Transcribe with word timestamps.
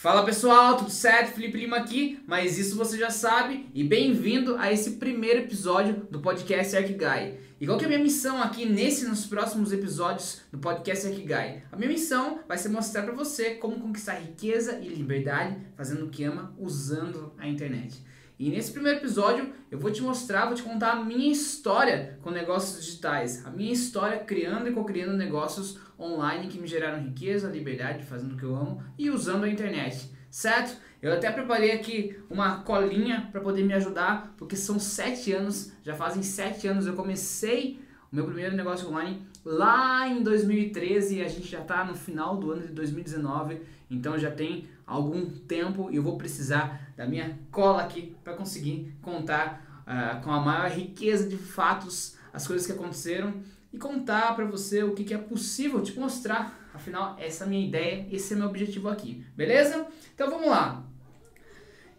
Fala 0.00 0.24
pessoal, 0.24 0.78
tudo 0.78 0.90
certo? 0.90 1.34
Felipe 1.34 1.58
Lima 1.58 1.76
aqui, 1.76 2.24
mas 2.26 2.58
isso 2.58 2.74
você 2.74 2.96
já 2.96 3.10
sabe 3.10 3.66
e 3.74 3.84
bem-vindo 3.84 4.56
a 4.56 4.72
esse 4.72 4.92
primeiro 4.92 5.40
episódio 5.40 6.08
do 6.10 6.20
podcast 6.20 6.74
Arquigai. 6.74 7.38
E 7.60 7.66
qual 7.66 7.76
que 7.76 7.84
é 7.84 7.86
a 7.86 7.90
minha 7.90 8.02
missão 8.02 8.40
aqui 8.40 8.64
nesse 8.64 9.06
nos 9.06 9.26
próximos 9.26 9.74
episódios 9.74 10.40
do 10.50 10.56
podcast 10.56 11.06
Arquigai? 11.06 11.64
A 11.70 11.76
minha 11.76 11.90
missão 11.90 12.40
vai 12.48 12.56
ser 12.56 12.70
mostrar 12.70 13.02
para 13.02 13.12
você 13.12 13.56
como 13.56 13.78
conquistar 13.78 14.14
riqueza 14.14 14.78
e 14.80 14.88
liberdade 14.88 15.58
fazendo 15.76 16.06
o 16.06 16.08
que 16.08 16.24
ama 16.24 16.56
usando 16.58 17.34
a 17.36 17.46
internet. 17.46 18.02
E 18.40 18.48
nesse 18.48 18.72
primeiro 18.72 19.00
episódio 19.00 19.52
eu 19.70 19.78
vou 19.78 19.90
te 19.90 20.00
mostrar, 20.00 20.46
vou 20.46 20.54
te 20.54 20.62
contar 20.62 20.92
a 20.92 21.04
minha 21.04 21.30
história 21.30 22.18
com 22.22 22.30
negócios 22.30 22.82
digitais, 22.82 23.44
a 23.44 23.50
minha 23.50 23.70
história 23.70 24.18
criando 24.20 24.66
e 24.66 24.72
co-criando 24.72 25.14
negócios 25.14 25.78
online 25.98 26.48
que 26.48 26.58
me 26.58 26.66
geraram 26.66 27.02
riqueza, 27.02 27.50
liberdade, 27.50 28.06
fazendo 28.06 28.32
o 28.32 28.38
que 28.38 28.44
eu 28.44 28.56
amo 28.56 28.82
e 28.96 29.10
usando 29.10 29.44
a 29.44 29.48
internet, 29.50 30.10
certo? 30.30 30.74
Eu 31.02 31.12
até 31.12 31.30
preparei 31.30 31.72
aqui 31.72 32.18
uma 32.30 32.62
colinha 32.62 33.28
para 33.30 33.42
poder 33.42 33.62
me 33.62 33.74
ajudar, 33.74 34.32
porque 34.38 34.56
são 34.56 34.78
sete 34.78 35.34
anos, 35.34 35.72
já 35.82 35.94
fazem 35.94 36.22
sete 36.22 36.66
anos 36.66 36.86
eu 36.86 36.94
comecei 36.94 37.78
o 38.10 38.16
meu 38.16 38.24
primeiro 38.24 38.56
negócio 38.56 38.88
online 38.88 39.22
lá 39.44 40.08
em 40.08 40.22
2013 40.22 41.18
e 41.18 41.22
a 41.22 41.28
gente 41.28 41.46
já 41.46 41.60
está 41.60 41.84
no 41.84 41.94
final 41.94 42.38
do 42.38 42.52
ano 42.52 42.62
de 42.62 42.72
2019, 42.72 43.60
então 43.90 44.16
já 44.18 44.30
tem 44.30 44.68
algum 44.86 45.26
tempo 45.30 45.90
e 45.90 45.96
eu 45.96 46.02
vou 46.02 46.16
precisar 46.16 46.92
da 46.96 47.06
minha 47.06 47.38
cola 47.50 47.82
aqui 47.82 48.16
para 48.22 48.34
conseguir 48.34 48.96
contar 49.02 49.84
uh, 49.86 50.22
com 50.22 50.30
a 50.30 50.40
maior 50.40 50.70
riqueza 50.70 51.28
de 51.28 51.36
fatos 51.36 52.16
as 52.32 52.46
coisas 52.46 52.66
que 52.66 52.72
aconteceram 52.72 53.42
e 53.72 53.78
contar 53.78 54.34
para 54.34 54.44
você 54.44 54.82
o 54.82 54.94
que, 54.94 55.04
que 55.04 55.14
é 55.14 55.18
possível 55.18 55.82
te 55.82 55.98
mostrar. 55.98 56.70
Afinal, 56.72 57.16
essa 57.18 57.44
é 57.44 57.46
a 57.46 57.50
minha 57.50 57.66
ideia, 57.66 58.06
esse 58.10 58.32
é 58.32 58.36
meu 58.36 58.46
objetivo 58.46 58.88
aqui, 58.88 59.24
beleza? 59.36 59.86
Então 60.14 60.30
vamos 60.30 60.48
lá. 60.48 60.84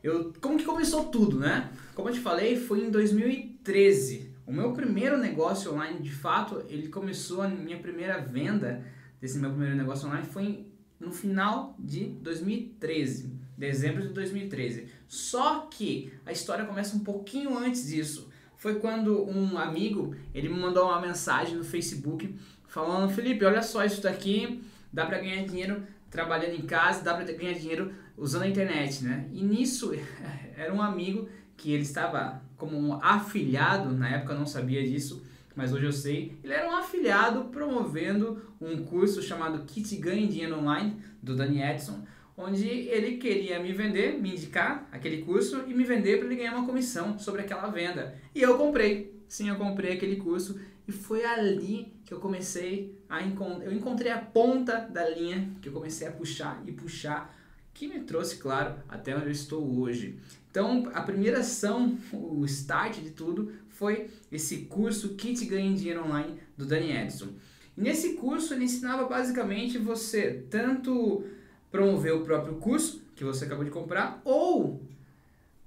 Eu, 0.01 0.33
como 0.41 0.57
que 0.57 0.63
começou 0.63 1.05
tudo, 1.05 1.39
né? 1.39 1.69
Como 1.93 2.09
eu 2.09 2.13
te 2.13 2.19
falei, 2.19 2.55
foi 2.55 2.85
em 2.85 2.89
2013. 2.89 4.31
O 4.47 4.51
meu 4.51 4.71
primeiro 4.73 5.17
negócio 5.17 5.71
online, 5.73 5.99
de 5.99 6.11
fato, 6.11 6.63
ele 6.67 6.87
começou 6.87 7.41
a 7.41 7.47
minha 7.47 7.77
primeira 7.77 8.19
venda 8.19 8.83
desse 9.19 9.37
meu 9.37 9.51
primeiro 9.51 9.75
negócio 9.75 10.07
online 10.07 10.25
foi 10.25 10.70
no 11.01 11.11
final 11.11 11.75
de 11.79 12.05
2013, 12.21 13.33
dezembro 13.57 14.07
de 14.07 14.13
2013. 14.13 14.85
Só 15.07 15.61
que 15.61 16.13
a 16.23 16.31
história 16.31 16.63
começa 16.63 16.95
um 16.95 16.99
pouquinho 16.99 17.57
antes 17.57 17.87
disso. 17.87 18.29
Foi 18.55 18.75
quando 18.75 19.27
um 19.27 19.57
amigo, 19.57 20.15
ele 20.33 20.47
me 20.47 20.59
mandou 20.59 20.85
uma 20.85 21.01
mensagem 21.01 21.55
no 21.55 21.63
Facebook 21.63 22.33
falando: 22.67 23.11
"Felipe, 23.11 23.43
olha 23.43 23.63
só 23.63 23.83
isso 23.83 24.01
daqui, 24.01 24.63
dá 24.93 25.03
para 25.05 25.17
ganhar 25.19 25.43
dinheiro 25.43 25.83
trabalhando 26.11 26.53
em 26.53 26.61
casa, 26.61 27.03
dá 27.03 27.15
para 27.15 27.25
ganhar 27.25 27.53
dinheiro 27.53 27.91
usando 28.15 28.43
a 28.43 28.47
internet, 28.47 29.03
né?" 29.03 29.27
E 29.33 29.43
nisso 29.43 29.91
era 30.55 30.71
um 30.71 30.81
amigo 30.81 31.27
que 31.57 31.71
ele 31.71 31.81
estava 31.81 32.43
como 32.57 32.77
um 32.77 32.93
afiliado, 33.03 33.91
na 33.91 34.07
época 34.07 34.33
eu 34.33 34.39
não 34.39 34.45
sabia 34.45 34.87
disso, 34.87 35.25
mas 35.55 35.73
hoje 35.73 35.85
eu 35.85 35.91
sei. 35.91 36.37
Ele 36.43 36.53
era 36.53 36.69
um 36.69 36.75
afiliado 36.75 37.45
promovendo 37.45 38.41
um 38.59 38.83
curso 38.83 39.21
chamado 39.21 39.63
Kit 39.65 39.95
Ganhe 39.97 40.27
Dinheiro 40.27 40.57
Online, 40.59 40.97
do 41.21 41.35
Danny 41.35 41.61
Edson, 41.61 42.03
onde 42.37 42.67
ele 42.67 43.17
queria 43.17 43.59
me 43.59 43.71
vender, 43.73 44.19
me 44.19 44.31
indicar 44.31 44.87
aquele 44.91 45.23
curso 45.23 45.63
e 45.67 45.73
me 45.73 45.83
vender 45.83 46.17
para 46.17 46.27
ele 46.27 46.35
ganhar 46.35 46.55
uma 46.55 46.65
comissão 46.65 47.19
sobre 47.19 47.41
aquela 47.41 47.67
venda. 47.67 48.15
E 48.33 48.41
eu 48.41 48.57
comprei. 48.57 49.21
Sim, 49.27 49.49
eu 49.49 49.55
comprei 49.55 49.93
aquele 49.93 50.17
curso 50.17 50.59
e 50.87 50.91
foi 50.91 51.23
ali 51.23 51.93
que 52.03 52.13
eu 52.13 52.19
comecei 52.19 52.99
a 53.07 53.21
encontrar, 53.21 53.65
eu 53.65 53.71
encontrei 53.71 54.11
a 54.11 54.17
ponta 54.17 54.79
da 54.79 55.07
linha 55.09 55.49
que 55.61 55.69
eu 55.69 55.73
comecei 55.73 56.07
a 56.07 56.11
puxar 56.11 56.61
e 56.65 56.71
puxar, 56.71 57.33
que 57.73 57.87
me 57.87 58.01
trouxe, 58.01 58.37
claro, 58.37 58.75
até 58.89 59.15
onde 59.15 59.27
eu 59.27 59.31
estou 59.31 59.79
hoje. 59.79 60.19
Então, 60.49 60.91
a 60.93 61.01
primeira 61.01 61.39
ação, 61.39 61.97
o 62.11 62.43
start 62.45 62.99
de 62.99 63.11
tudo, 63.11 63.53
foi 63.81 64.11
esse 64.31 64.57
curso 64.65 65.15
Kit 65.15 65.43
Ganhe 65.45 65.73
Dinheiro 65.73 66.05
Online 66.05 66.39
do 66.55 66.67
Danny 66.67 66.95
Edson. 66.95 67.29
E 67.75 67.81
nesse 67.81 68.13
curso 68.13 68.53
ele 68.53 68.65
ensinava 68.65 69.07
basicamente 69.07 69.79
você 69.79 70.45
tanto 70.51 71.25
promover 71.71 72.13
o 72.13 72.21
próprio 72.23 72.57
curso 72.57 73.01
que 73.15 73.23
você 73.23 73.45
acabou 73.45 73.65
de 73.65 73.71
comprar 73.71 74.21
ou 74.23 74.83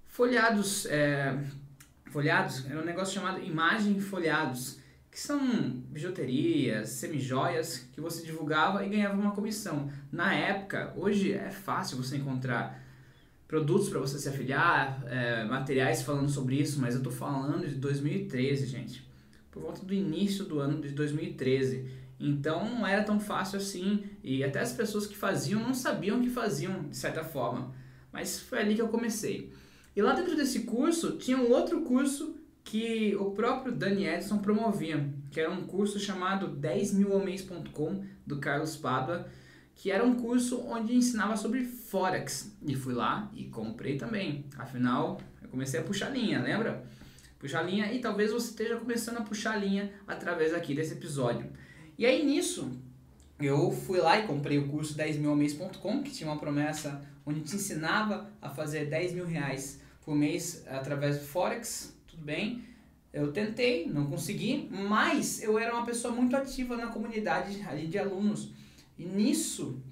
folhados, 0.07 0.87
é, 0.87 1.37
folhados, 2.13 2.65
era 2.71 2.81
um 2.81 2.85
negócio 2.85 3.15
chamado 3.15 3.43
imagem 3.43 3.99
folhados, 3.99 4.79
que 5.11 5.19
são 5.19 5.41
bijuterias, 5.91 6.91
semijoias 6.91 7.89
que 7.93 8.01
você 8.01 8.25
divulgava 8.25 8.87
e 8.87 8.91
ganhava 8.91 9.21
uma 9.21 9.33
comissão. 9.33 9.91
Na 10.13 10.33
época, 10.33 10.93
hoje 10.97 11.33
é 11.33 11.51
fácil 11.51 11.97
você 11.97 12.17
encontrar 12.17 12.81
produtos 13.55 13.89
para 13.89 14.01
você 14.01 14.19
se 14.19 14.29
afiliar, 14.29 15.01
é, 15.07 15.45
materiais 15.45 16.03
falando 16.03 16.29
sobre 16.29 16.57
isso, 16.57 16.81
mas 16.81 16.95
eu 16.95 16.99
estou 16.99 17.13
falando 17.13 17.69
de 17.69 17.77
2013, 17.77 18.67
gente. 18.67 19.09
Por 19.49 19.63
volta 19.63 19.87
do 19.87 19.95
início 19.95 20.45
do 20.45 20.59
ano 20.59 20.83
de 20.83 20.89
2013. 20.89 21.89
Então 22.19 22.69
não 22.69 22.85
era 22.85 23.05
tão 23.05 23.21
fácil 23.21 23.59
assim 23.59 24.03
e 24.25 24.43
até 24.43 24.59
as 24.59 24.73
pessoas 24.73 25.07
que 25.07 25.17
faziam 25.17 25.61
não 25.61 25.73
sabiam 25.73 26.21
que 26.21 26.31
faziam 26.31 26.89
de 26.89 26.97
certa 26.97 27.23
forma. 27.23 27.73
Mas 28.13 28.41
foi 28.41 28.59
ali 28.59 28.75
que 28.75 28.83
eu 28.83 28.89
comecei. 28.89 29.53
E 29.95 30.03
lá 30.03 30.15
dentro 30.15 30.35
desse 30.35 30.65
curso 30.65 31.13
tinha 31.13 31.37
um 31.37 31.53
outro 31.53 31.83
curso 31.83 32.35
que 32.65 33.15
o 33.15 33.31
próprio 33.31 33.73
Dani 33.73 34.05
Edson 34.05 34.39
promovia, 34.39 35.09
que 35.31 35.39
era 35.39 35.51
um 35.53 35.65
curso 35.65 36.01
chamado 36.01 36.57
10milhomens.com 36.61 38.03
do 38.27 38.41
Carlos 38.41 38.75
Padua 38.75 39.29
que 39.75 39.91
era 39.91 40.05
um 40.05 40.15
curso 40.15 40.61
onde 40.63 40.95
ensinava 40.95 41.37
sobre 41.37 41.65
Forex. 41.65 42.53
E 42.67 42.75
fui 42.75 42.95
lá 42.95 43.31
e 43.35 43.45
comprei 43.45 43.97
também. 43.97 44.45
Afinal, 44.57 45.21
eu 45.43 45.49
comecei 45.49 45.81
a 45.81 45.83
puxar 45.83 46.11
linha, 46.11 46.43
lembra? 46.43 46.85
Puxar 47.39 47.63
linha 47.63 47.93
e 47.93 48.01
talvez 48.01 48.33
você 48.33 48.51
esteja 48.51 48.77
começando 48.77 49.19
a 49.19 49.23
puxar 49.23 49.57
linha 49.57 49.93
através 50.07 50.55
aqui 50.55 50.75
desse 50.75 50.95
episódio. 50.95 51.51
E 51.99 52.07
aí 52.07 52.25
nisso, 52.25 52.73
eu 53.41 53.71
fui 53.71 53.99
lá 53.99 54.19
e 54.19 54.27
comprei 54.27 54.59
o 54.59 54.69
curso 54.69 54.97
10milmês.com, 54.97 56.03
que 56.03 56.11
tinha 56.11 56.31
uma 56.31 56.39
promessa 56.39 57.03
onde 57.27 57.41
te 57.41 57.57
ensinava 57.57 58.31
a 58.41 58.51
fazer 58.51 58.87
10 58.87 59.13
mil 59.13 59.27
reais 59.27 59.81
por 60.05 60.15
mês 60.15 60.65
através 60.69 61.19
do 61.19 61.25
Forex, 61.25 61.97
tudo 62.07 62.23
bem. 62.23 62.63
Eu 63.13 63.33
tentei, 63.33 63.87
não 63.87 64.07
consegui, 64.07 64.69
mas 64.71 65.43
eu 65.43 65.59
era 65.59 65.73
uma 65.73 65.85
pessoa 65.85 66.13
muito 66.13 66.37
ativa 66.37 66.77
na 66.77 66.89
comunidade 66.89 67.63
de 67.89 67.99
alunos. 67.99 68.53
E 68.99 69.05
nisso, 69.05 69.83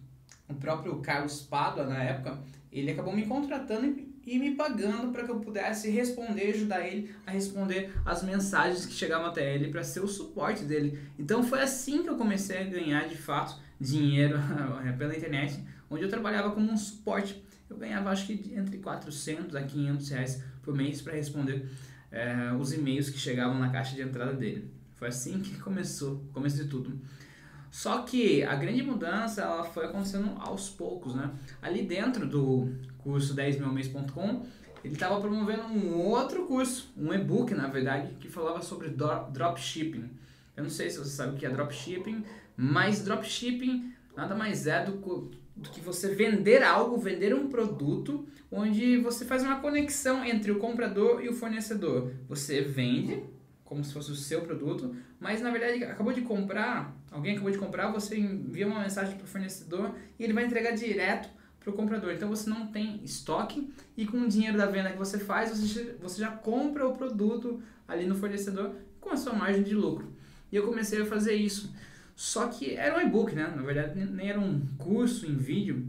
o 0.48 0.54
próprio 0.54 0.96
Carlos 0.96 1.42
Padua, 1.42 1.84
na 1.84 2.02
época, 2.02 2.38
ele 2.70 2.90
acabou 2.90 3.14
me 3.14 3.26
contratando 3.26 4.12
e 4.24 4.38
me 4.38 4.52
pagando 4.54 5.12
para 5.12 5.24
que 5.24 5.30
eu 5.30 5.40
pudesse 5.40 5.90
responder, 5.90 6.54
ajudar 6.54 6.86
ele 6.86 7.14
a 7.26 7.30
responder 7.30 7.92
as 8.04 8.22
mensagens 8.22 8.86
que 8.86 8.92
chegavam 8.92 9.26
até 9.26 9.54
ele 9.54 9.68
para 9.68 9.82
ser 9.82 10.00
o 10.00 10.06
suporte 10.06 10.64
dele. 10.64 10.98
Então 11.18 11.42
foi 11.42 11.60
assim 11.60 12.02
que 12.02 12.08
eu 12.08 12.16
comecei 12.16 12.58
a 12.58 12.64
ganhar 12.64 13.08
de 13.08 13.16
fato 13.16 13.60
dinheiro 13.80 14.38
pela 14.96 15.16
internet, 15.16 15.58
onde 15.90 16.04
eu 16.04 16.08
trabalhava 16.08 16.52
como 16.52 16.70
um 16.70 16.76
suporte. 16.76 17.42
Eu 17.68 17.76
ganhava 17.76 18.10
acho 18.10 18.26
que 18.26 18.54
entre 18.54 18.78
400 18.78 19.56
a 19.56 19.62
500 19.62 20.08
reais 20.10 20.42
por 20.62 20.74
mês 20.74 21.02
para 21.02 21.14
responder 21.14 21.68
é, 22.10 22.52
os 22.58 22.72
e-mails 22.72 23.10
que 23.10 23.18
chegavam 23.18 23.58
na 23.58 23.70
caixa 23.70 23.96
de 23.96 24.02
entrada 24.02 24.34
dele. 24.34 24.70
Foi 24.94 25.08
assim 25.08 25.40
que 25.40 25.58
começou, 25.58 26.22
começo 26.32 26.56
de 26.56 26.68
tudo. 26.68 26.96
Só 27.72 28.02
que 28.02 28.44
a 28.44 28.54
grande 28.54 28.82
mudança 28.82 29.40
ela 29.40 29.64
foi 29.64 29.86
acontecendo 29.86 30.30
aos 30.38 30.68
poucos, 30.68 31.14
né? 31.14 31.30
Ali 31.62 31.82
dentro 31.82 32.26
do 32.26 32.68
curso 32.98 33.34
10milmês.com, 33.34 34.44
ele 34.84 34.92
estava 34.92 35.18
promovendo 35.18 35.62
um 35.62 35.96
outro 35.96 36.44
curso, 36.44 36.92
um 36.94 37.14
e-book, 37.14 37.54
na 37.54 37.68
verdade, 37.68 38.14
que 38.20 38.28
falava 38.28 38.60
sobre 38.60 38.94
dropshipping. 39.32 40.10
Eu 40.54 40.64
não 40.64 40.70
sei 40.70 40.90
se 40.90 40.98
você 40.98 41.10
sabe 41.10 41.34
o 41.34 41.38
que 41.38 41.46
é 41.46 41.48
dropshipping, 41.48 42.22
mas 42.54 43.02
dropshipping 43.02 43.90
nada 44.14 44.34
mais 44.34 44.66
é 44.66 44.84
do, 44.84 45.30
do 45.56 45.70
que 45.70 45.80
você 45.80 46.14
vender 46.14 46.62
algo, 46.62 46.98
vender 46.98 47.34
um 47.34 47.48
produto, 47.48 48.26
onde 48.50 48.98
você 48.98 49.24
faz 49.24 49.42
uma 49.42 49.60
conexão 49.60 50.22
entre 50.22 50.52
o 50.52 50.58
comprador 50.58 51.24
e 51.24 51.30
o 51.30 51.32
fornecedor. 51.32 52.12
Você 52.28 52.60
vende 52.60 53.22
como 53.72 53.82
se 53.82 53.92
fosse 53.94 54.12
o 54.12 54.14
seu 54.14 54.42
produto, 54.42 54.94
mas 55.18 55.40
na 55.40 55.50
verdade 55.50 55.82
acabou 55.84 56.12
de 56.12 56.20
comprar, 56.20 56.94
alguém 57.10 57.32
acabou 57.32 57.50
de 57.50 57.56
comprar, 57.56 57.90
você 57.90 58.18
envia 58.18 58.66
uma 58.66 58.80
mensagem 58.80 59.16
para 59.16 59.24
o 59.24 59.26
fornecedor 59.26 59.94
e 60.18 60.22
ele 60.22 60.34
vai 60.34 60.44
entregar 60.44 60.72
direto 60.72 61.30
para 61.58 61.70
o 61.70 61.72
comprador. 61.72 62.12
Então 62.12 62.28
você 62.28 62.50
não 62.50 62.66
tem 62.66 63.00
estoque 63.02 63.72
e 63.96 64.04
com 64.04 64.18
o 64.18 64.28
dinheiro 64.28 64.58
da 64.58 64.66
venda 64.66 64.90
que 64.90 64.98
você 64.98 65.18
faz, 65.18 65.50
você, 65.50 65.96
você 65.98 66.20
já 66.20 66.30
compra 66.30 66.86
o 66.86 66.94
produto 66.94 67.62
ali 67.88 68.04
no 68.06 68.14
fornecedor 68.14 68.74
com 69.00 69.08
a 69.08 69.16
sua 69.16 69.32
margem 69.32 69.62
de 69.62 69.74
lucro. 69.74 70.12
E 70.50 70.56
eu 70.56 70.66
comecei 70.66 71.00
a 71.00 71.06
fazer 71.06 71.34
isso. 71.34 71.74
Só 72.14 72.48
que 72.48 72.74
era 72.74 72.98
um 72.98 73.00
e-book, 73.00 73.34
né? 73.34 73.50
Na 73.56 73.62
verdade, 73.62 73.98
nem 74.04 74.28
era 74.28 74.38
um 74.38 74.60
curso 74.76 75.24
em 75.24 75.34
vídeo, 75.34 75.86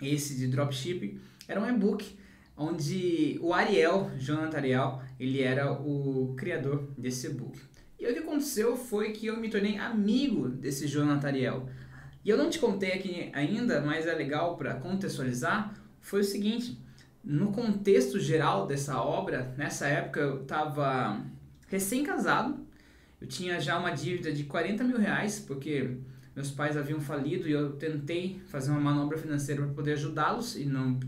esse 0.00 0.36
de 0.36 0.46
dropshipping, 0.46 1.18
era 1.48 1.60
um 1.60 1.68
e-book 1.68 2.16
onde 2.56 3.38
o 3.42 3.52
Ariel, 3.52 4.10
Jonathan 4.18 4.56
Ariel, 4.56 5.02
ele 5.20 5.42
era 5.42 5.72
o 5.72 6.34
criador 6.36 6.88
desse 6.96 7.26
e-book. 7.26 7.58
E 7.98 8.06
o 8.06 8.12
que 8.12 8.18
aconteceu 8.20 8.76
foi 8.76 9.12
que 9.12 9.26
eu 9.26 9.36
me 9.36 9.48
tornei 9.48 9.76
amigo 9.76 10.48
desse 10.48 10.86
Jonathan 10.86 11.28
Ariel. 11.28 11.68
E 12.24 12.30
eu 12.30 12.36
não 12.36 12.50
te 12.50 12.58
contei 12.58 12.92
aqui 12.92 13.30
ainda, 13.32 13.80
mas 13.80 14.06
é 14.06 14.14
legal 14.14 14.56
para 14.56 14.74
contextualizar. 14.74 15.74
foi 16.00 16.20
o 16.20 16.24
seguinte: 16.24 16.78
no 17.24 17.52
contexto 17.52 18.18
geral 18.18 18.66
dessa 18.66 19.00
obra, 19.00 19.54
nessa 19.56 19.86
época 19.86 20.20
eu 20.20 20.42
estava 20.42 21.20
recém-casado, 21.68 22.58
eu 23.20 23.26
tinha 23.26 23.60
já 23.60 23.78
uma 23.78 23.90
dívida 23.90 24.32
de 24.32 24.44
40 24.44 24.84
mil 24.84 24.98
reais, 24.98 25.40
porque 25.40 25.96
meus 26.34 26.50
pais 26.50 26.76
haviam 26.76 27.00
falido 27.00 27.48
e 27.48 27.52
eu 27.52 27.72
tentei 27.72 28.40
fazer 28.48 28.70
uma 28.70 28.80
manobra 28.80 29.16
financeira 29.16 29.62
para 29.62 29.72
poder 29.72 29.92
ajudá-los 29.92 30.54
e 30.56 30.66
não 30.66 31.00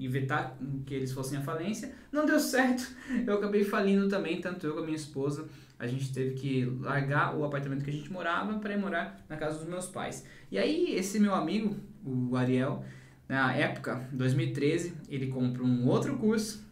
evitar 0.00 0.56
que 0.86 0.94
eles 0.94 1.12
fossem 1.12 1.38
à 1.38 1.42
falência. 1.42 1.92
Não 2.10 2.26
deu 2.26 2.38
certo, 2.38 2.88
eu 3.26 3.34
acabei 3.34 3.64
falindo 3.64 4.08
também, 4.08 4.40
tanto 4.40 4.66
eu 4.66 4.72
como 4.72 4.84
a 4.84 4.86
minha 4.86 4.96
esposa. 4.96 5.48
A 5.78 5.86
gente 5.86 6.12
teve 6.12 6.34
que 6.34 6.64
largar 6.80 7.36
o 7.36 7.44
apartamento 7.44 7.84
que 7.84 7.90
a 7.90 7.92
gente 7.92 8.12
morava 8.12 8.58
para 8.58 8.74
ir 8.74 8.78
morar 8.78 9.24
na 9.28 9.36
casa 9.36 9.58
dos 9.58 9.68
meus 9.68 9.86
pais. 9.86 10.26
E 10.50 10.58
aí, 10.58 10.94
esse 10.94 11.20
meu 11.20 11.34
amigo, 11.34 11.76
o 12.04 12.34
Ariel, 12.36 12.84
na 13.28 13.54
época, 13.54 14.08
2013, 14.12 14.94
ele 15.08 15.28
comprou 15.28 15.66
um 15.66 15.86
outro 15.86 16.16
curso 16.16 16.66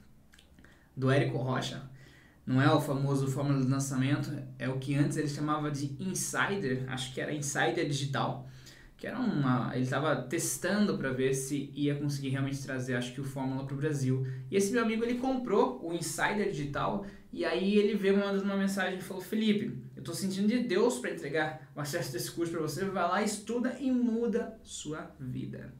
do 0.96 1.11
Érico 1.11 1.38
Rocha. 1.38 1.82
Não 2.44 2.62
é 2.62 2.73
o 2.73 2.81
famoso 2.81 3.26
Fórmula 3.28 3.61
de 3.61 3.69
Lançamento, 3.69 4.31
é 4.58 4.69
o 4.69 4.78
que 4.78 4.94
antes 4.94 5.17
ele 5.17 5.28
chamava 5.28 5.70
de 5.70 5.96
Insider, 6.00 6.84
acho 6.88 7.12
que 7.12 7.20
era 7.20 7.32
Insider 7.32 7.87
Digital 7.87 8.46
que 8.97 9.07
era 9.07 9.19
uma. 9.19 9.73
Ele 9.75 9.85
estava 9.85 10.17
testando 10.17 10.97
para 10.97 11.11
ver 11.11 11.35
se 11.35 11.71
ia 11.75 11.95
conseguir 11.95 12.31
realmente 12.31 12.63
trazer, 12.63 12.95
acho 12.95 13.13
que 13.13 13.21
o 13.21 13.25
Fórmula 13.25 13.65
para 13.65 13.75
o 13.75 13.77
Brasil. 13.77 14.27
E 14.51 14.57
esse 14.57 14.73
meu 14.73 14.83
amigo 14.83 15.05
ele 15.05 15.19
comprou 15.19 15.81
o 15.87 15.93
Insider 15.93 16.51
Digital 16.51 17.05
e 17.33 17.45
aí 17.45 17.77
ele 17.77 17.95
veio 17.95 18.17
mandando 18.17 18.45
uma 18.45 18.57
mensagem 18.57 18.99
e 18.99 19.03
falou: 19.03 19.23
Felipe, 19.23 19.79
eu 19.95 20.01
estou 20.01 20.15
sentindo 20.15 20.49
de 20.49 20.61
Deus 20.61 20.99
para 20.99 21.11
entregar 21.11 21.71
o 21.75 21.81
acesso 21.81 22.13
desse 22.13 22.31
curso 22.31 22.53
para 22.53 22.63
você. 22.63 22.85
Vai 22.87 23.09
lá, 23.09 23.23
estuda 23.23 23.77
e 23.79 23.91
muda 23.91 24.59
sua 24.63 25.15
vida. 25.21 25.75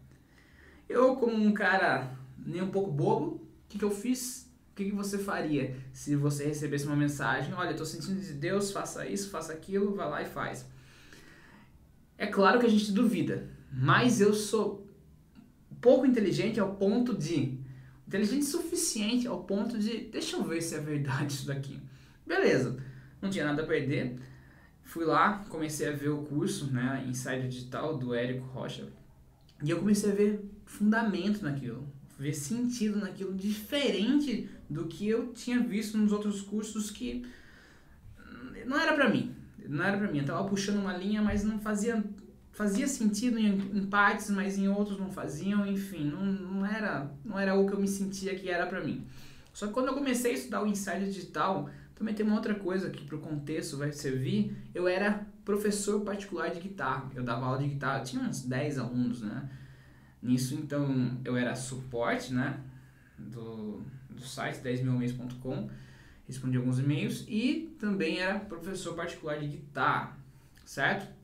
Eu, 0.89 1.17
como 1.17 1.35
um 1.35 1.53
cara 1.53 2.15
nem 2.39 2.63
um 2.63 2.71
pouco 2.71 2.91
bobo, 2.91 3.27
o 3.27 3.41
que, 3.69 3.79
que 3.79 3.85
eu 3.85 3.91
fiz? 3.91 4.47
O 4.73 4.77
que, 4.77 4.85
que 4.85 4.95
você 4.95 5.17
faria 5.17 5.75
se 5.91 6.15
você 6.15 6.45
recebesse 6.45 6.87
uma 6.87 6.95
mensagem? 6.95 7.55
Olha, 7.55 7.71
estou 7.71 7.87
sentindo 7.87 8.21
de 8.21 8.35
Deus, 8.35 8.71
faça 8.71 9.07
isso, 9.07 9.31
faça 9.31 9.55
aquilo, 9.55 9.95
vai 9.95 10.09
lá 10.09 10.23
e 10.23 10.27
faz. 10.27 10.67
É 12.19 12.27
claro 12.27 12.59
que 12.59 12.67
a 12.67 12.71
gente 12.71 12.93
duvida, 12.93 13.49
mas 13.71 14.21
eu 14.21 14.33
sou 14.33 14.87
pouco 15.81 16.07
inteligente 16.07 16.59
ao 16.59 16.75
ponto 16.75 17.15
de. 17.15 17.59
Inteligente 18.07 18.45
suficiente 18.45 19.27
ao 19.27 19.43
ponto 19.45 19.79
de. 19.79 20.07
Deixa 20.07 20.37
eu 20.37 20.45
ver 20.45 20.63
se 20.63 20.75
é 20.75 20.81
verdade 20.81 21.33
isso 21.33 21.47
daqui. 21.47 21.79
Beleza, 22.27 22.77
não 23.21 23.29
tinha 23.29 23.45
nada 23.45 23.63
a 23.63 23.67
perder. 23.67 24.19
Fui 24.83 25.05
lá, 25.05 25.45
comecei 25.49 25.89
a 25.89 25.93
ver 25.93 26.11
o 26.11 26.23
curso, 26.23 26.73
né, 26.73 27.05
Insider 27.09 27.49
Digital 27.49 27.99
do 27.99 28.15
Érico 28.15 28.47
Rocha. 28.47 28.89
E 29.63 29.71
eu 29.71 29.79
comecei 29.79 30.13
a 30.13 30.15
ver 30.15 30.45
fundamento 30.65 31.43
naquilo, 31.43 31.87
ver 32.19 32.33
sentido 32.33 32.99
naquilo, 32.99 33.35
diferente 33.35 34.49
do 34.71 34.87
que 34.87 35.09
eu 35.09 35.33
tinha 35.33 35.59
visto 35.61 35.99
nos 35.99 36.13
outros 36.13 36.41
cursos 36.41 36.91
que 36.91 37.27
não 38.65 38.79
era 38.79 38.95
para 38.95 39.09
mim 39.09 39.35
não 39.69 39.85
era 39.85 39.99
para 39.99 40.11
mim. 40.11 40.19
Eu 40.19 40.25
tava 40.25 40.49
puxando 40.49 40.79
uma 40.79 40.97
linha, 40.97 41.23
mas 41.23 41.45
não 41.45 41.59
fazia 41.59 42.03
fazia 42.53 42.89
sentido 42.89 43.39
em, 43.39 43.59
em, 43.77 43.87
partes, 43.87 44.31
mas 44.31 44.57
em 44.57 44.67
outros 44.67 44.99
não 44.99 45.13
faziam, 45.13 45.67
enfim, 45.67 46.07
não, 46.07 46.25
não 46.25 46.67
era 46.67 47.11
não 47.23 47.39
era 47.39 47.55
o 47.55 47.67
que 47.67 47.75
eu 47.75 47.79
me 47.79 47.87
sentia 47.87 48.35
que 48.35 48.49
era 48.49 48.67
para 48.67 48.83
mim. 48.83 49.07
Só 49.53 49.67
que 49.67 49.75
quando 49.75 49.89
eu 49.89 49.95
comecei 49.95 50.33
a 50.33 50.35
estudar 50.35 50.63
o 50.63 50.67
Insider 50.67 51.05
Digital, 51.05 51.69
também 51.95 52.15
tem 52.15 52.25
uma 52.25 52.35
outra 52.35 52.55
coisa 52.55 52.91
que 52.91 53.05
para 53.05 53.17
o 53.17 53.21
contexto 53.21 53.77
vai 53.77 53.93
servir, 53.93 54.57
eu 54.75 54.87
era 54.87 55.27
professor 55.45 56.01
particular 56.01 56.51
de 56.51 56.61
guitarra. 56.61 57.11
Eu 57.15 57.23
dava 57.23 57.47
aula 57.47 57.59
de 57.59 57.69
guitarra, 57.69 58.03
tinha 58.03 58.23
uns 58.23 58.43
10 58.43 58.79
alunos, 58.79 59.23
né? 59.23 59.49
Nisso, 60.23 60.55
então, 60.55 61.19
eu 61.25 61.37
era 61.37 61.55
suporte, 61.55 62.35
né? 62.35 62.61
Do, 63.17 63.83
do 64.11 64.23
site 64.23 64.61
10milmês.com 64.63 65.71
respondi 66.27 66.57
alguns 66.57 66.79
e-mails 66.79 67.25
e 67.29 67.75
também 67.79 68.19
era 68.19 68.39
professor 68.39 68.95
particular 68.95 69.39
de 69.39 69.47
guitarra, 69.47 70.19
certo? 70.65 71.15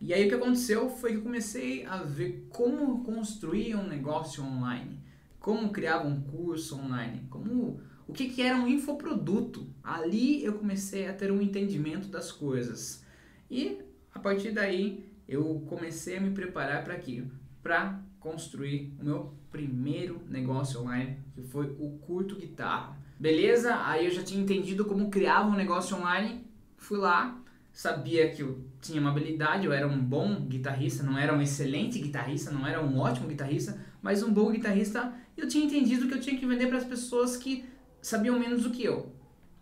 E 0.00 0.12
aí 0.12 0.26
o 0.26 0.28
que 0.28 0.34
aconteceu 0.34 0.90
foi 0.90 1.12
que 1.12 1.16
eu 1.18 1.22
comecei 1.22 1.86
a 1.86 2.02
ver 2.02 2.46
como 2.50 3.02
construir 3.04 3.74
um 3.74 3.86
negócio 3.86 4.44
online, 4.44 5.00
como 5.40 5.70
criar 5.70 6.00
um 6.00 6.20
curso 6.20 6.76
online, 6.78 7.26
como 7.30 7.80
o 8.06 8.12
que, 8.12 8.28
que 8.28 8.42
era 8.42 8.56
um 8.56 8.68
infoproduto. 8.68 9.66
Ali 9.82 10.44
eu 10.44 10.54
comecei 10.54 11.08
a 11.08 11.12
ter 11.14 11.32
um 11.32 11.40
entendimento 11.40 12.08
das 12.08 12.30
coisas. 12.30 13.02
E 13.50 13.78
a 14.12 14.18
partir 14.18 14.50
daí 14.50 15.06
eu 15.26 15.64
comecei 15.68 16.18
a 16.18 16.20
me 16.20 16.30
preparar 16.30 16.84
para 16.84 16.94
aquilo, 16.94 17.30
para 17.62 18.02
construir 18.20 18.94
o 19.00 19.04
meu 19.04 19.34
primeiro 19.50 20.20
negócio 20.28 20.80
online, 20.80 21.18
que 21.34 21.42
foi 21.42 21.74
o 21.78 21.98
Curto 21.98 22.36
Guitarra. 22.36 22.98
Beleza? 23.18 23.76
Aí 23.84 24.06
eu 24.06 24.10
já 24.10 24.22
tinha 24.22 24.42
entendido 24.42 24.84
como 24.84 25.10
criava 25.10 25.48
um 25.48 25.54
negócio 25.54 25.96
online. 25.96 26.44
Fui 26.76 26.98
lá, 26.98 27.40
sabia 27.72 28.30
que 28.30 28.42
eu 28.42 28.64
tinha 28.80 29.00
uma 29.00 29.10
habilidade, 29.10 29.66
eu 29.66 29.72
era 29.72 29.86
um 29.86 29.98
bom 29.98 30.42
guitarrista, 30.42 31.02
não 31.02 31.18
era 31.18 31.34
um 31.34 31.40
excelente 31.40 31.98
guitarrista, 31.98 32.50
não 32.50 32.66
era 32.66 32.82
um 32.82 32.98
ótimo 32.98 33.28
guitarrista, 33.28 33.80
mas 34.02 34.22
um 34.22 34.32
bom 34.32 34.50
guitarrista. 34.50 35.12
Eu 35.36 35.48
tinha 35.48 35.64
entendido 35.64 36.06
que 36.06 36.14
eu 36.14 36.20
tinha 36.20 36.38
que 36.38 36.46
vender 36.46 36.68
para 36.68 36.78
as 36.78 36.84
pessoas 36.84 37.36
que 37.36 37.64
sabiam 38.00 38.38
menos 38.38 38.62
do 38.62 38.70
que 38.70 38.84
eu. 38.84 39.12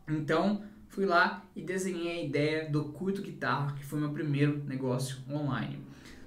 Então, 0.09 0.63
fui 0.89 1.07
lá 1.07 1.45
e 1.57 1.63
desenhei 1.63 2.21
a 2.21 2.25
ideia 2.25 2.71
do 2.71 2.85
curto 2.87 3.23
guitarra, 3.23 3.75
que 3.75 3.85
foi 3.85 3.99
meu 3.99 4.11
primeiro 4.11 4.63
negócio 4.65 5.19
online. 5.31 5.79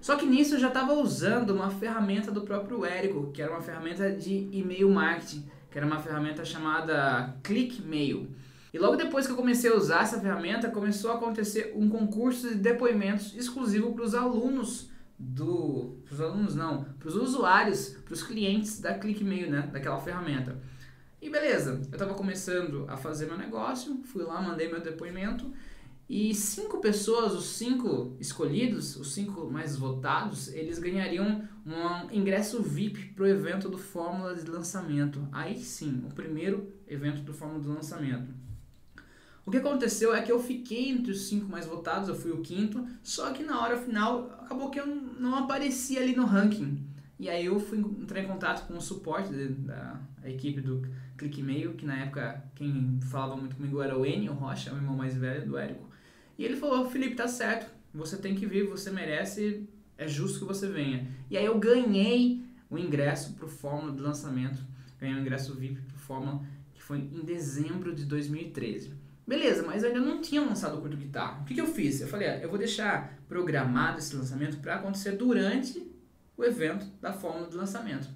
Só 0.02 0.16
que 0.16 0.26
nisso 0.26 0.56
eu 0.56 0.60
já 0.60 0.68
estava 0.68 0.94
usando 0.94 1.50
uma 1.52 1.70
ferramenta 1.70 2.32
do 2.32 2.42
próprio 2.42 2.86
Érico, 2.86 3.32
que 3.32 3.42
era 3.42 3.52
uma 3.52 3.62
ferramenta 3.62 4.12
de 4.12 4.48
e-mail 4.52 4.90
marketing 4.90 5.46
que 5.76 5.80
era 5.80 5.86
uma 5.86 6.00
ferramenta 6.00 6.46
chamada 6.46 7.36
ClickMail. 7.44 8.30
E 8.74 8.80
logo 8.80 8.96
depois 8.96 9.26
que 9.26 9.34
eu 9.34 9.36
comecei 9.36 9.70
a 9.70 9.76
usar 9.76 10.04
essa 10.04 10.22
ferramenta, 10.22 10.70
começou 10.70 11.12
a 11.12 11.16
acontecer 11.16 11.74
um 11.76 11.90
concurso 11.90 12.48
de 12.48 12.56
depoimentos 12.56 13.36
exclusivo 13.36 13.92
para 13.92 14.06
os 14.06 14.16
alunos 14.16 14.90
do, 15.20 15.98
para 16.06 16.14
os 16.14 16.22
alunos 16.22 16.56
não, 16.56 16.86
para 16.98 17.10
os 17.10 17.18
usuários, 17.18 17.90
para 18.06 18.14
os 18.14 18.24
clientes 18.24 18.80
da 18.80 18.98
ClickMail, 18.98 19.52
né, 19.52 19.70
daquela 19.70 20.00
ferramenta. 20.00 20.58
E 21.22 21.30
beleza, 21.30 21.72
eu 21.72 21.92
estava 21.92 22.14
começando 22.14 22.86
a 22.88 22.96
fazer 22.96 23.26
meu 23.26 23.38
negócio, 23.38 24.02
fui 24.06 24.24
lá, 24.24 24.42
mandei 24.42 24.70
meu 24.70 24.80
depoimento 24.80 25.52
e 26.08 26.36
cinco 26.36 26.80
pessoas, 26.80 27.34
os 27.34 27.46
cinco 27.46 28.16
escolhidos, 28.20 28.96
os 28.96 29.14
cinco 29.14 29.50
mais 29.50 29.76
votados, 29.76 30.54
eles 30.54 30.78
ganhariam 30.78 31.44
um 31.66 32.14
ingresso 32.16 32.62
VIP 32.62 33.14
para 33.16 33.24
o 33.24 33.28
evento 33.28 33.68
do 33.70 33.78
Fórmula 33.78 34.36
de 34.36 34.50
Lançamento. 34.50 35.28
Aí 35.32 35.58
sim, 35.58 36.04
o 36.08 36.14
primeiro 36.14 36.72
evento 36.88 37.22
do 37.22 37.34
Fórmula 37.34 37.60
de 37.60 37.68
Lançamento. 37.68 38.32
O 39.44 39.52
que 39.52 39.58
aconteceu 39.58 40.14
é 40.14 40.22
que 40.22 40.32
eu 40.32 40.40
fiquei 40.40 40.90
entre 40.90 41.12
os 41.12 41.28
cinco 41.28 41.50
mais 41.50 41.66
votados, 41.66 42.08
eu 42.08 42.16
fui 42.16 42.32
o 42.32 42.42
quinto, 42.42 42.86
só 43.04 43.32
que 43.32 43.44
na 43.44 43.62
hora 43.62 43.78
final 43.78 44.32
acabou 44.44 44.70
que 44.70 44.80
eu 44.80 44.88
não 44.88 45.36
apareci 45.36 45.98
ali 45.98 46.16
no 46.16 46.26
ranking. 46.26 46.84
E 47.20 47.30
aí 47.30 47.46
eu 47.46 47.60
fui 47.60 47.80
entrar 47.80 48.22
em 48.22 48.28
contato 48.28 48.68
com 48.68 48.78
o 48.78 48.82
suporte 48.82 49.32
da 49.32 50.00
equipe 50.24 50.62
do 50.62 50.82
ClickMail, 51.18 51.74
que 51.74 51.86
na 51.86 51.98
época 51.98 52.44
quem 52.56 53.00
falava 53.10 53.38
muito 53.38 53.56
comigo 53.56 53.82
era 53.82 53.98
o 53.98 54.06
Enio 54.06 54.34
Rocha, 54.34 54.74
o 54.74 54.76
irmão 54.76 54.96
mais 54.96 55.16
velho 55.16 55.48
do 55.48 55.58
Érico. 55.58 55.95
E 56.38 56.44
ele 56.44 56.56
falou: 56.56 56.90
Felipe, 56.90 57.16
tá 57.16 57.28
certo, 57.28 57.72
você 57.94 58.18
tem 58.18 58.36
que 58.36 58.46
vir, 58.46 58.68
você 58.68 58.92
merece, 58.92 59.68
é 59.98 60.08
justo 60.08 60.40
que 60.40 60.46
você 60.46 60.68
venha. 60.68 61.08
E 61.30 61.38
aí 61.38 61.46
eu 61.46 61.58
ganhei 61.58 62.44
o 62.70 62.78
ingresso 62.78 63.34
pro 63.34 63.48
Fórmula 63.48 63.92
do 63.92 64.04
lançamento, 64.04 64.60
ganhei 65.00 65.16
o 65.16 65.20
ingresso 65.20 65.54
VIP 65.56 65.82
pro 65.82 65.98
Fórmula, 65.98 66.42
que 66.74 66.82
foi 66.82 66.98
em 66.98 67.24
dezembro 67.24 67.94
de 67.94 68.06
2013. 68.06 68.94
Beleza, 69.28 69.64
mas 69.64 69.82
eu 69.82 69.90
ainda 69.90 70.02
não 70.02 70.22
tinha 70.22 70.42
lançado 70.42 70.78
o 70.78 70.82
curto 70.82 70.96
guitarra. 70.96 71.42
O 71.42 71.46
que, 71.46 71.56
que 71.56 71.62
eu 71.62 71.66
fiz? 71.66 72.00
Eu 72.00 72.08
falei, 72.08 72.28
ah, 72.28 72.38
eu 72.38 72.50
vou 72.50 72.60
deixar 72.60 73.18
programado 73.28 73.98
esse 73.98 74.16
lançamento 74.16 74.58
para 74.58 74.76
acontecer 74.76 75.14
durante 75.14 75.82
o 76.38 76.44
evento 76.44 76.86
da 77.02 77.12
Fórmula 77.12 77.48
do 77.48 77.58
lançamento. 77.58 78.08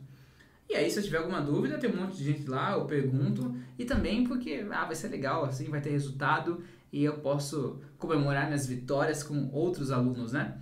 E 0.69 0.75
aí, 0.75 0.87
se 0.91 0.99
eu 0.99 1.03
tiver 1.03 1.17
alguma 1.17 1.41
dúvida, 1.41 1.79
tem 1.79 1.89
um 1.89 1.95
monte 1.95 2.15
de 2.15 2.23
gente 2.23 2.47
lá, 2.47 2.73
eu 2.73 2.85
pergunto. 2.85 3.55
E 3.77 3.85
também 3.85 4.23
porque 4.23 4.63
ah, 4.69 4.85
vai 4.85 4.95
ser 4.95 5.07
legal, 5.07 5.45
assim, 5.45 5.67
vai 5.67 5.81
ter 5.81 5.89
resultado 5.89 6.61
e 6.91 7.03
eu 7.03 7.19
posso 7.19 7.81
comemorar 7.97 8.47
minhas 8.47 8.65
vitórias 8.65 9.23
com 9.23 9.49
outros 9.51 9.91
alunos, 9.91 10.33
né? 10.33 10.57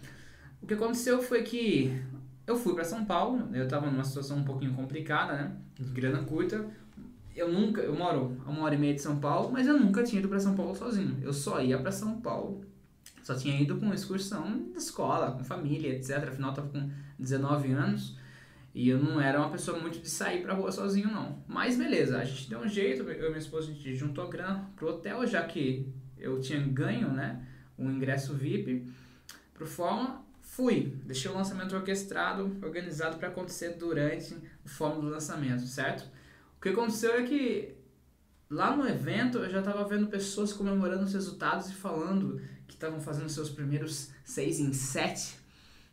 O 0.62 0.68
que 0.68 0.74
aconteceu 0.74 1.22
foi 1.22 1.44
que 1.44 2.02
eu 2.46 2.56
fui 2.56 2.74
para 2.74 2.84
São 2.84 3.06
Paulo, 3.06 3.50
eu 3.54 3.66
estava 3.66 3.90
numa 3.90 4.04
situação 4.04 4.38
um 4.38 4.44
pouquinho 4.44 4.74
complicada, 4.74 5.34
né? 5.34 5.56
De 5.76 5.92
grana 5.92 6.24
curta. 6.24 6.66
Eu 7.36 7.52
nunca, 7.52 7.82
eu 7.82 7.96
moro 7.96 8.36
a 8.46 8.50
uma 8.50 8.64
hora 8.64 8.74
e 8.74 8.78
meia 8.78 8.96
de 8.96 9.02
São 9.02 9.20
Paulo, 9.20 9.52
mas 9.52 9.68
eu 9.68 9.78
nunca 9.80 10.04
tinha 10.04 10.20
ido 10.20 10.28
para 10.28 10.40
São 10.40 10.56
Paulo 10.56 10.76
sozinho. 10.76 11.18
Eu 11.22 11.32
só 11.32 11.62
ia 11.62 11.78
para 11.78 11.92
São 11.92 12.20
Paulo, 12.20 12.66
só 13.22 13.36
tinha 13.36 13.62
ido 13.62 13.78
com 13.78 13.94
excursão 13.94 14.70
da 14.72 14.78
escola, 14.78 15.32
com 15.32 15.44
família, 15.44 15.94
etc. 15.94 16.30
Afinal, 16.30 16.50
eu 16.50 16.54
estava 16.54 16.70
com 16.70 16.90
19 17.20 17.72
anos. 17.74 18.18
E 18.74 18.90
eu 18.90 19.00
não 19.00 19.20
era 19.20 19.40
uma 19.40 19.50
pessoa 19.50 19.80
muito 19.80 20.00
de 20.00 20.10
sair 20.10 20.42
pra 20.42 20.54
rua 20.54 20.72
sozinho, 20.72 21.12
não. 21.12 21.44
Mas 21.48 21.78
beleza, 21.78 22.20
a 22.20 22.24
gente 22.24 22.50
deu 22.50 22.60
um 22.60 22.68
jeito, 22.68 23.04
eu 23.04 23.26
e 23.26 23.30
minha 23.30 23.40
esposa, 23.40 23.72
a 23.72 23.74
gente 23.74 23.96
juntou 23.96 24.30
grana 24.30 24.70
pro 24.76 24.90
hotel, 24.90 25.26
já 25.26 25.44
que 25.44 25.92
eu 26.20 26.40
tinha 26.40 26.60
ganho, 26.60 27.12
né, 27.12 27.46
um 27.78 27.92
ingresso 27.92 28.34
VIP 28.34 28.92
pro 29.54 29.68
Fórmula, 29.68 30.24
fui. 30.42 30.94
Deixei 31.06 31.30
o 31.30 31.34
lançamento 31.36 31.76
orquestrado, 31.76 32.58
organizado 32.64 33.18
para 33.18 33.28
acontecer 33.28 33.76
durante 33.78 34.36
o 34.66 34.70
fórum 34.70 35.02
do 35.02 35.10
lançamento, 35.10 35.62
certo? 35.68 36.10
O 36.58 36.62
que 36.62 36.70
aconteceu 36.70 37.14
é 37.14 37.24
que 37.24 37.76
lá 38.50 38.76
no 38.76 38.88
evento 38.88 39.40
eu 39.40 39.50
já 39.50 39.60
estava 39.60 39.88
vendo 39.88 40.08
pessoas 40.08 40.54
comemorando 40.54 41.04
os 41.04 41.14
resultados 41.14 41.70
e 41.70 41.74
falando 41.74 42.42
que 42.68 42.74
estavam 42.74 43.00
fazendo 43.00 43.30
seus 43.30 43.50
primeiros 43.50 44.12
6 44.24 44.60
em 44.60 44.74
7, 44.74 45.38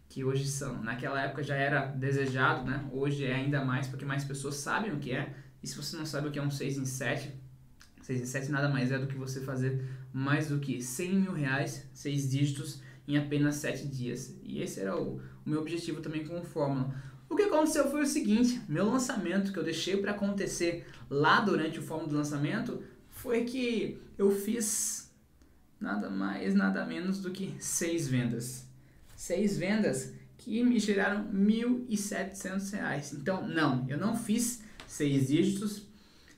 que 0.09 0.25
hoje 0.25 0.47
são, 0.47 0.83
naquela 0.83 1.21
época 1.21 1.43
já 1.43 1.57
era 1.57 1.87
desejado, 1.87 2.64
né? 2.64 2.88
Hoje 2.93 3.26
é 3.26 3.35
ainda 3.35 3.64
mais 3.64 3.87
porque 3.87 4.04
mais 4.04 4.25
pessoas 4.25 4.57
sabem 4.57 4.93
o 4.93 4.99
que 4.99 5.12
é. 5.12 5.35
E 5.62 5.66
se 5.66 5.76
você 5.76 5.97
não 5.97 6.07
sabe 6.07 6.28
o 6.28 6.31
que 6.31 6.38
é 6.38 6.43
um 6.43 6.50
6 6.50 6.78
em 6.78 6.85
7, 6.85 7.35
6 8.04 8.20
em 8.20 8.26
7 8.26 8.52
nada 8.52 8.68
mais 8.68 8.92
é 8.92 8.99
do 8.99 9.06
que 9.06 9.16
você 9.16 9.40
fazer 9.40 9.82
mais 10.12 10.49
do 10.49 10.58
que 10.58 10.82
100 10.82 11.14
mil 11.14 11.32
reais, 11.32 11.88
6 11.94 12.30
dígitos, 12.30 12.82
em 13.08 13.16
apenas 13.16 13.56
7 13.56 13.88
dias. 13.88 14.37
E 14.42 14.61
esse 14.61 14.78
era 14.78 14.94
o, 14.94 15.16
o 15.16 15.49
meu 15.49 15.61
objetivo 15.61 16.02
também 16.02 16.23
com 16.23 16.38
o 16.38 16.44
Fórmula. 16.44 16.94
O 17.30 17.34
que 17.34 17.44
aconteceu 17.44 17.90
foi 17.90 18.02
o 18.02 18.06
seguinte: 18.06 18.61
meu 18.68 18.84
lançamento 18.90 19.50
que 19.52 19.58
eu 19.58 19.64
deixei 19.64 19.96
para 19.96 20.11
acontecer 20.11 20.87
lá 21.08 21.40
durante 21.40 21.78
o 21.78 21.82
Fórmula 21.82 22.11
do 22.11 22.16
lançamento 22.16 22.82
foi 23.08 23.44
que 23.44 23.99
eu 24.18 24.30
fiz 24.30 25.11
nada 25.80 26.11
mais, 26.11 26.54
nada 26.54 26.84
menos 26.84 27.23
do 27.23 27.30
que 27.30 27.54
6 27.58 28.08
vendas. 28.08 28.68
6 29.16 29.56
vendas 29.56 30.12
que 30.37 30.62
me 30.62 30.78
geraram 30.78 31.25
R$ 31.28 31.38
1.700. 31.88 33.14
Então, 33.14 33.49
não, 33.49 33.87
eu 33.88 33.96
não 33.96 34.14
fiz 34.14 34.62
6 34.87 35.28
dígitos, 35.28 35.87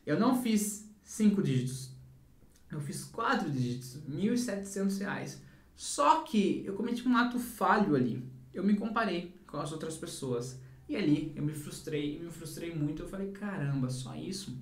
eu 0.07 0.21
não 0.21 0.41
fiz 0.41 0.86
5 1.07 1.41
dígitos, 1.41 1.91
eu 2.71 2.81
fiz 2.81 3.05
4 3.05 3.49
dígitos, 3.49 3.95
R$ 3.95 4.29
1.700. 4.29 5.39
Só 5.77 6.23
que 6.23 6.65
eu 6.67 6.75
cometi 6.75 7.07
um 7.07 7.17
ato 7.17 7.39
falho 7.39 7.95
ali. 7.95 8.29
Eu 8.53 8.65
me 8.65 8.75
comparei 8.75 9.35
com 9.47 9.57
as 9.57 9.71
outras 9.71 9.97
pessoas. 9.97 10.59
E 10.89 10.97
ali 10.97 11.33
eu 11.37 11.45
me 11.45 11.53
frustrei, 11.53 12.19
me 12.19 12.31
frustrei 12.31 12.75
muito. 12.75 13.05
Eu 13.05 13.09
falei, 13.09 13.31
caramba, 13.31 13.89
só 13.89 14.17
isso? 14.17 14.59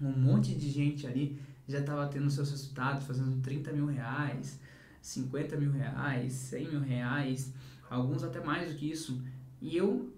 Um 0.00 0.12
monte 0.12 0.54
de 0.54 0.70
gente 0.70 1.06
ali 1.06 1.40
já 1.66 1.80
estava 1.80 2.06
tendo 2.06 2.30
seus 2.30 2.50
resultados, 2.50 3.04
fazendo 3.04 3.42
30 3.42 3.72
mil 3.72 3.86
reais, 3.86 4.60
50 5.00 5.56
mil 5.56 5.72
reais, 5.72 6.32
100 6.32 6.68
mil 6.68 6.80
reais, 6.80 7.52
alguns 7.90 8.22
até 8.22 8.40
mais 8.40 8.70
do 8.70 8.78
que 8.78 8.88
isso. 8.88 9.20
E 9.60 9.76
eu 9.76 10.12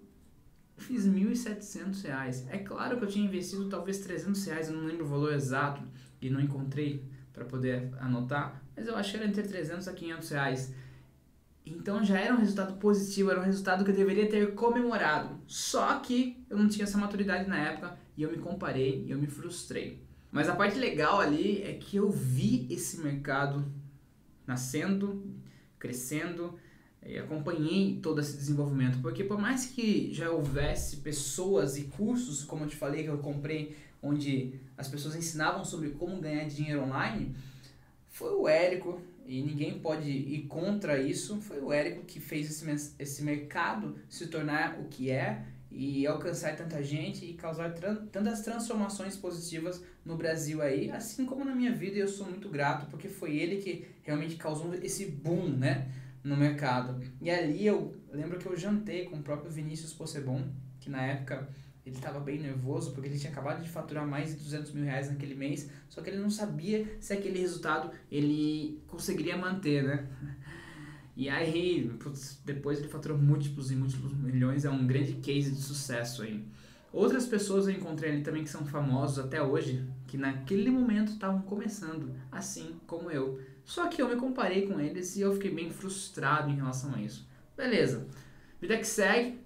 fiz 0.77 1.07
1.700 1.07 2.03
reais. 2.03 2.45
É 2.49 2.57
claro 2.57 2.97
que 2.97 3.05
eu 3.05 3.09
tinha 3.09 3.25
investido 3.25 3.69
talvez 3.69 3.99
300 3.99 4.45
reais, 4.45 4.69
eu 4.69 4.75
não 4.75 4.85
lembro 4.85 5.05
o 5.05 5.07
valor 5.07 5.33
exato 5.33 5.81
e 6.21 6.29
não 6.29 6.39
encontrei 6.39 7.03
para 7.33 7.45
poder 7.45 7.93
anotar, 7.99 8.63
mas 8.75 8.87
eu 8.87 8.95
acho 8.95 9.11
que 9.11 9.17
era 9.17 9.25
entre 9.27 9.43
300 9.43 9.87
a 9.87 9.93
500 9.93 10.29
reais. 10.29 10.73
Então 11.65 12.03
já 12.03 12.19
era 12.19 12.33
um 12.33 12.37
resultado 12.37 12.77
positivo, 12.77 13.31
era 13.31 13.39
um 13.39 13.43
resultado 13.43 13.83
que 13.83 13.91
eu 13.91 13.95
deveria 13.95 14.29
ter 14.29 14.53
comemorado. 14.53 15.39
Só 15.47 15.99
que 15.99 16.45
eu 16.49 16.57
não 16.57 16.67
tinha 16.67 16.83
essa 16.83 16.97
maturidade 16.97 17.49
na 17.49 17.57
época 17.57 17.97
e 18.15 18.21
eu 18.21 18.31
me 18.31 18.37
comparei 18.37 19.03
e 19.05 19.11
eu 19.11 19.17
me 19.17 19.27
frustrei. 19.27 20.03
Mas 20.31 20.47
a 20.47 20.55
parte 20.55 20.77
legal 20.77 21.19
ali 21.19 21.63
é 21.63 21.73
que 21.73 21.97
eu 21.97 22.09
vi 22.09 22.67
esse 22.69 22.99
mercado 23.01 23.65
nascendo, 24.45 25.25
crescendo, 25.79 26.59
e 27.05 27.19
acompanhei 27.19 27.99
todo 28.01 28.19
esse 28.19 28.35
desenvolvimento, 28.35 28.99
porque 29.01 29.23
por 29.23 29.37
mais 29.37 29.67
que 29.67 30.11
já 30.11 30.31
houvesse 30.31 30.97
pessoas 30.97 31.77
e 31.77 31.83
cursos, 31.83 32.43
como 32.43 32.63
eu 32.63 32.67
te 32.67 32.75
falei 32.75 33.03
que 33.03 33.09
eu 33.09 33.17
comprei, 33.19 33.77
onde 34.01 34.59
as 34.77 34.87
pessoas 34.87 35.15
ensinavam 35.15 35.63
sobre 35.63 35.89
como 35.91 36.19
ganhar 36.19 36.45
dinheiro 36.45 36.81
online, 36.81 37.35
foi 38.09 38.33
o 38.33 38.47
Érico, 38.47 39.01
e 39.25 39.41
ninguém 39.41 39.79
pode 39.79 40.09
ir 40.09 40.43
contra 40.47 40.99
isso, 40.99 41.41
foi 41.41 41.59
o 41.59 41.73
Érico 41.73 42.05
que 42.05 42.19
fez 42.19 42.49
esse, 42.49 42.93
esse 42.99 43.23
mercado 43.23 43.95
se 44.07 44.27
tornar 44.27 44.79
o 44.79 44.85
que 44.85 45.09
é 45.09 45.45
e 45.71 46.05
alcançar 46.07 46.55
tanta 46.55 46.81
gente 46.83 47.25
e 47.25 47.33
causar 47.33 47.73
tran 47.73 47.95
tantas 48.11 48.41
transformações 48.41 49.17
positivas 49.17 49.83
no 50.05 50.15
Brasil 50.15 50.61
aí, 50.61 50.89
assim 50.91 51.25
como 51.25 51.43
na 51.43 51.55
minha 51.55 51.73
vida, 51.73 51.97
eu 51.97 52.07
sou 52.07 52.27
muito 52.27 52.47
grato 52.49 52.85
porque 52.89 53.09
foi 53.09 53.35
ele 53.35 53.57
que 53.57 53.85
realmente 54.03 54.35
causou 54.35 54.73
esse 54.75 55.07
boom, 55.07 55.49
né, 55.49 55.91
no 56.25 56.35
mercado. 56.35 56.99
E 57.21 57.29
ali 57.29 57.65
eu 57.65 57.95
lembro 58.11 58.39
que 58.39 58.47
eu 58.47 58.57
jantei 58.57 59.05
com 59.05 59.17
o 59.17 59.23
próprio 59.23 59.51
Vinícius 59.51 59.93
Possebon, 59.93 60.43
que 60.79 60.89
na 60.89 61.01
época 61.01 61.47
ele 61.85 61.95
estava 61.95 62.19
bem 62.19 62.39
nervoso 62.39 62.91
porque 62.91 63.07
ele 63.07 63.19
tinha 63.19 63.31
acabado 63.31 63.61
de 63.61 63.69
faturar 63.69 64.07
mais 64.07 64.31
de 64.31 64.43
200 64.43 64.71
mil 64.71 64.83
reais 64.83 65.07
naquele 65.07 65.35
mês, 65.35 65.69
só 65.87 66.01
que 66.01 66.09
ele 66.09 66.17
não 66.17 66.31
sabia 66.31 66.97
se 66.99 67.13
aquele 67.13 67.39
resultado 67.39 67.91
ele 68.11 68.81
conseguiria 68.87 69.37
manter, 69.37 69.83
né? 69.83 70.07
E 71.15 71.29
aí, 71.29 71.87
putz, 71.99 72.41
depois 72.43 72.79
ele 72.79 72.89
faturou 72.89 73.17
múltiplos 73.17 73.71
e 73.71 73.75
múltiplos 73.75 74.13
milhões, 74.13 74.65
é 74.65 74.69
um 74.69 74.85
grande 74.85 75.13
case 75.13 75.51
de 75.51 75.61
sucesso 75.61 76.23
aí. 76.23 76.43
Outras 76.91 77.27
pessoas 77.27 77.67
eu 77.67 77.73
encontrei 77.73 78.11
ali 78.11 78.21
também 78.21 78.43
que 78.43 78.49
são 78.49 78.65
famosos 78.65 79.19
até 79.19 79.41
hoje, 79.41 79.87
que 80.07 80.17
naquele 80.17 80.69
momento 80.71 81.13
estavam 81.13 81.41
começando, 81.43 82.13
assim 82.31 82.79
como 82.87 83.11
eu. 83.11 83.39
Só 83.65 83.87
que 83.87 84.01
eu 84.01 84.07
me 84.07 84.15
comparei 84.15 84.67
com 84.67 84.79
eles 84.79 85.15
e 85.15 85.21
eu 85.21 85.33
fiquei 85.33 85.51
bem 85.51 85.69
frustrado 85.69 86.49
em 86.49 86.55
relação 86.55 86.93
a 86.93 87.01
isso. 87.01 87.27
Beleza, 87.57 88.07
vida 88.61 88.77
que 88.77 88.85
segue, 88.85 89.39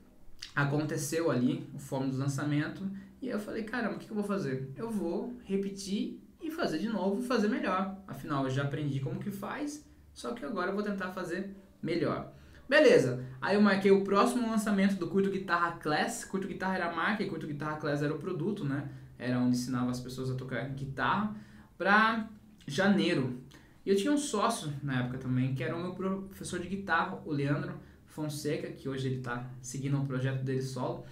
aconteceu 0.56 1.32
ali 1.32 1.68
o 1.74 1.80
fome 1.80 2.12
do 2.12 2.18
lançamento 2.18 2.84
e 3.22 3.30
eu 3.30 3.40
falei, 3.40 3.64
caramba, 3.64 3.96
o 3.96 4.00
que 4.00 4.10
eu 4.10 4.16
vou 4.16 4.24
fazer? 4.24 4.72
Eu 4.76 4.90
vou 4.90 5.40
repetir 5.46 6.22
e 6.42 6.52
fazer 6.52 6.80
de 6.80 6.90
novo 6.90 7.22
fazer 7.22 7.48
melhor. 7.48 7.98
Afinal, 8.08 8.44
eu 8.44 8.50
já 8.50 8.64
aprendi 8.64 9.00
como 9.00 9.20
que 9.20 9.32
faz, 9.32 9.86
só 10.14 10.34
que 10.34 10.44
agora 10.44 10.72
eu 10.72 10.76
vou 10.76 10.84
tentar 10.84 11.12
fazer 11.12 11.56
melhor. 11.82 12.34
Beleza, 12.68 13.26
aí 13.42 13.56
eu 13.56 13.62
marquei 13.62 13.90
o 13.90 14.04
próximo 14.04 14.48
lançamento 14.48 14.96
do 14.96 15.08
Curto 15.08 15.32
Guitarra 15.32 15.72
Class. 15.78 16.24
Curto 16.24 16.48
Guitarra 16.48 16.76
era 16.76 16.92
a 16.92 16.96
marca 16.96 17.24
e 17.24 17.28
Curto 17.28 17.48
Guitarra 17.48 17.78
Class 17.78 18.04
era 18.04 18.14
o 18.14 18.20
produto, 18.20 18.64
né? 18.64 18.88
Era 19.18 19.40
onde 19.40 19.58
ensinava 19.58 19.90
as 19.90 20.00
pessoas 20.00 20.30
a 20.30 20.36
tocar 20.36 20.70
guitarra. 20.70 21.36
Pra 21.78 22.30
janeiro. 22.68 23.42
E 23.90 23.92
eu 23.92 23.96
tinha 23.96 24.14
um 24.14 24.18
sócio 24.20 24.72
na 24.84 25.00
época 25.00 25.18
também, 25.18 25.56
que 25.56 25.64
era 25.64 25.76
o 25.76 25.82
meu 25.82 25.94
professor 25.94 26.60
de 26.60 26.68
guitarra, 26.68 27.24
o 27.26 27.32
Leandro 27.32 27.74
Fonseca, 28.06 28.72
que 28.72 28.88
hoje 28.88 29.08
ele 29.08 29.18
está 29.18 29.50
seguindo 29.64 30.00
o 30.00 30.06
projeto 30.06 30.44
dele 30.44 30.62
solo. 30.62 31.04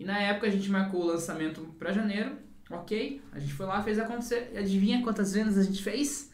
E 0.00 0.06
na 0.06 0.18
época 0.18 0.46
a 0.46 0.50
gente 0.50 0.70
marcou 0.70 1.02
o 1.02 1.06
lançamento 1.06 1.60
para 1.78 1.92
janeiro, 1.92 2.38
ok? 2.70 3.20
A 3.30 3.38
gente 3.38 3.52
foi 3.52 3.66
lá, 3.66 3.82
fez 3.82 3.98
acontecer. 3.98 4.52
E 4.54 4.56
adivinha 4.56 5.02
quantas 5.02 5.34
vendas 5.34 5.58
a 5.58 5.62
gente 5.62 5.82
fez? 5.82 6.32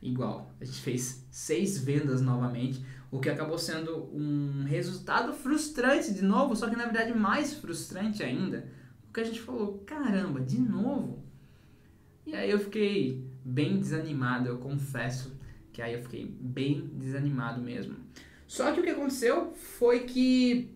Igual, 0.00 0.50
a 0.58 0.64
gente 0.64 0.80
fez 0.80 1.26
seis 1.30 1.76
vendas 1.76 2.22
novamente, 2.22 2.82
o 3.10 3.20
que 3.20 3.28
acabou 3.28 3.58
sendo 3.58 4.08
um 4.10 4.64
resultado 4.64 5.34
frustrante 5.34 6.14
de 6.14 6.22
novo, 6.22 6.56
só 6.56 6.70
que 6.70 6.76
na 6.76 6.84
verdade 6.84 7.12
mais 7.12 7.52
frustrante 7.52 8.22
ainda, 8.22 8.66
porque 9.02 9.20
a 9.20 9.24
gente 9.24 9.42
falou, 9.42 9.82
caramba, 9.84 10.40
de 10.40 10.58
novo? 10.58 11.22
E 12.24 12.34
aí 12.34 12.50
eu 12.50 12.58
fiquei 12.58 13.33
bem 13.44 13.78
desanimado, 13.78 14.48
eu 14.48 14.58
confesso 14.58 15.38
que 15.72 15.82
aí 15.82 15.94
eu 15.94 16.02
fiquei 16.02 16.24
bem 16.24 16.88
desanimado 16.94 17.60
mesmo. 17.60 17.96
Só 18.46 18.72
que 18.72 18.80
o 18.80 18.82
que 18.82 18.90
aconteceu 18.90 19.52
foi 19.54 20.00
que 20.00 20.70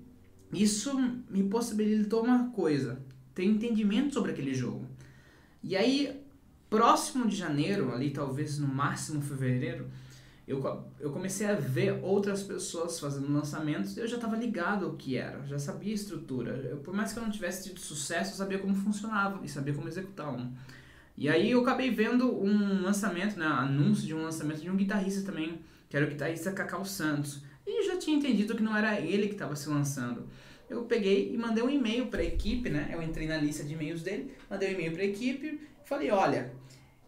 isso 0.52 0.98
me 1.30 1.44
possibilitou 1.44 2.24
uma 2.24 2.50
coisa, 2.50 3.00
ter 3.34 3.44
entendimento 3.44 4.14
sobre 4.14 4.32
aquele 4.32 4.52
jogo. 4.52 4.86
E 5.62 5.76
aí, 5.76 6.20
próximo 6.68 7.26
de 7.26 7.36
janeiro, 7.36 7.92
ali 7.92 8.10
talvez 8.10 8.58
no 8.58 8.66
máximo 8.66 9.20
fevereiro, 9.20 9.88
eu, 10.46 10.62
eu 10.98 11.10
comecei 11.10 11.46
a 11.46 11.54
ver 11.54 12.00
outras 12.02 12.42
pessoas 12.42 12.98
fazendo 12.98 13.30
lançamentos 13.30 13.96
e 13.96 14.00
eu 14.00 14.06
já 14.06 14.16
estava 14.16 14.34
ligado 14.34 14.86
ao 14.86 14.94
que 14.94 15.16
era, 15.16 15.46
já 15.46 15.58
sabia 15.58 15.92
a 15.92 15.94
estrutura. 15.94 16.52
Eu, 16.70 16.78
por 16.78 16.94
mais 16.94 17.12
que 17.12 17.18
eu 17.18 17.22
não 17.22 17.30
tivesse 17.30 17.68
tido 17.68 17.78
sucesso, 17.78 18.32
eu 18.32 18.36
sabia 18.36 18.58
como 18.58 18.74
funcionava 18.74 19.44
e 19.44 19.48
sabia 19.48 19.74
como 19.74 19.88
executar 19.88 20.32
um. 20.34 20.50
E 21.18 21.28
aí 21.28 21.50
eu 21.50 21.60
acabei 21.60 21.90
vendo 21.90 22.32
um 22.42 22.82
lançamento, 22.82 23.38
né, 23.38 23.44
anúncio 23.44 24.06
de 24.06 24.14
um 24.14 24.22
lançamento 24.22 24.60
de 24.60 24.70
um 24.70 24.76
guitarrista 24.76 25.30
também, 25.30 25.60
que 25.90 25.96
era 25.96 26.06
o 26.06 26.08
guitarrista 26.08 26.52
Cacau 26.52 26.84
Santos 26.84 27.42
e 27.66 27.86
já 27.86 27.98
tinha 27.98 28.16
entendido 28.16 28.54
que 28.54 28.62
não 28.62 28.74
era 28.74 28.98
ele 29.00 29.26
que 29.26 29.34
estava 29.34 29.54
se 29.56 29.68
lançando. 29.68 30.26
Eu 30.70 30.84
peguei 30.84 31.34
e 31.34 31.36
mandei 31.36 31.62
um 31.62 31.68
e-mail 31.68 32.06
para 32.06 32.20
a 32.20 32.24
equipe, 32.24 32.70
né? 32.70 32.90
Eu 32.92 33.02
entrei 33.02 33.26
na 33.26 33.36
lista 33.36 33.64
de 33.64 33.74
e-mails 33.74 34.02
dele, 34.02 34.32
mandei 34.48 34.70
um 34.70 34.72
e-mail 34.72 34.92
para 34.92 35.02
a 35.02 35.06
equipe 35.06 35.60
falei: 35.88 36.10
olha, 36.10 36.52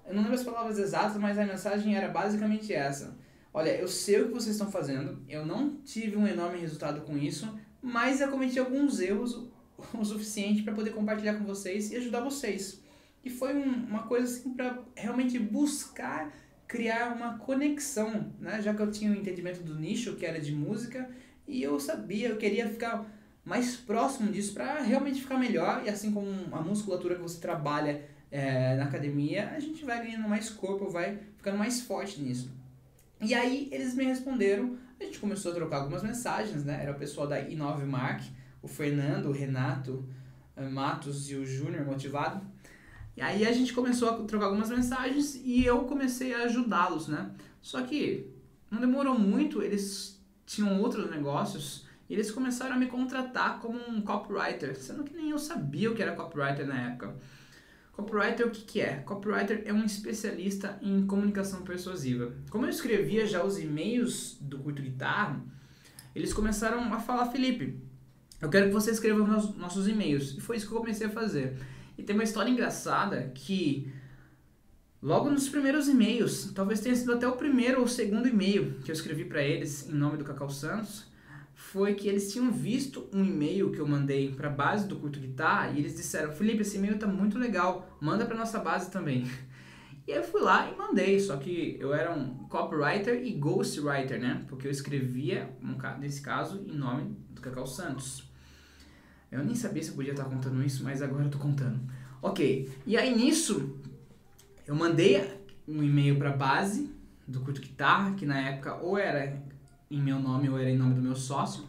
eu 0.07 0.14
não 0.14 0.23
lembro 0.23 0.35
as 0.35 0.43
palavras 0.43 0.79
exatas, 0.79 1.17
mas 1.19 1.38
a 1.38 1.45
mensagem 1.45 1.95
era 1.95 2.09
basicamente 2.09 2.73
essa. 2.73 3.17
Olha, 3.52 3.71
eu 3.71 3.87
sei 3.87 4.23
o 4.23 4.29
que 4.29 4.35
vocês 4.35 4.55
estão 4.55 4.71
fazendo, 4.71 5.23
eu 5.29 5.45
não 5.45 5.76
tive 5.85 6.17
um 6.17 6.26
enorme 6.26 6.59
resultado 6.59 7.02
com 7.02 7.19
isso, 7.19 7.52
mas 7.83 8.21
eu 8.21 8.29
cometi 8.29 8.59
alguns 8.59 9.00
erros 9.00 9.49
o 9.95 10.05
suficiente 10.05 10.62
para 10.62 10.73
poder 10.73 10.90
compartilhar 10.90 11.35
com 11.35 11.45
vocês 11.45 11.90
e 11.90 11.97
ajudar 11.97 12.21
vocês. 12.21 12.79
E 13.24 13.30
foi 13.30 13.54
um, 13.54 13.84
uma 13.86 14.04
coisa 14.04 14.26
assim 14.26 14.54
para 14.54 14.78
realmente 14.96 15.38
buscar 15.38 16.32
criar 16.66 17.12
uma 17.12 17.36
conexão, 17.36 18.32
né? 18.38 18.62
Já 18.62 18.72
que 18.72 18.80
eu 18.80 18.90
tinha 18.90 19.10
o 19.10 19.14
um 19.14 19.16
entendimento 19.16 19.60
do 19.62 19.74
nicho, 19.74 20.14
que 20.14 20.24
era 20.24 20.40
de 20.40 20.52
música, 20.52 21.10
e 21.46 21.60
eu 21.62 21.80
sabia, 21.80 22.28
eu 22.28 22.36
queria 22.36 22.68
ficar 22.68 23.04
mais 23.44 23.76
próximo 23.76 24.30
disso 24.30 24.54
para 24.54 24.80
realmente 24.80 25.20
ficar 25.20 25.36
melhor, 25.36 25.82
e 25.84 25.88
assim 25.88 26.12
como 26.12 26.30
a 26.52 26.60
musculatura 26.60 27.16
que 27.16 27.22
você 27.22 27.40
trabalha 27.40 28.04
é, 28.30 28.76
na 28.76 28.84
academia, 28.84 29.50
a 29.50 29.58
gente 29.58 29.84
vai 29.84 30.00
ganhando 30.00 30.28
mais 30.28 30.48
corpo, 30.48 30.88
vai 30.88 31.18
ficando 31.36 31.58
mais 31.58 31.80
forte 31.80 32.20
nisso. 32.20 32.52
E 33.20 33.34
aí 33.34 33.68
eles 33.72 33.94
me 33.94 34.04
responderam, 34.04 34.78
a 34.98 35.04
gente 35.04 35.18
começou 35.18 35.50
a 35.50 35.54
trocar 35.54 35.78
algumas 35.78 36.02
mensagens, 36.02 36.64
né? 36.64 36.78
Era 36.80 36.92
o 36.92 36.98
pessoal 36.98 37.26
da 37.26 37.42
i9 37.42 37.84
Mark, 37.84 38.22
o 38.62 38.68
Fernando, 38.68 39.26
o 39.26 39.32
Renato 39.32 40.08
eh, 40.56 40.68
Matos 40.68 41.28
e 41.28 41.34
o 41.34 41.44
Júnior 41.44 41.84
Motivado. 41.84 42.40
E 43.20 43.22
aí 43.22 43.46
a 43.46 43.52
gente 43.52 43.74
começou 43.74 44.08
a 44.08 44.16
trocar 44.24 44.46
algumas 44.46 44.70
mensagens 44.70 45.38
e 45.44 45.62
eu 45.62 45.80
comecei 45.80 46.32
a 46.32 46.44
ajudá-los, 46.44 47.06
né? 47.06 47.30
Só 47.60 47.82
que 47.82 48.30
não 48.70 48.80
demorou 48.80 49.18
muito, 49.18 49.62
eles 49.62 50.18
tinham 50.46 50.80
outros 50.80 51.10
negócios 51.10 51.84
e 52.08 52.14
eles 52.14 52.30
começaram 52.30 52.76
a 52.76 52.78
me 52.78 52.86
contratar 52.86 53.60
como 53.60 53.78
um 53.90 54.00
copywriter, 54.00 54.74
sendo 54.74 55.04
que 55.04 55.14
nem 55.14 55.28
eu 55.28 55.38
sabia 55.38 55.90
o 55.90 55.94
que 55.94 56.02
era 56.02 56.16
copywriter 56.16 56.66
na 56.66 56.92
época. 56.92 57.14
Copywriter 57.92 58.46
o 58.46 58.50
que, 58.50 58.62
que 58.62 58.80
é? 58.80 59.00
Copywriter 59.00 59.64
é 59.66 59.72
um 59.74 59.84
especialista 59.84 60.78
em 60.80 61.06
comunicação 61.06 61.60
persuasiva. 61.60 62.32
Como 62.48 62.64
eu 62.64 62.70
escrevia 62.70 63.26
já 63.26 63.44
os 63.44 63.58
e-mails 63.58 64.38
do 64.40 64.58
Curto 64.60 64.80
Guitarra, 64.80 65.44
eles 66.14 66.32
começaram 66.32 66.94
a 66.94 66.98
falar, 66.98 67.26
Felipe, 67.26 67.78
eu 68.40 68.48
quero 68.48 68.68
que 68.68 68.72
você 68.72 68.90
escreva 68.90 69.22
nos 69.26 69.54
nossos 69.56 69.86
e-mails. 69.86 70.34
E 70.38 70.40
foi 70.40 70.56
isso 70.56 70.66
que 70.66 70.72
eu 70.72 70.78
comecei 70.78 71.06
a 71.06 71.10
fazer. 71.10 71.58
E 72.00 72.02
tem 72.02 72.16
uma 72.16 72.25
história 72.25 72.50
engraçada 72.50 73.30
que 73.35 73.92
logo 75.02 75.28
nos 75.28 75.50
primeiros 75.50 75.87
e-mails, 75.87 76.50
talvez 76.54 76.80
tenha 76.80 76.97
sido 76.97 77.12
até 77.12 77.28
o 77.28 77.37
primeiro 77.37 77.80
ou 77.80 77.87
segundo 77.87 78.26
e-mail 78.26 78.80
que 78.83 78.90
eu 78.90 78.95
escrevi 78.95 79.26
para 79.26 79.42
eles 79.42 79.87
em 79.87 79.92
nome 79.92 80.16
do 80.16 80.25
Cacau 80.25 80.49
Santos, 80.49 81.04
foi 81.54 81.92
que 81.92 82.09
eles 82.09 82.33
tinham 82.33 82.50
visto 82.50 83.07
um 83.12 83.23
e-mail 83.23 83.71
que 83.71 83.78
eu 83.78 83.87
mandei 83.87 84.33
para 84.33 84.49
a 84.49 84.52
base 84.52 84.88
do 84.88 84.97
Curto 84.97 85.21
Guitar 85.21 85.75
e 85.75 85.80
eles 85.80 85.95
disseram: 85.95 86.33
"Felipe, 86.33 86.62
esse 86.62 86.78
e-mail 86.78 86.99
tá 86.99 87.07
muito 87.07 87.38
legal, 87.38 87.99
manda 88.00 88.25
para 88.25 88.35
nossa 88.35 88.59
base 88.59 88.90
também". 88.90 89.25
E 90.09 90.12
eu 90.12 90.25
fui 90.25 90.40
lá 90.40 90.69
e 90.69 90.76
mandei, 90.76 91.21
só 91.21 91.37
que 91.37 91.76
eu 91.78 91.95
era 91.95 92.11
um 92.11 92.49
copywriter 92.49 93.23
e 93.23 93.33
ghostwriter, 93.33 94.19
né? 94.19 94.45
Porque 94.49 94.66
eu 94.66 94.71
escrevia, 94.71 95.54
nesse 96.00 96.21
caso, 96.21 96.64
em 96.66 96.75
nome 96.75 97.14
do 97.28 97.40
Cacau 97.40 97.66
Santos. 97.66 98.29
Eu 99.30 99.44
nem 99.44 99.54
sabia 99.54 99.82
se 99.82 99.90
eu 99.90 99.94
podia 99.94 100.12
estar 100.12 100.25
contando 100.25 100.62
isso, 100.62 100.82
mas 100.82 101.00
agora 101.00 101.25
eu 101.25 101.30
tô 101.30 101.38
contando. 101.38 101.80
Ok, 102.20 102.70
e 102.87 102.96
aí 102.96 103.16
nisso 103.16 103.76
eu 104.66 104.75
mandei 104.75 105.40
um 105.66 105.82
e-mail 105.82 106.16
para 106.16 106.30
a 106.30 106.37
base 106.37 106.90
do 107.26 107.40
Curto 107.40 107.60
Guitarra, 107.60 108.14
que 108.14 108.26
na 108.26 108.38
época 108.38 108.75
ou 108.76 108.99
era 108.99 109.40
em 109.90 110.00
meu 110.00 110.18
nome 110.18 110.49
ou 110.49 110.58
era 110.58 110.70
em 110.70 110.76
nome 110.76 110.94
do 110.94 111.02
meu 111.02 111.14
sócio, 111.14 111.64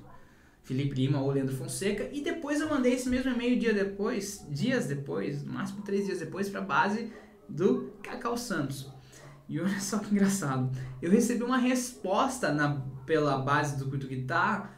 Felipe 0.63 0.95
Lima 0.95 1.19
ou 1.19 1.31
Leandro 1.31 1.55
Fonseca, 1.55 2.09
e 2.11 2.21
depois 2.21 2.61
eu 2.61 2.69
mandei 2.69 2.93
esse 2.93 3.09
mesmo 3.09 3.31
e-mail 3.31 3.59
dia 3.59 3.73
depois, 3.73 4.45
dias 4.49 4.87
depois, 4.87 5.43
no 5.43 5.53
máximo 5.53 5.81
três 5.83 6.05
dias 6.05 6.19
depois, 6.19 6.49
para 6.49 6.61
a 6.61 6.63
base 6.63 7.11
do 7.47 7.91
Cacau 8.01 8.37
Santos. 8.37 8.91
E 9.47 9.59
olha 9.59 9.79
só 9.79 9.99
que 9.99 10.11
engraçado, 10.13 10.71
eu 11.01 11.11
recebi 11.11 11.43
uma 11.43 11.57
resposta 11.57 12.53
na, 12.53 12.81
pela 13.05 13.37
base 13.37 13.77
do 13.77 13.89
Curto 13.89 14.07
Guitarra, 14.07 14.71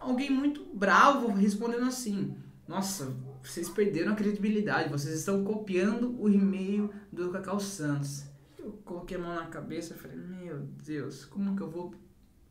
alguém 0.00 0.30
muito 0.30 0.64
bravo 0.74 1.28
respondendo 1.28 1.84
assim: 1.84 2.34
Nossa, 2.66 3.14
vocês 3.42 3.68
perderam 3.68 4.12
a 4.12 4.16
credibilidade, 4.16 4.90
vocês 4.90 5.14
estão 5.14 5.44
copiando 5.44 6.20
o 6.20 6.28
e-mail 6.28 6.90
do 7.12 7.30
Cacau 7.30 7.60
Santos. 7.60 8.24
Eu 8.58 8.72
coloquei 8.84 9.16
a 9.16 9.20
mão 9.20 9.34
na 9.34 9.46
cabeça 9.46 9.94
e 9.94 9.98
falei: 9.98 10.16
Meu 10.16 10.58
Deus, 10.84 11.24
como 11.24 11.54
que 11.54 11.62
eu 11.62 11.70
vou 11.70 11.94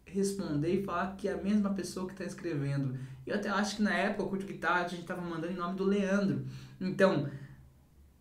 responder 0.05 0.73
e 0.73 0.83
falar 0.83 1.15
que 1.15 1.27
é 1.27 1.33
a 1.33 1.37
mesma 1.37 1.73
pessoa 1.73 2.05
que 2.05 2.13
está 2.13 2.23
escrevendo? 2.23 2.97
Eu 3.25 3.35
até 3.35 3.49
acho 3.49 3.77
que 3.77 3.81
na 3.81 3.93
época, 3.93 4.23
o 4.23 4.29
Curto 4.29 4.45
Guitarra, 4.45 4.85
a 4.85 4.87
gente 4.87 5.01
estava 5.01 5.21
mandando 5.21 5.53
em 5.53 5.55
nome 5.55 5.75
do 5.75 5.83
Leandro. 5.83 6.45
Então, 6.79 7.29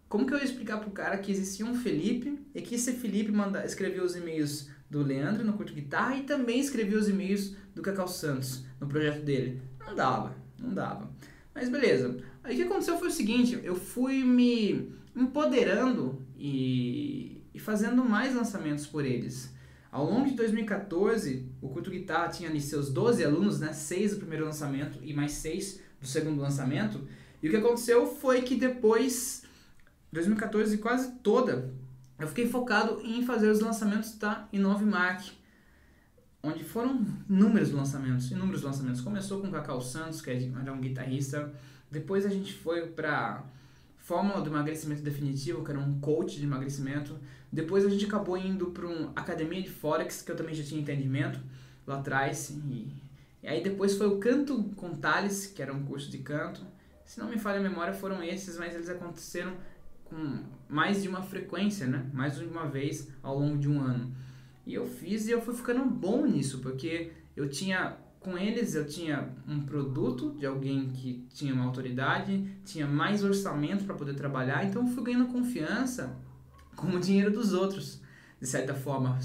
como 0.09 0.27
que 0.27 0.35
eu 0.35 0.39
ia 0.39 0.45
explicar 0.45 0.79
pro 0.81 0.91
cara 0.91 1.19
que 1.19 1.31
existia 1.31 1.65
um 1.65 1.75
Felipe 1.75 2.39
e 2.55 2.61
que 2.61 2.75
esse 2.75 2.93
Felipe 2.93 3.33
manda, 3.33 3.65
escreveu 3.65 4.05
os 4.05 4.17
e-mails 4.17 4.69
do 4.91 5.03
Leandro 5.03 5.45
no 5.45 5.53
Curto 5.53 5.75
Guitarra 5.75 6.17
e 6.17 6.23
também 6.23 6.61
escrevia 6.61 6.99
os 6.99 7.09
e-mails 7.09 7.55
do 7.79 7.83
Cacau 7.83 8.09
Santos 8.09 8.65
no 8.81 8.87
projeto 8.87 9.23
dele? 9.23 9.63
Não 9.87 9.95
dava, 9.95 10.37
não 10.59 10.75
dava. 10.75 11.09
Mas 11.55 11.69
beleza. 11.69 12.19
Aí 12.43 12.55
o 12.55 12.57
que 12.57 12.65
aconteceu 12.65 12.99
foi 12.99 13.09
o 13.09 13.13
seguinte, 13.13 13.59
eu 13.63 13.77
fui 13.77 14.25
me 14.25 14.93
empoderando 15.15 16.21
e, 16.37 17.41
e 17.55 17.59
fazendo 17.59 18.05
mais 18.05 18.35
lançamentos 18.35 18.87
por 18.87 19.05
eles. 19.05 19.55
Ao 19.91 20.05
longo 20.05 20.29
de 20.29 20.35
2014, 20.35 21.47
o 21.63 21.69
Curto 21.69 21.91
Guitarra 21.91 22.29
tinha 22.29 22.51
ali 22.51 22.61
seus 22.61 22.91
12 22.91 23.25
alunos, 23.25 23.59
né? 23.59 23.73
6 23.73 24.13
do 24.13 24.19
primeiro 24.19 24.45
lançamento 24.45 24.99
e 25.03 25.15
mais 25.15 25.33
6 25.33 25.81
do 26.01 26.07
segundo 26.07 26.41
lançamento. 26.41 27.01
E 27.43 27.49
o 27.49 27.51
que 27.51 27.57
aconteceu 27.57 28.07
foi 28.07 28.43
que 28.43 28.57
depois 28.57 29.45
2014 30.13 30.79
quase 30.79 31.13
toda, 31.23 31.73
eu 32.19 32.27
fiquei 32.27 32.49
focado 32.49 33.01
em 33.05 33.25
fazer 33.25 33.49
os 33.49 33.61
lançamentos 33.61 34.17
da 34.19 34.49
Inove 34.53 34.85
Mark, 34.85 35.25
onde 36.43 36.65
foram 36.65 37.05
inúmeros 37.29 37.73
lançamentos, 37.73 38.31
inúmeros 38.31 38.63
lançamentos. 38.63 39.01
Começou 39.01 39.41
com 39.41 39.51
Cacau 39.51 39.81
Santos, 39.81 40.21
que 40.21 40.31
era 40.31 40.73
um 40.73 40.81
guitarrista, 40.81 41.53
depois 41.91 42.27
a 42.27 42.29
gente 42.29 42.53
foi 42.53 42.87
para 42.89 43.45
Fórmula 43.97 44.41
do 44.41 44.51
Emagrecimento 44.51 45.03
Definitivo, 45.03 45.65
que 45.65 45.71
era 45.71 45.81
um 45.81 46.01
coach 46.01 46.39
de 46.39 46.45
emagrecimento. 46.45 47.19
Depois 47.51 47.85
a 47.85 47.89
gente 47.89 48.05
acabou 48.05 48.37
indo 48.37 48.67
para 48.67 48.87
uma 48.87 49.13
Academia 49.17 49.63
de 49.63 49.71
Forex, 49.71 50.23
que 50.23 50.31
eu 50.31 50.37
também 50.37 50.55
já 50.55 50.63
tinha 50.63 50.81
entendimento 50.81 51.41
lá 51.87 51.99
atrás. 51.99 52.51
E, 52.51 52.93
e 53.43 53.49
aí 53.49 53.63
depois 53.63 53.97
foi 53.97 54.07
o 54.07 54.19
Canto 54.19 54.65
com 54.77 54.95
Thales, 54.95 55.47
que 55.47 55.63
era 55.63 55.73
um 55.73 55.85
curso 55.85 56.11
de 56.11 56.19
canto. 56.19 56.61
Se 57.05 57.19
não 57.19 57.29
me 57.29 57.39
falha 57.39 57.59
a 57.59 57.63
memória, 57.63 57.95
foram 57.95 58.23
esses, 58.23 58.59
mas 58.59 58.75
eles 58.75 58.91
aconteceram 58.91 59.55
com 60.05 60.43
mais 60.69 61.03
de 61.03 61.09
uma 61.09 61.23
frequência, 61.23 61.87
né? 61.87 62.07
Mais 62.13 62.37
de 62.37 62.45
uma 62.45 62.67
vez 62.67 63.09
ao 63.23 63.39
longo 63.39 63.57
de 63.57 63.69
um 63.69 63.81
ano. 63.81 64.15
E 64.69 64.75
eu 64.75 64.87
fiz 64.87 65.27
e 65.27 65.31
eu 65.31 65.41
fui 65.41 65.55
ficando 65.55 65.83
bom 65.83 66.27
nisso, 66.27 66.59
porque 66.59 67.11
eu 67.35 67.49
tinha 67.49 67.97
com 68.21 68.37
eles 68.37 68.75
eu 68.75 68.87
tinha 68.87 69.31
um 69.49 69.61
produto 69.61 70.35
de 70.39 70.45
alguém 70.45 70.91
que 70.91 71.25
tinha 71.33 71.55
uma 71.55 71.65
autoridade, 71.65 72.45
tinha 72.67 72.87
mais 72.87 73.25
orçamento 73.25 73.85
para 73.85 73.95
poder 73.95 74.15
trabalhar, 74.15 74.67
então 74.67 74.87
eu 74.87 74.89
fui 74.93 75.05
ganhando 75.05 75.33
confiança 75.33 76.15
com 76.77 76.89
o 76.89 77.01
dinheiro 77.01 77.33
dos 77.33 77.55
outros, 77.55 78.03
de 78.39 78.47
certa 78.47 78.75
forma, 78.75 79.19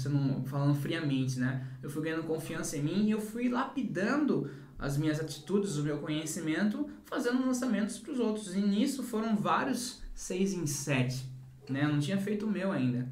falando 0.46 0.74
friamente, 0.76 1.38
né? 1.38 1.66
Eu 1.82 1.90
fui 1.90 2.02
ganhando 2.02 2.22
confiança 2.22 2.78
em 2.78 2.82
mim 2.82 3.04
e 3.06 3.10
eu 3.10 3.20
fui 3.20 3.50
lapidando 3.50 4.50
as 4.78 4.96
minhas 4.96 5.20
atitudes, 5.20 5.76
o 5.76 5.82
meu 5.82 5.98
conhecimento, 5.98 6.88
fazendo 7.04 7.44
lançamentos 7.44 7.98
para 7.98 8.12
os 8.12 8.18
outros. 8.18 8.54
E 8.54 8.60
nisso 8.60 9.02
foram 9.02 9.36
vários 9.36 10.00
6 10.14 10.54
em 10.54 10.66
7, 10.66 11.22
né? 11.68 11.84
Eu 11.84 11.90
não 11.90 12.00
tinha 12.00 12.16
feito 12.16 12.46
o 12.46 12.50
meu 12.50 12.72
ainda. 12.72 13.06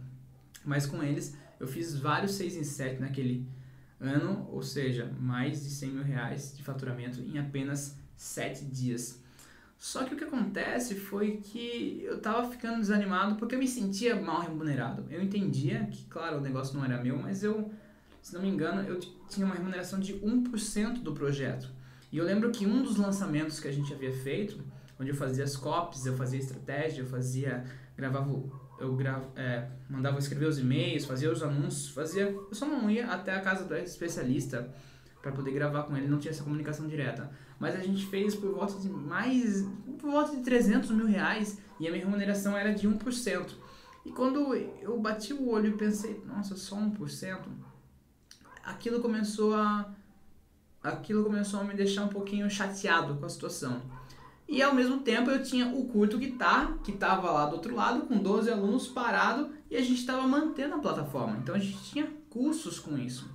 Mas 0.65 0.87
com 0.87 1.03
eles 1.03 1.37
eu 1.63 1.69
fiz 1.69 1.95
vários 1.95 2.33
6 2.33 2.57
em 2.57 2.65
7 2.65 3.01
naquele 3.01 3.47
ano, 4.01 4.49
ou 4.51 4.63
seja, 4.63 5.13
mais 5.21 5.63
de 5.63 5.71
100 5.71 5.91
mil 5.91 6.03
reais 6.03 6.57
de 6.57 6.63
faturamento 6.63 7.21
em 7.21 7.39
apenas 7.39 7.97
7 8.17 8.65
dias. 8.65 9.23
Só 9.79 10.03
que 10.03 10.13
o 10.13 10.17
que 10.17 10.25
acontece 10.25 10.97
foi 10.97 11.37
que 11.37 12.03
eu 12.05 12.21
tava 12.21 12.51
ficando 12.51 12.81
desanimado 12.81 13.37
porque 13.37 13.55
eu 13.55 13.61
me 13.61 13.69
sentia 13.69 14.21
mal 14.21 14.41
remunerado. 14.41 15.05
Eu 15.09 15.23
entendia 15.23 15.87
que, 15.87 16.05
claro, 16.07 16.39
o 16.39 16.41
negócio 16.41 16.77
não 16.77 16.85
era 16.85 17.01
meu, 17.01 17.17
mas 17.17 17.45
eu, 17.45 17.71
se 18.21 18.35
não 18.35 18.43
me 18.43 18.49
engano, 18.49 18.83
eu 18.83 18.99
tinha 19.29 19.47
uma 19.47 19.55
remuneração 19.55 20.01
de 20.01 20.15
1% 20.15 21.01
do 21.01 21.13
projeto. 21.13 21.71
E 22.11 22.19
eu 22.19 22.25
lembro 22.25 22.51
que 22.51 22.67
um 22.67 22.83
dos 22.83 22.97
lançamentos 22.97 23.61
que 23.61 23.69
a 23.69 23.73
gente 23.73 23.93
havia 23.95 24.13
feito 24.13 24.61
onde 24.99 25.11
eu 25.11 25.17
fazia 25.17 25.45
as 25.45 25.57
copies, 25.57 26.07
eu 26.07 26.17
fazia 26.17 26.41
estratégia, 26.41 27.03
eu 27.03 27.07
fazia, 27.07 27.65
gravava, 27.97 28.33
eu 28.83 28.95
gravo, 28.95 29.27
é, 29.37 29.69
mandava 29.89 30.19
escrever 30.19 30.47
os 30.47 30.59
e-mails, 30.59 31.05
fazia 31.05 31.31
os 31.31 31.43
anúncios, 31.43 31.89
fazia, 31.89 32.25
eu 32.25 32.55
só 32.55 32.67
não 32.67 32.91
ia 32.91 33.07
até 33.07 33.35
a 33.35 33.41
casa 33.41 33.65
do 33.65 33.75
especialista 33.77 34.69
para 35.23 35.31
poder 35.31 35.53
gravar 35.53 35.85
com 35.85 35.97
ele, 35.97 36.09
não 36.09 36.19
tinha 36.19 36.33
essa 36.33 36.43
comunicação 36.43 36.89
direta. 36.89 37.31
Mas 37.59 37.77
a 37.77 37.79
gente 37.79 38.05
fez 38.07 38.35
por 38.35 38.53
volta 38.53 38.79
de 38.81 38.89
mais, 38.89 39.65
por 39.99 40.11
volta 40.11 40.37
de 40.37 40.43
300 40.43 40.91
mil 40.91 41.07
reais 41.07 41.59
e 41.79 41.87
a 41.87 41.91
minha 41.93 42.05
remuneração 42.05 42.57
era 42.57 42.75
de 42.75 42.89
1%. 42.89 43.53
E 44.05 44.11
quando 44.11 44.55
eu 44.55 44.99
bati 45.01 45.33
o 45.33 45.49
olho 45.49 45.69
e 45.69 45.77
pensei, 45.77 46.21
nossa, 46.27 46.57
só 46.57 46.77
1%, 46.77 47.39
aquilo 48.65 49.01
começou 49.01 49.55
a 49.55 49.95
aquilo 50.83 51.23
começou 51.23 51.61
a 51.61 51.65
me 51.65 51.75
deixar 51.75 52.03
um 52.03 52.09
pouquinho 52.09 52.51
chateado 52.51 53.15
com 53.15 53.25
a 53.25 53.29
situação. 53.29 53.81
E 54.49 54.61
ao 54.61 54.75
mesmo 54.75 55.01
tempo 55.01 55.31
eu 55.31 55.43
tinha 55.43 55.69
o 55.69 55.87
curto 55.87 56.19
guitarra, 56.19 56.79
que 56.85 56.93
estava 56.93 57.31
lá 57.31 57.47
do 57.47 57.55
outro 57.55 57.75
lado, 57.75 58.03
com 58.03 58.19
12 58.19 58.51
alunos 58.51 58.87
parado, 58.87 59.51
e 59.71 59.77
a 59.77 59.81
gente 59.81 60.01
estava 60.01 60.27
mantendo 60.27 60.75
a 60.75 60.79
plataforma. 60.79 61.39
Então 61.43 61.55
a 61.55 61.59
gente 61.59 61.83
tinha 61.85 62.09
custos 62.29 62.79
com 62.79 62.99
isso. 62.99 63.31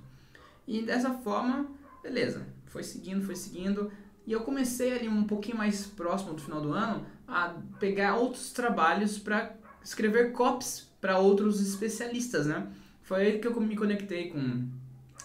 E 0.66 0.82
dessa 0.82 1.10
forma, 1.14 1.66
beleza, 2.02 2.46
foi 2.66 2.82
seguindo, 2.82 3.24
foi 3.24 3.34
seguindo. 3.34 3.90
E 4.26 4.32
eu 4.32 4.40
comecei 4.40 4.96
ali 4.96 5.08
um 5.08 5.24
pouquinho 5.24 5.56
mais 5.56 5.86
próximo 5.86 6.34
do 6.34 6.42
final 6.42 6.60
do 6.60 6.72
ano 6.72 7.04
a 7.26 7.54
pegar 7.80 8.16
outros 8.16 8.52
trabalhos 8.52 9.18
para 9.18 9.54
escrever 9.82 10.32
copies 10.32 10.88
para 11.00 11.18
outros 11.18 11.60
especialistas, 11.60 12.46
né? 12.46 12.66
Foi 13.02 13.22
aí 13.22 13.38
que 13.38 13.48
eu 13.48 13.60
me 13.60 13.74
conectei 13.74 14.30
com, 14.30 14.68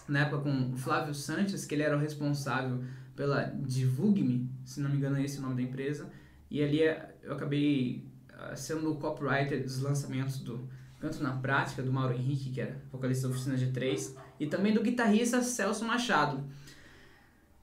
na 0.08 0.20
época, 0.20 0.42
com 0.42 0.72
o 0.72 0.76
Flávio 0.76 1.14
Sanches, 1.14 1.66
que 1.66 1.74
ele 1.74 1.82
era 1.82 1.96
o 1.96 2.00
responsável 2.00 2.82
pela 3.14 3.44
Divulgue-me, 3.44 4.48
se 4.64 4.80
não 4.80 4.90
me 4.90 4.96
engano 4.96 5.16
é 5.16 5.24
esse 5.24 5.38
o 5.38 5.42
nome 5.42 5.56
da 5.56 5.62
empresa, 5.62 6.10
e 6.50 6.62
ali 6.62 6.82
é, 6.82 7.14
eu 7.22 7.32
acabei 7.32 8.04
ah, 8.28 8.54
sendo 8.56 8.92
o 8.92 8.96
copywriter 8.96 9.62
dos 9.62 9.80
lançamentos 9.80 10.38
do 10.38 10.68
Canto 11.00 11.22
na 11.22 11.32
Prática, 11.32 11.82
do 11.82 11.92
Mauro 11.92 12.14
Henrique, 12.14 12.50
que 12.50 12.60
era 12.60 12.80
vocalista 12.90 13.28
da 13.28 13.34
Oficina 13.34 13.56
G3, 13.56 14.14
e 14.40 14.46
também 14.46 14.72
do 14.72 14.82
guitarrista 14.82 15.42
Celso 15.42 15.84
Machado. 15.84 16.44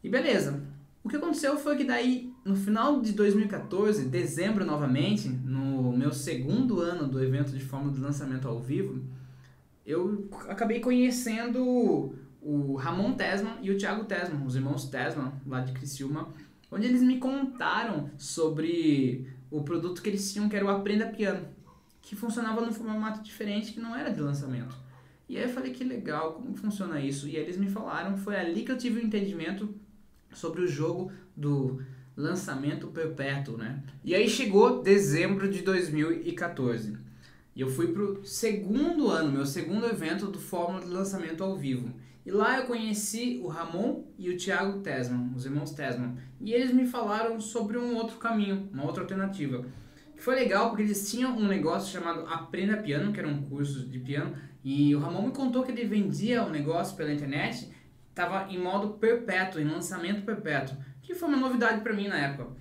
E 0.04 0.10
beleza, 0.10 0.62
O 1.04 1.10
que 1.10 1.16
aconteceu 1.16 1.58
foi 1.58 1.76
que 1.76 1.84
daí, 1.84 2.32
no 2.46 2.56
final 2.56 3.02
de 3.02 3.12
2014, 3.14 4.06
dezembro 4.06 4.64
novamente, 4.64 5.28
no 5.28 5.92
meu 5.92 6.14
segundo 6.14 6.80
ano 6.80 7.08
do 7.08 7.24
evento 7.24 7.52
de 7.52 7.64
forma 7.64 7.92
de 7.92 8.00
lançamento 8.00 8.48
ao 8.48 8.60
vivo, 8.60 9.04
eu 9.84 10.30
acabei 10.48 10.80
conhecendo 10.80 12.14
o 12.42 12.76
Ramon 12.76 13.14
Tesman 13.14 13.58
e 13.62 13.72
o 13.72 13.78
Thiago 13.78 14.06
Tesman, 14.06 14.46
os 14.46 14.56
irmãos 14.56 14.86
Tesman, 14.86 15.34
lá 15.46 15.62
de 15.62 15.74
Criciúma, 15.74 16.30
onde 16.72 16.88
eles 16.88 17.02
me 17.02 17.18
contaram 17.18 18.10
sobre 18.18 19.28
o 19.50 19.64
produto 19.64 20.02
que 20.02 20.10
eles 20.10 20.32
tinham, 20.32 20.50
que 20.50 20.56
era 20.56 20.66
o 20.66 20.70
Aprenda 20.70 21.06
Piano, 21.08 21.46
que 22.02 22.16
funcionava 22.16 22.62
num 22.62 22.72
formato 22.72 23.22
diferente, 23.22 23.74
que 23.74 23.80
não 23.80 23.96
era 23.96 24.10
de 24.10 24.22
lançamento. 24.22 24.76
E 25.30 25.38
aí 25.38 25.44
eu 25.44 25.50
falei 25.50 25.72
que 25.72 25.84
legal, 25.84 26.34
como 26.34 26.56
funciona 26.56 27.00
isso? 27.00 27.28
E 27.28 27.36
eles 27.36 27.58
me 27.58 27.70
falaram, 27.70 28.18
foi 28.18 28.36
ali 28.36 28.64
que 28.64 28.72
eu 28.72 28.78
tive 28.78 29.00
o 29.00 29.04
um 29.04 29.06
entendimento 29.06 29.74
sobre 30.34 30.62
o 30.62 30.68
jogo 30.68 31.12
do 31.36 31.82
lançamento 32.16 32.88
perpétuo, 32.88 33.58
né? 33.58 33.84
E 34.04 34.14
aí 34.14 34.28
chegou 34.28 34.82
dezembro 34.82 35.50
de 35.50 35.62
2014. 35.62 36.98
E 37.56 37.62
eu 37.62 37.70
fui 37.70 37.88
pro 37.88 38.26
segundo 38.26 39.10
ano, 39.10 39.32
meu 39.32 39.46
segundo 39.46 39.86
evento 39.86 40.28
do 40.28 40.40
Fórmula 40.40 40.86
de 40.86 40.90
Lançamento 40.90 41.44
ao 41.44 41.58
vivo. 41.58 41.94
E 42.26 42.32
lá 42.32 42.60
eu 42.60 42.66
conheci 42.66 43.42
o 43.44 43.48
Ramon 43.48 44.06
e 44.18 44.30
o 44.30 44.38
Thiago 44.38 44.80
Tesman, 44.80 45.32
os 45.36 45.46
irmãos 45.46 45.72
Tesman. 45.72 46.16
E 46.40 46.54
eles 46.54 46.72
me 46.72 46.86
falaram 46.86 47.42
sobre 47.42 47.78
um 47.78 47.96
outro 47.96 48.18
caminho, 48.18 48.70
uma 48.72 48.86
outra 48.86 49.04
alternativa. 49.04 49.66
Que 50.16 50.22
foi 50.22 50.36
legal 50.36 50.70
porque 50.70 50.84
eles 50.84 51.12
tinham 51.12 51.36
um 51.36 51.48
negócio 51.48 51.92
chamado 51.92 52.26
Aprenda 52.28 52.78
Piano, 52.78 53.12
que 53.12 53.20
era 53.20 53.28
um 53.28 53.42
curso 53.42 53.86
de 53.88 54.00
piano. 54.00 54.36
E 54.64 54.96
o 54.96 55.00
Ramon 55.00 55.24
me 55.24 55.34
contou 55.34 55.64
que 55.64 55.72
ele 55.72 55.86
vendia 55.86 56.44
o 56.44 56.48
um 56.48 56.52
negócio 56.52 56.96
pela 56.96 57.12
internet, 57.12 57.70
estava 58.10 58.50
em 58.50 58.60
modo 58.60 58.94
perpétuo, 58.94 59.60
em 59.60 59.66
lançamento 59.66 60.24
perpétuo, 60.24 60.78
que 61.02 61.16
foi 61.16 61.28
uma 61.28 61.38
novidade 61.38 61.82
para 61.82 61.94
mim 61.94 62.08
na 62.08 62.18
época. 62.18 62.52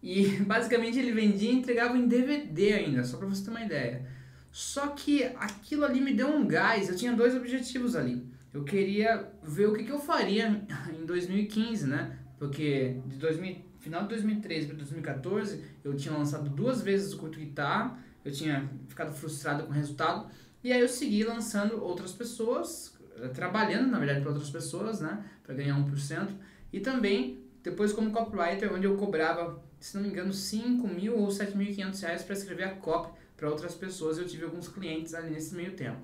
E 0.00 0.36
basicamente 0.46 0.98
ele 0.98 1.12
vendia 1.12 1.50
e 1.50 1.56
entregava 1.56 1.98
em 1.98 2.06
DVD 2.06 2.74
ainda, 2.74 3.02
só 3.02 3.18
para 3.18 3.26
você 3.26 3.44
ter 3.44 3.50
uma 3.50 3.64
ideia. 3.64 4.13
Só 4.54 4.86
que 4.88 5.24
aquilo 5.24 5.84
ali 5.84 6.00
me 6.00 6.14
deu 6.14 6.28
um 6.28 6.46
gás, 6.46 6.88
eu 6.88 6.96
tinha 6.96 7.12
dois 7.12 7.34
objetivos 7.34 7.94
ali 7.94 8.32
eu 8.54 8.62
queria 8.62 9.28
ver 9.42 9.66
o 9.66 9.74
que, 9.74 9.82
que 9.82 9.90
eu 9.90 9.98
faria 9.98 10.64
em 10.96 11.04
2015, 11.04 11.88
né? 11.88 12.16
Porque 12.38 13.00
de 13.04 13.16
2000, 13.16 13.56
final 13.80 14.02
de 14.02 14.10
2013 14.10 14.68
para 14.68 14.76
2014 14.76 15.60
eu 15.82 15.94
tinha 15.96 16.16
lançado 16.16 16.48
duas 16.48 16.80
vezes 16.80 17.12
o 17.12 17.18
curto 17.18 17.40
guitarra, 17.40 17.98
eu 18.24 18.30
tinha 18.30 18.70
ficado 18.88 19.12
frustrado 19.12 19.64
com 19.64 19.70
o 19.70 19.72
resultado, 19.72 20.30
e 20.62 20.72
aí 20.72 20.80
eu 20.80 20.88
segui 20.88 21.24
lançando 21.24 21.82
outras 21.82 22.12
pessoas, 22.12 22.96
eh, 23.16 23.28
trabalhando 23.28 23.90
na 23.90 23.98
verdade 23.98 24.20
para 24.20 24.30
outras 24.30 24.50
pessoas, 24.50 25.00
né? 25.00 25.24
Para 25.42 25.56
ganhar 25.56 25.76
1%, 25.76 26.28
e 26.72 26.78
também 26.78 27.40
depois 27.60 27.92
como 27.92 28.12
copywriter, 28.12 28.72
onde 28.72 28.86
eu 28.86 28.96
cobrava, 28.96 29.60
se 29.80 29.96
não 29.96 30.02
me 30.04 30.10
engano, 30.10 30.32
5 30.32 30.86
mil 30.86 31.18
ou 31.18 31.26
7.500 31.26 32.00
reais 32.02 32.22
para 32.22 32.34
escrever 32.34 32.64
a 32.64 32.70
copy 32.76 33.18
para 33.36 33.50
outras 33.50 33.74
pessoas, 33.74 34.18
eu 34.18 34.26
tive 34.26 34.44
alguns 34.44 34.68
clientes 34.68 35.14
ali 35.14 35.30
nesse 35.30 35.54
meio 35.54 35.72
tempo. 35.72 36.00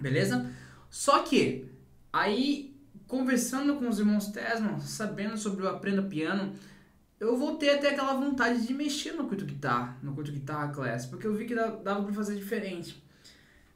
Beleza? 0.00 0.50
Só 0.90 1.22
que, 1.22 1.66
aí, 2.12 2.74
conversando 3.06 3.76
com 3.76 3.88
os 3.88 3.98
irmãos 3.98 4.28
Tesman, 4.28 4.78
sabendo 4.80 5.36
sobre 5.36 5.64
o 5.64 5.68
Aprenda 5.68 6.02
Piano, 6.02 6.54
eu 7.18 7.36
voltei 7.36 7.74
até 7.74 7.90
aquela 7.90 8.14
vontade 8.14 8.66
de 8.66 8.74
mexer 8.74 9.12
no 9.12 9.26
curto 9.28 9.44
guitarra, 9.44 9.96
no 10.02 10.14
curto 10.14 10.32
guitarra 10.32 10.72
class, 10.72 11.06
porque 11.06 11.26
eu 11.26 11.34
vi 11.34 11.46
que 11.46 11.54
dava 11.54 12.02
para 12.02 12.12
fazer 12.12 12.36
diferente. 12.36 13.02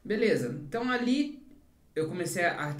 Beleza, 0.03 0.59
então 0.65 0.89
ali 0.89 1.45
eu 1.95 2.07
comecei 2.07 2.45
a 2.45 2.75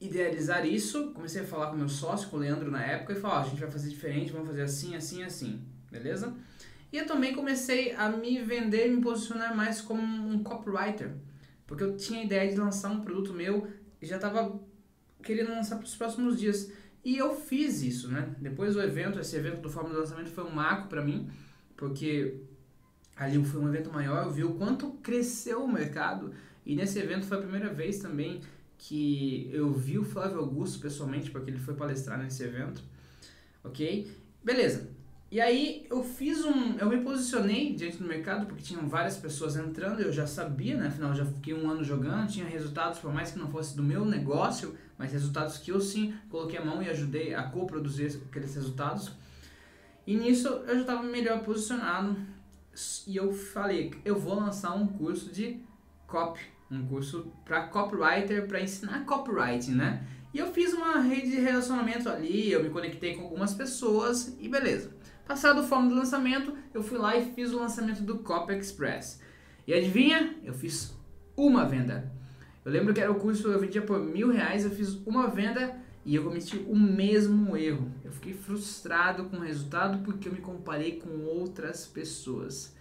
idealizar 0.00 0.66
isso, 0.66 1.12
comecei 1.12 1.42
a 1.42 1.46
falar 1.46 1.70
com 1.70 1.76
meu 1.76 1.88
sócio, 1.88 2.28
com 2.28 2.36
o 2.36 2.40
Leandro 2.40 2.70
na 2.70 2.82
época, 2.84 3.12
e 3.12 3.16
falar, 3.16 3.40
oh, 3.40 3.46
a 3.46 3.48
gente 3.48 3.60
vai 3.60 3.70
fazer 3.70 3.88
diferente, 3.88 4.32
vamos 4.32 4.48
fazer 4.48 4.62
assim, 4.62 4.94
assim, 4.94 5.22
assim, 5.22 5.62
beleza? 5.90 6.34
E 6.96 6.98
eu 6.98 7.06
também 7.06 7.34
comecei 7.34 7.92
a 7.92 8.08
me 8.08 8.40
vender, 8.40 8.88
me 8.88 9.02
posicionar 9.02 9.54
mais 9.54 9.82
como 9.82 10.00
um 10.02 10.42
copywriter, 10.42 11.12
porque 11.66 11.84
eu 11.84 11.94
tinha 11.94 12.20
a 12.20 12.24
ideia 12.24 12.50
de 12.50 12.56
lançar 12.56 12.90
um 12.90 13.02
produto 13.02 13.34
meu 13.34 13.66
e 14.00 14.06
já 14.06 14.16
estava 14.16 14.58
querendo 15.22 15.50
lançar 15.50 15.76
para 15.76 15.84
os 15.84 15.94
próximos 15.94 16.40
dias. 16.40 16.72
E 17.04 17.18
eu 17.18 17.36
fiz 17.36 17.82
isso, 17.82 18.08
né? 18.08 18.34
Depois 18.38 18.72
do 18.72 18.80
evento, 18.80 19.20
esse 19.20 19.36
evento 19.36 19.60
do 19.60 19.68
Fórmula 19.68 19.94
de 19.94 20.00
Lançamento 20.00 20.30
foi 20.30 20.44
um 20.44 20.50
marco 20.50 20.88
para 20.88 21.04
mim, 21.04 21.28
porque 21.76 22.40
ali 23.14 23.44
foi 23.44 23.60
um 23.60 23.68
evento 23.68 23.92
maior, 23.92 24.24
eu 24.24 24.32
vi 24.32 24.44
o 24.44 24.54
quanto 24.54 24.92
cresceu 25.02 25.64
o 25.64 25.70
mercado. 25.70 26.32
E 26.64 26.74
nesse 26.74 26.98
evento 26.98 27.26
foi 27.26 27.36
a 27.36 27.42
primeira 27.42 27.74
vez 27.74 27.98
também 27.98 28.40
que 28.78 29.50
eu 29.52 29.70
vi 29.70 29.98
o 29.98 30.02
Flávio 30.02 30.38
Augusto 30.38 30.80
pessoalmente, 30.80 31.30
porque 31.30 31.50
ele 31.50 31.58
foi 31.58 31.74
palestrar 31.74 32.18
nesse 32.18 32.42
evento. 32.42 32.82
Ok? 33.62 34.10
Beleza. 34.42 34.95
E 35.28 35.40
aí 35.40 35.86
eu 35.90 36.04
fiz 36.04 36.44
um. 36.44 36.78
Eu 36.78 36.88
me 36.88 37.00
posicionei 37.00 37.74
diante 37.74 37.96
do 37.96 38.06
mercado 38.06 38.46
porque 38.46 38.62
tinham 38.62 38.88
várias 38.88 39.16
pessoas 39.16 39.56
entrando, 39.56 40.00
eu 40.00 40.12
já 40.12 40.26
sabia, 40.26 40.76
né? 40.76 40.86
Afinal, 40.86 41.14
já 41.14 41.24
fiquei 41.24 41.52
um 41.52 41.68
ano 41.68 41.82
jogando, 41.82 42.30
tinha 42.30 42.46
resultados, 42.46 43.00
por 43.00 43.12
mais 43.12 43.32
que 43.32 43.38
não 43.38 43.50
fosse 43.50 43.76
do 43.76 43.82
meu 43.82 44.04
negócio, 44.04 44.76
mas 44.96 45.12
resultados 45.12 45.58
que 45.58 45.72
eu 45.72 45.80
sim 45.80 46.14
coloquei 46.30 46.58
a 46.58 46.64
mão 46.64 46.80
e 46.80 46.88
ajudei 46.88 47.34
a 47.34 47.42
co-produzir 47.42 48.20
aqueles 48.28 48.54
resultados. 48.54 49.10
E 50.06 50.16
nisso 50.16 50.46
eu 50.48 50.76
já 50.76 50.80
estava 50.82 51.02
melhor 51.02 51.42
posicionado 51.42 52.16
e 53.06 53.16
eu 53.16 53.32
falei, 53.32 53.92
eu 54.04 54.16
vou 54.16 54.36
lançar 54.36 54.74
um 54.74 54.86
curso 54.86 55.32
de 55.32 55.58
copy, 56.06 56.40
um 56.70 56.86
curso 56.86 57.32
para 57.44 57.66
copywriter, 57.66 58.46
para 58.46 58.60
ensinar 58.60 59.04
copywriting, 59.04 59.72
né? 59.72 60.06
E 60.32 60.38
eu 60.38 60.52
fiz 60.52 60.72
uma 60.72 61.00
rede 61.00 61.30
de 61.30 61.40
relacionamento 61.40 62.08
ali, 62.08 62.52
eu 62.52 62.62
me 62.62 62.70
conectei 62.70 63.16
com 63.16 63.22
algumas 63.22 63.54
pessoas 63.54 64.36
e 64.38 64.48
beleza. 64.48 64.95
Passado 65.26 65.60
o 65.60 65.64
forma 65.64 65.88
do 65.88 65.94
lançamento, 65.96 66.54
eu 66.72 66.82
fui 66.82 66.98
lá 66.98 67.16
e 67.16 67.32
fiz 67.34 67.52
o 67.52 67.58
lançamento 67.58 68.00
do 68.02 68.18
Copy 68.18 68.54
Express. 68.54 69.20
E 69.66 69.74
adivinha? 69.74 70.36
Eu 70.44 70.54
fiz 70.54 70.96
uma 71.36 71.64
venda. 71.64 72.12
Eu 72.64 72.70
lembro 72.70 72.94
que 72.94 73.00
era 73.00 73.10
o 73.10 73.16
curso, 73.16 73.48
eu 73.48 73.58
vendia 73.58 73.82
por 73.82 73.98
mil 73.98 74.30
reais, 74.30 74.64
eu 74.64 74.70
fiz 74.70 74.94
uma 75.04 75.26
venda 75.26 75.76
e 76.04 76.14
eu 76.14 76.22
cometi 76.22 76.64
o 76.68 76.76
mesmo 76.76 77.56
erro. 77.56 77.90
Eu 78.04 78.12
fiquei 78.12 78.34
frustrado 78.34 79.24
com 79.24 79.38
o 79.38 79.40
resultado 79.40 79.98
porque 80.04 80.28
eu 80.28 80.32
me 80.32 80.40
comparei 80.40 81.00
com 81.00 81.24
outras 81.24 81.86
pessoas. 81.86 82.76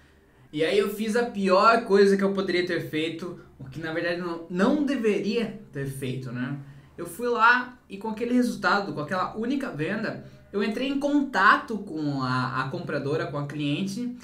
E 0.53 0.63
aí 0.63 0.77
eu 0.77 0.93
fiz 0.93 1.15
a 1.15 1.25
pior 1.25 1.84
coisa 1.86 2.15
que 2.15 2.23
eu 2.23 2.31
poderia 2.31 2.65
ter 2.65 2.89
feito, 2.89 3.39
o 3.58 3.65
que 3.65 3.79
na 3.79 3.91
verdade 3.91 4.21
não, 4.21 4.45
não 4.51 4.86
deveria 4.86 5.60
ter 5.73 5.88
feito, 5.88 6.31
né? 6.31 6.60
Eu 6.95 7.08
fui 7.08 7.27
lá 7.27 7.77
e 7.89 7.97
com 7.97 8.10
aquele 8.10 8.36
resultado, 8.36 8.93
com 8.93 9.01
aquela 9.01 9.36
única 9.36 9.69
venda, 9.71 10.25
eu 10.56 10.63
entrei 10.63 10.88
em 10.88 10.98
contato 10.98 11.78
com 11.80 12.22
a, 12.22 12.63
a 12.63 12.70
compradora, 12.70 13.28
com 13.28 13.38
a 13.38 13.46
cliente, 13.46 14.15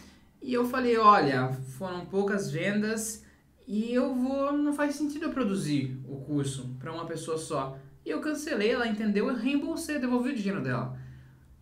e 0.42 0.54
eu 0.54 0.66
falei, 0.66 0.98
olha, 0.98 1.50
foram 1.78 2.06
poucas 2.06 2.50
vendas 2.50 3.26
e 3.68 3.94
eu 3.94 4.16
vou, 4.16 4.54
não 4.54 4.72
faz 4.72 4.96
sentido 4.96 5.26
eu 5.26 5.34
produzir 5.34 6.00
o 6.08 6.22
curso 6.22 6.74
para 6.80 6.94
uma 6.94 7.06
pessoa 7.06 7.38
só. 7.38 7.78
E 8.06 8.10
eu 8.10 8.22
cancelei, 8.22 8.72
ela 8.72 8.88
entendeu, 8.88 9.28
eu 9.28 9.36
reembolsei, 9.36 10.00
devolvi 10.00 10.30
o 10.30 10.36
dinheiro 10.36 10.64
dela. 10.64 10.98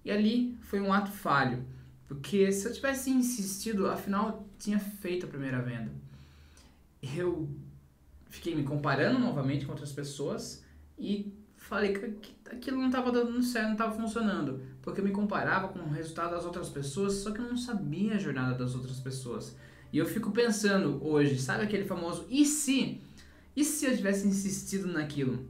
E 0.05 0.12
ali 0.12 0.55
foi 0.62 0.79
um 0.79 0.93
ato 0.93 1.10
falho, 1.10 1.65
porque 2.08 2.51
se 2.51 2.67
eu 2.67 2.71
tivesse 2.71 3.10
insistido, 3.10 3.88
afinal 3.88 4.47
tinha 4.60 4.77
feito 4.77 5.25
a 5.25 5.29
primeira 5.29 5.60
venda. 5.63 5.91
Eu 7.17 7.49
fiquei 8.29 8.53
me 8.53 8.63
comparando 8.63 9.17
novamente 9.17 9.65
com 9.65 9.71
outras 9.71 9.91
pessoas 9.91 10.63
e 10.95 11.34
falei 11.69 11.93
que 11.93 12.34
aquilo 12.49 12.77
não 12.77 12.88
estava 12.88 13.12
dando 13.12 13.41
certo, 13.43 13.67
não 13.67 13.73
estava 13.73 13.95
funcionando. 13.95 14.60
Porque 14.82 14.99
eu 14.99 15.05
me 15.05 15.12
comparava 15.12 15.67
com 15.67 15.79
o 15.79 15.89
resultado 15.91 16.32
das 16.32 16.43
outras 16.43 16.67
pessoas, 16.67 17.13
só 17.13 17.32
que 17.32 17.39
eu 17.39 17.47
não 17.47 17.55
sabia 17.55 18.15
a 18.15 18.17
jornada 18.17 18.58
das 18.58 18.73
outras 18.73 18.99
pessoas. 18.99 19.55
E 19.93 19.99
eu 19.99 20.05
fico 20.05 20.32
pensando 20.32 20.99
hoje, 21.05 21.39
sabe 21.39 21.63
aquele 21.63 21.86
famoso 21.86 22.25
e 22.27 22.43
se? 22.43 22.99
E 23.55 23.63
se 23.63 23.86
eu 23.86 23.95
tivesse 23.95 24.27
insistido 24.27 24.88
naquilo? 24.88 25.45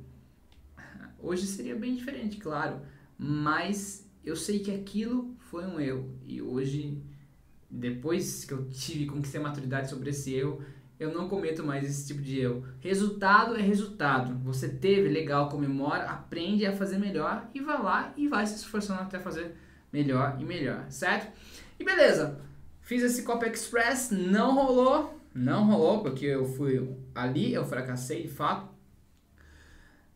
Hoje 1.21 1.47
seria 1.47 1.75
bem 1.75 1.95
diferente, 1.95 2.37
claro. 2.37 2.81
Mas 3.17 4.05
eu 4.23 4.35
sei 4.35 4.59
que 4.59 4.71
aquilo 4.71 5.33
foi 5.49 5.65
um 5.65 5.79
erro. 5.79 6.09
E 6.25 6.41
hoje, 6.41 7.01
depois 7.69 8.43
que 8.43 8.53
eu 8.53 8.67
tive, 8.69 9.05
conquistei 9.05 9.39
maturidade 9.39 9.89
sobre 9.89 10.09
esse 10.09 10.33
erro, 10.33 10.61
eu 10.99 11.13
não 11.13 11.29
cometo 11.29 11.63
mais 11.63 11.89
esse 11.89 12.07
tipo 12.07 12.21
de 12.21 12.41
erro. 12.41 12.65
Resultado 12.81 13.55
é 13.55 13.61
resultado. 13.61 14.37
Você 14.43 14.67
teve, 14.67 15.07
legal, 15.07 15.47
comemora, 15.47 16.03
aprende 16.03 16.65
a 16.65 16.75
fazer 16.75 16.97
melhor 16.97 17.49
e 17.53 17.61
vai 17.61 17.81
lá 17.81 18.13
e 18.17 18.27
vai 18.27 18.45
se 18.45 18.57
esforçando 18.57 19.01
até 19.01 19.17
fazer 19.17 19.55
melhor 19.93 20.37
e 20.39 20.43
melhor, 20.43 20.85
certo? 20.89 21.31
E 21.79 21.83
beleza, 21.85 22.41
fiz 22.81 23.01
esse 23.01 23.23
Copa 23.23 23.47
Express, 23.47 24.11
não 24.11 24.53
rolou, 24.53 25.17
não 25.33 25.65
rolou, 25.65 26.01
porque 26.01 26.25
eu 26.25 26.43
fui 26.45 26.89
ali, 27.15 27.53
eu 27.53 27.65
fracassei 27.65 28.23
de 28.23 28.27
fato, 28.27 28.67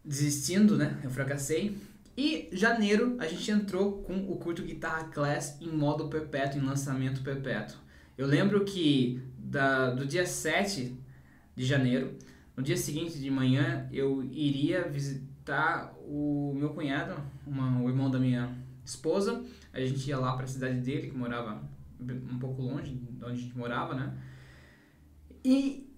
desistindo, 0.04 0.78
né? 0.78 1.00
Eu 1.02 1.10
fracassei. 1.10 1.78
E 2.16 2.50
janeiro 2.52 3.16
a 3.20 3.26
gente 3.26 3.50
entrou 3.50 4.04
com 4.04 4.30
o 4.30 4.36
curto 4.36 4.62
Guitarra 4.62 5.06
Class 5.06 5.58
em 5.62 5.70
modo 5.70 6.10
perpétuo, 6.10 6.60
em 6.60 6.66
lançamento 6.66 7.24
perpétuo. 7.24 7.78
Eu 8.16 8.28
lembro 8.28 8.64
que 8.64 9.20
da, 9.44 9.92
do 9.92 10.06
dia 10.06 10.26
7 10.26 10.98
de 11.56 11.66
janeiro, 11.66 12.18
no 12.56 12.64
dia 12.64 12.78
seguinte 12.78 13.20
de 13.20 13.30
manhã, 13.30 13.88
eu 13.92 14.24
iria 14.24 14.88
visitar 14.88 15.94
o 16.00 16.54
meu 16.56 16.70
cunhado, 16.70 17.16
uma, 17.46 17.82
o 17.82 17.90
irmão 17.90 18.10
da 18.10 18.20
minha 18.20 18.56
esposa. 18.86 19.44
A 19.74 19.80
gente 19.80 20.08
ia 20.08 20.18
lá 20.18 20.34
para 20.36 20.46
a 20.46 20.48
cidade 20.48 20.80
dele, 20.80 21.10
que 21.10 21.18
morava 21.18 21.62
um 22.00 22.40
pouco 22.40 22.62
longe 22.62 22.94
de 22.94 23.24
onde 23.24 23.34
a 23.34 23.36
gente 23.36 23.58
morava, 23.58 23.96
né? 23.96 24.14
E 25.44 25.90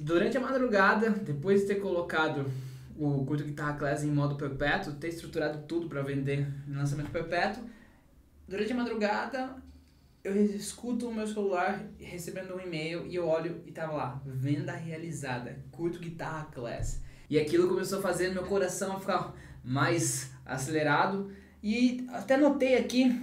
durante 0.00 0.36
a 0.36 0.40
madrugada, 0.40 1.10
depois 1.10 1.62
de 1.62 1.66
ter 1.66 1.76
colocado 1.76 2.50
o 2.96 3.24
Culto 3.24 3.44
Guitarra 3.44 3.76
Class 3.76 4.04
em 4.04 4.10
modo 4.10 4.36
perpétuo, 4.36 4.94
ter 4.94 5.08
estruturado 5.08 5.66
tudo 5.66 5.88
para 5.88 6.02
vender 6.02 6.46
em 6.68 6.74
lançamento 6.74 7.10
perpétuo, 7.10 7.64
durante 8.46 8.72
a 8.72 8.76
madrugada 8.76 9.56
eu 10.24 10.42
escuto 10.56 11.06
o 11.06 11.14
meu 11.14 11.26
celular 11.26 11.84
recebendo 11.98 12.56
um 12.56 12.60
e-mail 12.60 13.06
e 13.06 13.14
eu 13.14 13.28
olho 13.28 13.62
e 13.66 13.70
tava 13.70 13.92
lá, 13.92 14.22
venda 14.24 14.72
realizada, 14.72 15.62
Culto 15.70 15.98
Guitarra 15.98 16.46
Class. 16.46 17.02
E 17.28 17.38
aquilo 17.38 17.68
começou 17.68 17.98
a 17.98 18.02
fazer 18.02 18.32
meu 18.32 18.44
coração 18.44 18.98
ficar 18.98 19.34
mais 19.62 20.32
acelerado 20.46 21.30
e 21.62 22.06
até 22.10 22.38
notei 22.38 22.78
aqui 22.78 23.20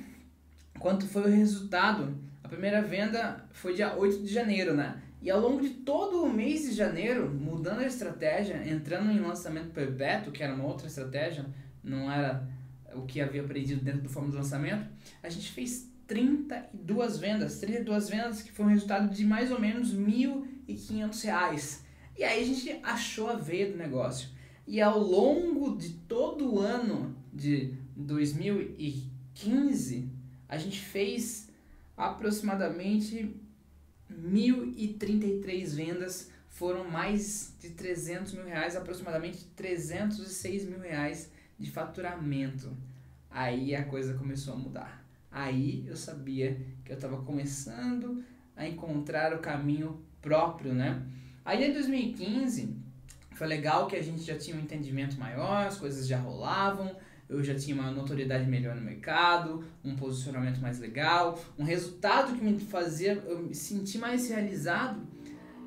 quanto 0.78 1.08
foi 1.08 1.24
o 1.24 1.36
resultado. 1.36 2.16
A 2.44 2.48
primeira 2.48 2.84
venda 2.84 3.48
foi 3.52 3.74
dia 3.74 3.98
8 3.98 4.22
de 4.22 4.32
janeiro, 4.32 4.76
né? 4.76 5.02
E 5.24 5.32
ao 5.32 5.40
longo 5.40 5.60
de 5.60 5.70
todo 5.70 6.24
o 6.24 6.32
mês 6.32 6.64
de 6.64 6.74
janeiro, 6.74 7.32
mudando 7.32 7.80
a 7.80 7.86
estratégia, 7.86 8.62
entrando 8.68 9.12
em 9.12 9.20
lançamento 9.20 9.72
perpétuo, 9.72 10.32
que 10.32 10.44
era 10.44 10.54
uma 10.54 10.66
outra 10.66 10.86
estratégia, 10.86 11.46
não 11.84 12.12
era 12.12 12.48
o 12.94 13.04
que 13.04 13.22
havia 13.22 13.42
aprendido 13.42 13.84
dentro 13.84 14.02
do 14.02 14.10
forma 14.10 14.30
de 14.30 14.36
lançamento, 14.36 14.86
a 15.24 15.30
gente 15.30 15.52
fez 15.52 15.91
32 16.12 17.18
vendas, 17.20 17.60
32 17.60 18.10
vendas 18.10 18.42
que 18.42 18.52
foi 18.52 18.66
um 18.66 18.70
resultado 18.70 19.14
de 19.14 19.24
mais 19.24 19.50
ou 19.50 19.62
menos 19.62 19.94
R$ 19.94 20.00
1.500. 20.68 21.80
E 22.18 22.26
aí 22.26 22.44
a 22.44 22.46
gente 22.46 22.70
achou 22.84 23.30
a 23.30 23.36
veia 23.36 23.72
do 23.72 23.78
negócio. 23.78 24.28
E 24.68 24.82
ao 24.82 25.00
longo 25.00 25.78
de 25.78 25.92
todo 26.10 26.56
o 26.56 26.60
ano 26.60 27.16
de 27.32 27.76
2015, 27.96 30.10
a 30.50 30.58
gente 30.58 30.82
fez 30.82 31.50
aproximadamente 31.96 33.34
1.033 34.12 35.76
vendas, 35.76 36.30
foram 36.50 36.90
mais 36.90 37.56
de 37.58 37.70
300 37.70 38.34
mil 38.34 38.44
reais, 38.44 38.76
aproximadamente 38.76 39.46
306 39.56 40.66
mil 40.66 40.80
reais 40.80 41.32
de 41.58 41.72
faturamento. 41.72 42.76
Aí 43.30 43.74
a 43.74 43.86
coisa 43.86 44.14
começou 44.16 44.56
a 44.56 44.58
mudar. 44.58 45.01
Aí 45.32 45.86
eu 45.88 45.96
sabia 45.96 46.60
que 46.84 46.92
eu 46.92 46.96
estava 46.96 47.22
começando 47.24 48.24
a 48.56 48.68
encontrar 48.68 49.34
o 49.34 49.40
caminho 49.40 50.02
próprio, 50.22 50.74
né? 50.74 51.02
Aí 51.46 51.64
em 51.64 51.74
2015 51.74 52.76
foi 53.34 53.48
legal 53.48 53.88
que 53.88 53.96
a 53.96 54.04
gente 54.04 54.22
já 54.22 54.38
tinha 54.38 54.56
um 54.56 54.60
entendimento 54.60 55.18
maior, 55.18 55.66
as 55.66 55.78
coisas 55.78 56.06
já 56.06 56.20
rolavam, 56.20 56.96
eu 57.30 57.42
já 57.42 57.56
tinha 57.56 57.74
uma 57.74 57.90
notoriedade 57.90 58.46
melhor 58.46 58.76
no 58.76 58.82
mercado, 58.82 59.64
um 59.84 59.96
posicionamento 59.96 60.60
mais 60.60 60.80
legal, 60.80 61.42
um 61.58 61.64
resultado 61.64 62.36
que 62.36 62.44
me 62.44 62.60
fazia 62.60 63.14
eu 63.14 63.40
me 63.40 63.56
sentir 63.56 64.00
mais 64.00 64.30
realizado. 64.30 65.02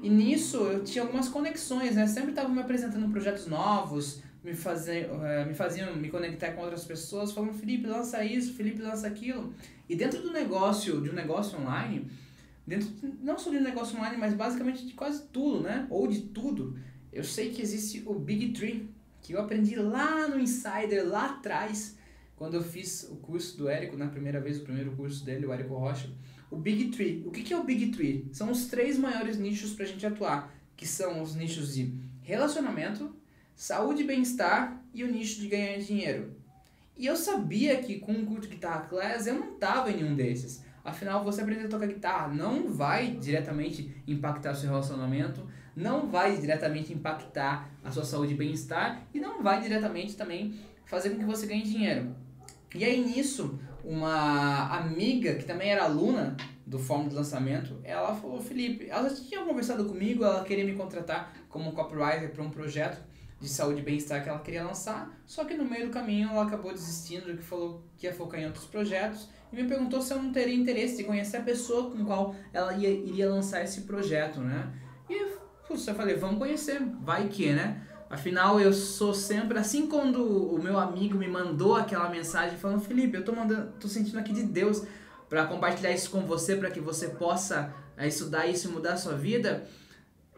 E 0.03 0.11
nisso 0.11 0.59
eu 0.59 0.85
tinha 0.85 1.03
algumas 1.03 1.29
conexões, 1.31 1.97
né? 1.97 2.07
Sempre 2.07 2.31
estava 2.31 2.51
me 2.51 2.61
apresentando 2.61 3.11
projetos 3.11 3.47
novos, 3.47 4.23
me, 4.45 4.55
fazer, 4.55 5.09
uh, 5.11 5.47
me 5.47 5.55
faziam 5.55 5.97
me 5.97 6.11
conectar 6.11 6.53
com 6.53 6.61
outras 6.61 6.85
pessoas, 6.85 7.33
falando, 7.33 7.55
Felipe, 7.55 7.87
lança 7.87 8.23
isso, 8.23 8.53
Felipe, 8.53 8.83
lança 8.83 9.07
aquilo. 9.07 9.55
E 9.89 9.97
dentro 9.97 10.21
do 10.21 10.31
negócio, 10.31 11.01
de 11.01 11.09
um 11.09 11.15
negócio 11.15 11.59
online, 11.59 12.07
dentro 12.67 12.89
não 13.23 13.39
só 13.39 13.51
de 13.51 13.57
um 13.57 13.63
negócio 13.63 13.97
online, 13.97 14.19
mas 14.19 14.35
basicamente 14.35 14.87
de 14.87 14.93
quase 14.93 15.27
tudo, 15.33 15.63
né? 15.63 15.87
Ou 15.89 16.07
de 16.07 16.21
tudo, 16.21 16.79
eu 17.11 17.25
sei 17.25 17.51
que 17.51 17.63
existe 17.63 18.03
o 18.05 18.15
Big 18.15 18.53
Tree, 18.53 18.89
que 19.23 19.33
eu 19.33 19.41
aprendi 19.41 19.77
lá 19.77 20.29
no 20.29 20.39
Insider, 20.39 21.09
lá 21.09 21.31
atrás, 21.31 21.97
quando 22.37 22.55
eu 22.55 22.63
fiz 22.63 23.05
o 23.05 23.17
curso 23.17 23.57
do 23.57 23.69
Érico, 23.69 23.97
na 23.97 24.09
primeira 24.09 24.41
vez, 24.41 24.59
o 24.59 24.65
primeiro 24.65 24.93
curso 24.93 25.25
dele, 25.25 25.47
o 25.47 25.53
Érico 25.53 25.75
Rocha. 25.75 26.11
O 26.51 26.57
Big 26.57 26.91
Tree. 26.91 27.23
O 27.27 27.31
que, 27.31 27.43
que 27.43 27.55
é 27.55 27.59
o 27.59 27.65
Big 27.65 27.91
Tree? 27.93 28.29
São 28.33 28.51
os 28.51 28.67
três 28.67 28.99
maiores 28.99 29.39
nichos 29.39 29.73
para 29.73 29.85
a 29.85 29.89
gente 29.89 30.05
atuar, 30.05 30.55
que 30.77 30.87
são 30.87 31.23
os 31.23 31.35
nichos 31.35 31.75
de 31.75 31.95
relacionamento, 32.21 33.15
saúde 33.55 34.03
e 34.03 34.07
bem-estar 34.07 34.81
e 34.93 35.05
o 35.05 35.11
nicho 35.11 35.41
de 35.41 35.49
ganhar 35.49 35.79
dinheiro. 35.79 36.35
E 36.97 37.07
eu 37.07 37.17
sabia 37.17 37.77
que 37.77 37.99
com 37.99 38.13
o 38.13 38.27
curto 38.27 38.49
Guitarra 38.49 38.83
Class 38.83 39.27
eu 39.27 39.35
não 39.35 39.55
estava 39.55 39.91
em 39.91 39.97
nenhum 39.97 40.15
desses. 40.15 40.63
Afinal, 40.85 41.25
você 41.25 41.41
aprender 41.41 41.65
a 41.65 41.69
tocar 41.69 41.87
guitarra 41.87 42.29
não 42.29 42.69
vai 42.71 43.13
diretamente 43.13 43.91
impactar 44.07 44.55
seu 44.55 44.69
relacionamento, 44.69 45.49
não 45.75 46.09
vai 46.09 46.37
diretamente 46.37 46.93
impactar 46.93 47.71
a 47.83 47.91
sua 47.91 48.05
saúde 48.05 48.35
e 48.35 48.37
bem-estar 48.37 49.03
e 49.13 49.19
não 49.19 49.43
vai 49.43 49.63
diretamente 49.63 50.15
também 50.15 50.55
fazer 50.85 51.11
com 51.11 51.19
que 51.19 51.25
você 51.25 51.47
ganhe 51.47 51.63
dinheiro. 51.63 52.15
E 52.75 52.85
aí 52.85 53.03
nisso, 53.03 53.59
uma 53.83 54.69
amiga 54.77 55.35
que 55.35 55.45
também 55.45 55.71
era 55.71 55.85
aluna 55.85 56.37
do 56.67 56.79
Fórmula 56.79 57.11
de 57.11 57.17
Lançamento, 57.17 57.81
ela 57.83 58.15
falou, 58.15 58.41
Felipe, 58.41 58.89
ela 58.89 59.09
já 59.09 59.17
tinha 59.17 59.43
conversado 59.43 59.87
comigo, 59.87 60.23
ela 60.23 60.45
queria 60.45 60.65
me 60.65 60.75
contratar 60.75 61.33
como 61.49 61.73
copywriter 61.73 62.31
para 62.31 62.43
um 62.43 62.51
projeto 62.51 63.01
de 63.45 63.51
saúde 63.51 63.81
e 63.81 63.85
bem-estar 63.85 64.23
que 64.23 64.29
ela 64.29 64.39
queria 64.39 64.65
lançar, 64.65 65.17
só 65.27 65.45
que 65.45 65.55
no 65.55 65.65
meio 65.65 65.87
do 65.87 65.93
caminho 65.93 66.31
ela 66.31 66.45
acabou 66.45 66.73
desistindo, 66.73 67.37
que 67.37 67.43
falou 67.43 67.85
que 67.97 68.07
ia 68.07 68.15
focar 68.15 68.41
em 68.41 68.47
outros 68.47 68.65
projetos, 68.65 69.29
e 69.53 69.57
me 69.57 69.69
perguntou 69.69 70.01
se 70.01 70.13
eu 70.13 70.23
não 70.23 70.33
teria 70.33 70.55
interesse 70.55 70.97
de 70.97 71.05
conhecer 71.05 71.37
a 71.37 71.43
pessoa 71.43 71.91
com 71.91 72.05
qual 72.05 72.35
ela 72.53 72.75
ia, 72.75 72.91
iria 72.91 73.31
lançar 73.31 73.63
esse 73.63 73.83
projeto, 73.83 74.41
né? 74.41 74.73
E 75.09 75.45
Putz, 75.67 75.87
eu 75.87 75.95
falei, 75.95 76.17
vamos 76.17 76.39
conhecer, 76.39 76.81
vai 77.03 77.29
que, 77.29 77.53
né? 77.53 77.83
Afinal, 78.11 78.61
eu 78.61 78.73
sou 78.73 79.15
sempre, 79.15 79.59
assim 79.59 79.87
quando 79.87 80.23
o 80.23 80.63
meu 80.63 80.79
amigo 80.79 81.17
me 81.17 81.27
mandou 81.27 81.75
aquela 81.75 82.09
mensagem 82.09 82.59
falando, 82.59 82.81
Felipe, 82.81 83.17
eu 83.17 83.25
tô 83.25 83.33
mandando, 83.33 83.73
tô 83.81 83.89
sentindo 83.89 84.19
aqui 84.19 84.33
de 84.33 84.43
Deus 84.43 84.83
para 85.29 85.47
compartilhar 85.47 85.91
isso 85.91 86.11
com 86.11 86.21
você, 86.21 86.55
para 86.55 86.71
que 86.71 86.81
você 86.81 87.09
possa 87.09 87.75
é, 87.97 88.07
estudar 88.07 88.47
isso 88.47 88.69
e 88.69 88.73
mudar 88.73 88.93
a 88.93 88.97
sua 88.97 89.15
vida. 89.15 89.67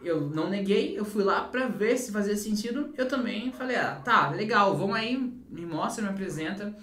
Eu 0.02 0.20
não 0.28 0.50
neguei, 0.50 0.98
eu 0.98 1.04
fui 1.04 1.24
lá 1.24 1.42
para 1.42 1.68
ver 1.68 1.96
se 1.96 2.12
fazia 2.12 2.36
sentido. 2.36 2.92
Eu 2.96 3.08
também 3.08 3.50
falei, 3.52 3.76
ah, 3.76 4.00
tá, 4.04 4.30
legal, 4.30 4.76
vamos 4.76 4.96
aí, 4.96 5.16
me 5.50 5.64
mostra, 5.64 6.04
me 6.04 6.10
apresenta. 6.10 6.76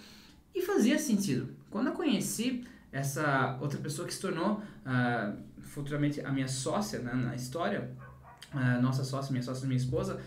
E 0.53 0.61
fazia 0.61 0.97
sentido. 0.99 1.49
Quando 1.69 1.87
eu 1.87 1.93
conheci 1.93 2.63
essa 2.91 3.57
outra 3.61 3.79
pessoa 3.79 4.07
que 4.07 4.13
se 4.13 4.21
tornou 4.21 4.61
uh, 4.85 5.37
futuramente 5.61 6.21
a 6.21 6.31
minha 6.31 6.47
sócia 6.47 6.99
né, 6.99 7.13
na 7.13 7.35
história, 7.35 7.91
a 8.51 8.79
nossa 8.79 9.03
sócia, 9.03 9.31
minha 9.31 9.43
sócia, 9.43 9.65
minha 9.67 9.77
esposa, 9.77 10.19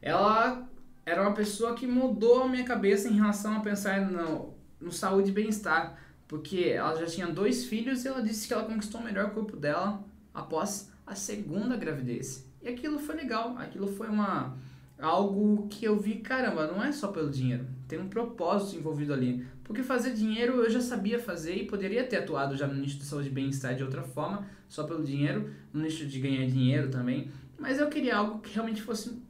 ela 0.00 0.66
era 1.04 1.22
uma 1.22 1.32
pessoa 1.32 1.74
que 1.74 1.86
mudou 1.86 2.44
a 2.44 2.48
minha 2.48 2.64
cabeça 2.64 3.08
em 3.08 3.12
relação 3.12 3.56
a 3.56 3.60
pensar 3.60 4.00
no, 4.00 4.54
no 4.80 4.90
saúde 4.90 5.30
e 5.30 5.32
bem-estar, 5.32 5.98
porque 6.26 6.72
ela 6.74 6.96
já 6.96 7.06
tinha 7.06 7.26
dois 7.26 7.64
filhos 7.66 8.04
e 8.04 8.08
ela 8.08 8.22
disse 8.22 8.48
que 8.48 8.54
ela 8.54 8.64
conquistou 8.64 9.00
o 9.00 9.04
melhor 9.04 9.30
corpo 9.30 9.56
dela 9.56 10.02
após 10.36 10.92
a 11.06 11.14
segunda 11.14 11.76
gravidez. 11.76 12.46
E 12.62 12.68
aquilo 12.68 12.98
foi 12.98 13.16
legal, 13.16 13.56
aquilo 13.56 13.88
foi 13.88 14.08
uma 14.08 14.56
algo 14.98 15.66
que 15.68 15.84
eu 15.84 15.98
vi, 15.98 16.16
caramba, 16.16 16.66
não 16.66 16.82
é 16.82 16.90
só 16.90 17.08
pelo 17.08 17.30
dinheiro, 17.30 17.66
tem 17.86 17.98
um 17.98 18.08
propósito 18.08 18.78
envolvido 18.78 19.12
ali. 19.12 19.46
Porque 19.64 19.82
fazer 19.82 20.14
dinheiro 20.14 20.54
eu 20.62 20.70
já 20.70 20.80
sabia 20.80 21.18
fazer 21.18 21.54
e 21.54 21.66
poderia 21.66 22.04
ter 22.04 22.18
atuado 22.18 22.56
já 22.56 22.66
no 22.66 22.74
nicho 22.74 22.98
de 22.98 23.04
saúde 23.04 23.28
e 23.28 23.32
bem-estar 23.32 23.74
de 23.74 23.82
outra 23.82 24.02
forma, 24.02 24.46
só 24.68 24.84
pelo 24.84 25.04
dinheiro, 25.04 25.50
no 25.72 25.82
nicho 25.82 26.06
de 26.06 26.20
ganhar 26.20 26.46
dinheiro 26.46 26.88
também, 26.88 27.30
mas 27.58 27.78
eu 27.78 27.88
queria 27.88 28.16
algo 28.16 28.40
que 28.40 28.54
realmente 28.54 28.82
fosse 28.82 29.22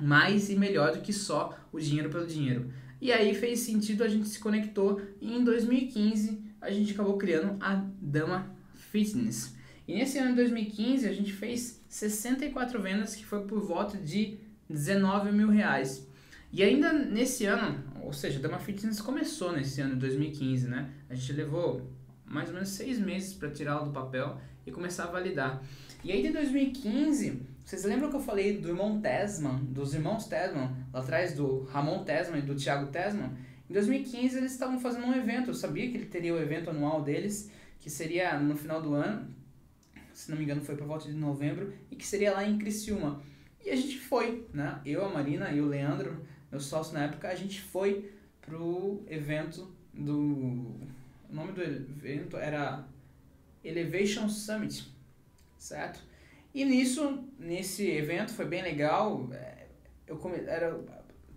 mais 0.00 0.48
e 0.50 0.56
melhor 0.56 0.92
do 0.92 1.00
que 1.00 1.12
só 1.12 1.56
o 1.72 1.78
dinheiro 1.78 2.10
pelo 2.10 2.26
dinheiro. 2.26 2.70
E 3.00 3.12
aí 3.12 3.34
fez 3.34 3.60
sentido, 3.60 4.02
a 4.02 4.08
gente 4.08 4.28
se 4.28 4.38
conectou 4.38 5.00
e 5.20 5.32
em 5.32 5.44
2015 5.44 6.42
a 6.60 6.70
gente 6.70 6.92
acabou 6.92 7.16
criando 7.16 7.56
a 7.60 7.84
Dama 8.00 8.50
Fitness. 8.74 9.57
E 9.88 9.94
nesse 9.94 10.18
ano 10.18 10.30
de 10.30 10.36
2015 10.36 11.08
a 11.08 11.12
gente 11.12 11.32
fez 11.32 11.82
64 11.88 12.80
vendas, 12.82 13.16
que 13.16 13.24
foi 13.24 13.46
por 13.46 13.58
volta 13.60 13.96
de 13.96 14.38
19 14.68 15.32
mil 15.32 15.48
reais. 15.48 16.06
E 16.52 16.62
ainda 16.62 16.92
nesse 16.92 17.46
ano, 17.46 17.82
ou 18.02 18.12
seja, 18.12 18.38
a 18.38 18.42
Dama 18.42 18.58
Fitness 18.58 19.00
começou 19.00 19.50
nesse 19.50 19.80
ano 19.80 19.94
de 19.94 20.00
2015, 20.00 20.68
né? 20.68 20.90
A 21.08 21.14
gente 21.14 21.32
levou 21.32 21.90
mais 22.26 22.48
ou 22.48 22.54
menos 22.54 22.68
seis 22.68 22.98
meses 22.98 23.32
para 23.32 23.50
tirá-la 23.50 23.84
do 23.84 23.90
papel 23.90 24.38
e 24.66 24.70
começar 24.70 25.04
a 25.04 25.06
validar. 25.06 25.62
E 26.04 26.12
aí 26.12 26.22
de 26.22 26.32
2015 26.32 27.40
vocês 27.64 27.84
lembram 27.84 28.10
que 28.10 28.16
eu 28.16 28.20
falei 28.20 28.58
do 28.58 28.68
irmão 28.68 29.00
Tesman, 29.00 29.56
dos 29.64 29.94
irmãos 29.94 30.26
Tesman, 30.26 30.70
lá 30.92 31.00
atrás 31.00 31.34
do 31.34 31.64
Ramon 31.64 32.04
Tesman 32.04 32.40
e 32.40 32.42
do 32.42 32.54
Thiago 32.54 32.90
Tesman? 32.90 33.30
Em 33.68 33.72
2015 33.72 34.36
eles 34.36 34.52
estavam 34.52 34.78
fazendo 34.78 35.06
um 35.06 35.14
evento, 35.14 35.48
eu 35.48 35.54
sabia 35.54 35.90
que 35.90 35.96
ele 35.96 36.06
teria 36.06 36.34
o 36.34 36.38
evento 36.38 36.68
anual 36.68 37.02
deles, 37.02 37.50
que 37.80 37.88
seria 37.88 38.38
no 38.38 38.56
final 38.56 38.80
do 38.82 38.94
ano, 38.94 39.37
se 40.18 40.32
não 40.32 40.36
me 40.36 40.42
engano 40.42 40.60
foi 40.60 40.76
por 40.76 40.84
volta 40.84 41.06
de 41.06 41.14
novembro, 41.14 41.72
e 41.92 41.94
que 41.94 42.04
seria 42.04 42.32
lá 42.32 42.44
em 42.44 42.58
Criciúma. 42.58 43.22
E 43.64 43.70
a 43.70 43.76
gente 43.76 44.00
foi, 44.00 44.44
né? 44.52 44.80
Eu, 44.84 45.04
a 45.04 45.08
Marina 45.08 45.48
e 45.52 45.60
o 45.60 45.68
Leandro, 45.68 46.26
meu 46.50 46.60
sócio 46.60 46.92
na 46.92 47.04
época, 47.04 47.28
a 47.28 47.36
gente 47.36 47.60
foi 47.60 48.10
pro 48.40 49.04
evento 49.06 49.72
do... 49.94 50.74
O 51.30 51.34
nome 51.34 51.52
do 51.52 51.62
evento 51.62 52.36
era 52.36 52.84
Elevation 53.62 54.28
Summit, 54.28 54.92
certo? 55.56 56.00
E 56.52 56.64
nisso, 56.64 57.24
nesse 57.38 57.88
evento 57.88 58.32
foi 58.32 58.46
bem 58.46 58.62
legal. 58.62 59.28
É, 59.32 59.66
eu 60.04 60.16
come, 60.16 60.38
era 60.46 60.76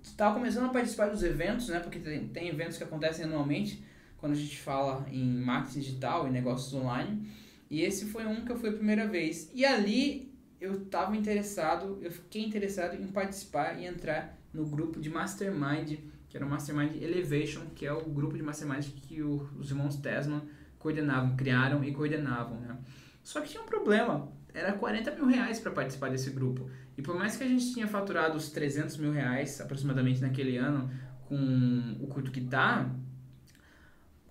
estava 0.02 0.34
começando 0.34 0.66
a 0.66 0.70
participar 0.70 1.10
dos 1.10 1.22
eventos, 1.22 1.70
né? 1.70 1.80
Porque 1.82 2.00
tem, 2.00 2.28
tem 2.30 2.48
eventos 2.48 2.78
que 2.78 2.84
acontecem 2.84 3.26
anualmente 3.26 3.84
quando 4.18 4.32
a 4.34 4.36
gente 4.36 4.58
fala 4.58 5.06
em 5.12 5.24
marketing 5.24 5.82
digital 5.82 6.28
e 6.28 6.32
negócios 6.32 6.74
online. 6.74 7.30
E 7.72 7.82
esse 7.82 8.08
foi 8.08 8.26
um 8.26 8.44
que 8.44 8.52
eu 8.52 8.58
fui 8.58 8.70
a 8.70 8.74
primeira 8.74 9.08
vez. 9.08 9.50
E 9.56 9.66
ali 9.66 10.38
eu 10.60 10.84
estava 10.84 11.16
interessado, 11.16 11.98
eu 12.02 12.12
fiquei 12.12 12.44
interessado 12.44 13.02
em 13.02 13.08
participar 13.08 13.80
e 13.80 13.86
entrar 13.86 14.38
no 14.54 14.66
grupo 14.66 15.00
de 15.00 15.10
Mastermind, 15.10 16.00
que 16.28 16.36
era 16.36 16.46
o 16.46 16.50
Mastermind 16.50 17.02
Elevation, 17.02 17.68
que 17.74 17.86
é 17.86 17.94
o 17.94 18.10
grupo 18.10 18.36
de 18.36 18.44
Mastermind 18.44 18.88
que 18.90 19.24
o, 19.24 19.50
os 19.58 19.70
irmãos 19.70 19.96
Tesman 19.96 20.42
coordenavam, 20.78 21.38
criaram 21.38 21.82
e 21.82 21.94
coordenavam, 21.94 22.60
né? 22.60 22.78
Só 23.24 23.40
que 23.40 23.48
tinha 23.48 23.64
um 23.64 23.66
problema, 23.66 24.30
era 24.54 24.74
40 24.74 25.16
mil 25.16 25.28
reais 25.28 25.58
para 25.58 25.72
participar 25.72 26.10
desse 26.10 26.30
grupo. 26.32 26.70
E 26.98 27.02
por 27.02 27.16
mais 27.16 27.38
que 27.38 27.44
a 27.46 27.48
gente 27.48 27.74
tinha 27.74 27.88
faturado 27.88 28.36
os 28.36 28.50
300 28.50 28.98
mil 28.98 29.14
reais 29.14 29.62
aproximadamente 29.62 30.20
naquele 30.20 30.58
ano 30.58 30.92
com 31.24 31.96
o 32.02 32.08
curto 32.08 32.32
tá, 32.50 32.94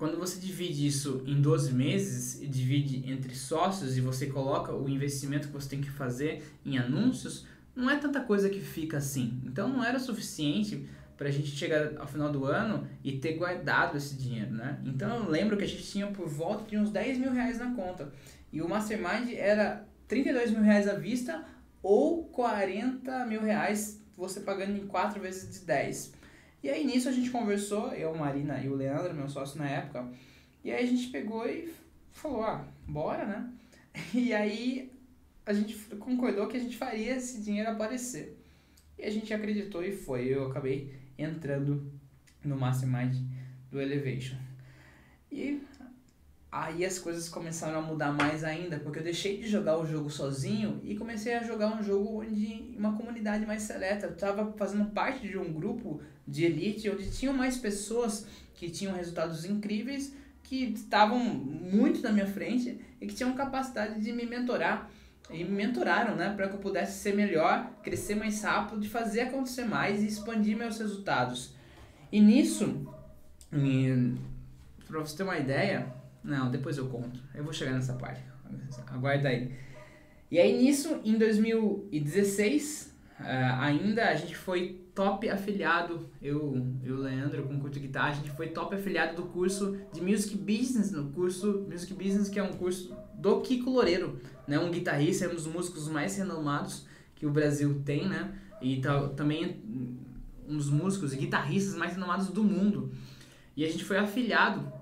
quando 0.00 0.16
você 0.16 0.40
divide 0.40 0.86
isso 0.86 1.22
em 1.26 1.42
12 1.42 1.74
meses 1.74 2.40
e 2.40 2.46
divide 2.46 3.04
entre 3.12 3.34
sócios 3.34 3.98
e 3.98 4.00
você 4.00 4.28
coloca 4.28 4.74
o 4.74 4.88
investimento 4.88 5.48
que 5.48 5.52
você 5.52 5.68
tem 5.68 5.82
que 5.82 5.90
fazer 5.90 6.42
em 6.64 6.78
anúncios, 6.78 7.46
não 7.76 7.90
é 7.90 7.98
tanta 7.98 8.18
coisa 8.22 8.48
que 8.48 8.60
fica 8.60 8.96
assim. 8.96 9.38
Então 9.44 9.68
não 9.68 9.84
era 9.84 9.98
suficiente 9.98 10.88
para 11.18 11.28
a 11.28 11.30
gente 11.30 11.48
chegar 11.48 11.98
ao 11.98 12.06
final 12.06 12.32
do 12.32 12.46
ano 12.46 12.88
e 13.04 13.18
ter 13.18 13.34
guardado 13.34 13.98
esse 13.98 14.14
dinheiro, 14.14 14.52
né? 14.52 14.80
Então 14.86 15.18
eu 15.18 15.28
lembro 15.28 15.54
que 15.58 15.64
a 15.64 15.68
gente 15.68 15.82
tinha 15.82 16.06
por 16.06 16.26
volta 16.26 16.64
de 16.64 16.78
uns 16.78 16.88
10 16.88 17.18
mil 17.18 17.32
reais 17.32 17.58
na 17.58 17.74
conta. 17.74 18.10
E 18.50 18.62
o 18.62 18.68
Mastermind 18.70 19.34
era 19.34 19.86
32 20.08 20.52
mil 20.52 20.62
reais 20.62 20.88
à 20.88 20.94
vista 20.94 21.44
ou 21.82 22.24
40 22.24 23.26
mil 23.26 23.42
reais 23.42 24.00
você 24.16 24.40
pagando 24.40 24.78
em 24.78 24.86
4 24.86 25.20
vezes 25.20 25.60
de 25.60 25.66
10. 25.66 26.19
E 26.62 26.68
aí 26.68 26.84
nisso 26.84 27.08
a 27.08 27.12
gente 27.12 27.30
conversou, 27.30 27.92
eu, 27.92 28.14
Marina 28.14 28.60
e 28.62 28.68
o 28.68 28.74
Leandro, 28.74 29.14
meu 29.14 29.28
sócio 29.28 29.58
na 29.58 29.68
época, 29.68 30.08
e 30.62 30.70
aí 30.70 30.84
a 30.84 30.86
gente 30.86 31.08
pegou 31.08 31.48
e 31.48 31.72
falou, 32.12 32.42
ah, 32.42 32.66
bora, 32.86 33.24
né? 33.24 33.50
E 34.14 34.32
aí 34.32 34.92
a 35.44 35.52
gente 35.52 35.74
concordou 35.96 36.46
que 36.46 36.56
a 36.56 36.60
gente 36.60 36.76
faria 36.76 37.16
esse 37.16 37.40
dinheiro 37.40 37.70
aparecer. 37.70 38.38
E 38.98 39.04
a 39.04 39.10
gente 39.10 39.32
acreditou 39.32 39.82
e 39.82 39.92
foi. 39.92 40.26
Eu 40.26 40.48
acabei 40.48 40.94
entrando 41.18 41.90
no 42.44 42.56
Mastermind 42.56 43.16
do 43.70 43.80
Elevation. 43.80 44.36
E 45.32 45.60
Aí 46.52 46.84
as 46.84 46.98
coisas 46.98 47.28
começaram 47.28 47.78
a 47.78 47.82
mudar 47.82 48.12
mais 48.12 48.42
ainda, 48.42 48.80
porque 48.80 48.98
eu 48.98 49.04
deixei 49.04 49.38
de 49.38 49.48
jogar 49.48 49.78
o 49.78 49.86
jogo 49.86 50.10
sozinho 50.10 50.80
e 50.82 50.96
comecei 50.96 51.34
a 51.34 51.44
jogar 51.44 51.78
um 51.78 51.82
jogo 51.82 52.22
onde 52.22 52.74
uma 52.76 52.96
comunidade 52.96 53.46
mais 53.46 53.62
seleta. 53.62 54.06
Eu 54.06 54.14
estava 54.14 54.52
fazendo 54.56 54.90
parte 54.90 55.28
de 55.28 55.38
um 55.38 55.52
grupo 55.52 56.00
de 56.26 56.44
elite 56.44 56.90
onde 56.90 57.08
tinham 57.08 57.32
mais 57.32 57.56
pessoas 57.56 58.26
que 58.54 58.68
tinham 58.68 58.92
resultados 58.92 59.44
incríveis, 59.44 60.12
que 60.42 60.64
estavam 60.72 61.20
muito 61.20 62.02
na 62.02 62.10
minha 62.10 62.26
frente 62.26 62.80
e 63.00 63.06
que 63.06 63.14
tinham 63.14 63.32
capacidade 63.34 64.00
de 64.00 64.12
me 64.12 64.26
mentorar. 64.26 64.90
E 65.30 65.44
me 65.44 65.50
mentoraram, 65.50 66.16
né, 66.16 66.34
para 66.34 66.48
que 66.48 66.56
eu 66.56 66.58
pudesse 66.58 66.98
ser 66.98 67.14
melhor, 67.14 67.70
crescer 67.84 68.16
mais 68.16 68.42
rápido, 68.42 68.80
de 68.80 68.88
fazer 68.88 69.20
acontecer 69.20 69.64
mais 69.64 70.02
e 70.02 70.08
expandir 70.08 70.56
meus 70.56 70.80
resultados. 70.80 71.54
E 72.10 72.20
nisso, 72.20 72.84
para 74.88 74.98
você 74.98 75.16
ter 75.16 75.22
uma 75.22 75.38
ideia, 75.38 75.99
não, 76.22 76.50
depois 76.50 76.76
eu 76.76 76.86
conto. 76.88 77.20
Eu 77.34 77.44
vou 77.44 77.52
chegar 77.52 77.72
nessa 77.72 77.94
parte. 77.94 78.22
Aguarda 78.88 79.28
aí. 79.28 79.52
E 80.30 80.38
aí 80.38 80.56
nisso, 80.56 81.00
em 81.04 81.18
2016, 81.18 82.94
uh, 83.18 83.24
eh, 83.24 83.56
ainda 83.58 84.08
a 84.08 84.14
gente 84.14 84.36
foi 84.36 84.80
top 84.94 85.28
afiliado, 85.28 86.08
eu 86.20 86.66
e 86.82 86.90
o 86.90 86.96
Leandro 86.98 87.44
com 87.44 87.58
curso 87.58 87.74
de 87.74 87.86
guitarra, 87.86 88.10
a 88.10 88.14
gente 88.14 88.30
foi 88.32 88.48
top 88.48 88.74
afiliado 88.74 89.16
do 89.16 89.28
curso 89.28 89.76
de 89.92 90.00
Music 90.00 90.36
Business, 90.36 90.92
no 90.92 91.10
curso 91.10 91.66
Music 91.68 91.94
Business, 91.94 92.28
que 92.28 92.38
é 92.38 92.42
um 92.42 92.52
curso 92.52 92.94
do 93.14 93.40
Kiko 93.40 93.70
Loureiro, 93.70 94.20
né? 94.46 94.58
um 94.58 94.70
guitarrista, 94.70 95.28
um 95.28 95.34
dos 95.34 95.46
músicos 95.46 95.88
mais 95.88 96.16
renomados 96.16 96.86
que 97.14 97.26
o 97.26 97.30
Brasil 97.30 97.82
tem, 97.84 98.08
né? 98.08 98.32
E 98.62 98.80
também 99.16 99.62
um 100.46 100.56
dos 100.56 100.70
músicos 100.70 101.12
e 101.12 101.16
guitarristas 101.16 101.74
mais 101.74 101.94
renomados 101.94 102.28
do 102.28 102.44
mundo. 102.44 102.92
E 103.56 103.64
a 103.64 103.70
gente 103.70 103.84
foi 103.84 103.98
afiliado 103.98 104.79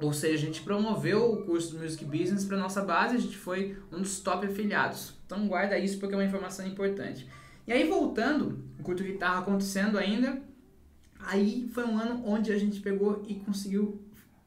ou 0.00 0.12
seja, 0.12 0.42
a 0.42 0.46
gente 0.46 0.62
promoveu 0.62 1.32
o 1.32 1.44
curso 1.44 1.72
do 1.72 1.82
Music 1.82 2.04
Business 2.04 2.44
para 2.44 2.56
nossa 2.56 2.82
base, 2.82 3.16
a 3.16 3.20
gente 3.20 3.36
foi 3.36 3.76
um 3.92 4.00
dos 4.00 4.20
top 4.20 4.46
afiliados. 4.46 5.14
Então 5.26 5.48
guarda 5.48 5.76
isso 5.78 5.98
porque 5.98 6.14
é 6.14 6.18
uma 6.18 6.24
informação 6.24 6.66
importante. 6.66 7.26
E 7.66 7.72
aí 7.72 7.88
voltando, 7.88 8.64
o 8.78 8.82
curto 8.82 9.02
guitarra 9.02 9.40
acontecendo 9.40 9.98
ainda, 9.98 10.40
aí 11.18 11.68
foi 11.74 11.84
um 11.84 11.98
ano 11.98 12.22
onde 12.24 12.52
a 12.52 12.58
gente 12.58 12.80
pegou 12.80 13.24
e 13.28 13.34
conseguiu 13.34 14.00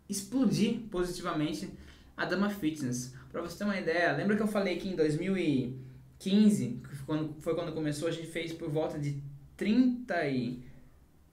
explodir 0.07 0.79
positivamente 0.89 1.69
a 2.15 2.25
Dama 2.25 2.49
Fitness. 2.49 3.13
Para 3.31 3.41
você 3.41 3.57
ter 3.57 3.63
uma 3.65 3.77
ideia, 3.77 4.11
lembra 4.13 4.35
que 4.35 4.41
eu 4.41 4.47
falei 4.47 4.77
que 4.77 4.87
em 4.87 4.95
2015, 4.95 6.81
que 6.81 6.95
foi 6.95 7.05
quando, 7.05 7.35
foi 7.41 7.55
quando 7.55 7.73
começou, 7.73 8.07
a 8.07 8.11
gente 8.11 8.27
fez 8.27 8.53
por 8.53 8.69
volta 8.69 8.97
de 8.97 9.21
30 9.57 10.27
e... 10.27 10.63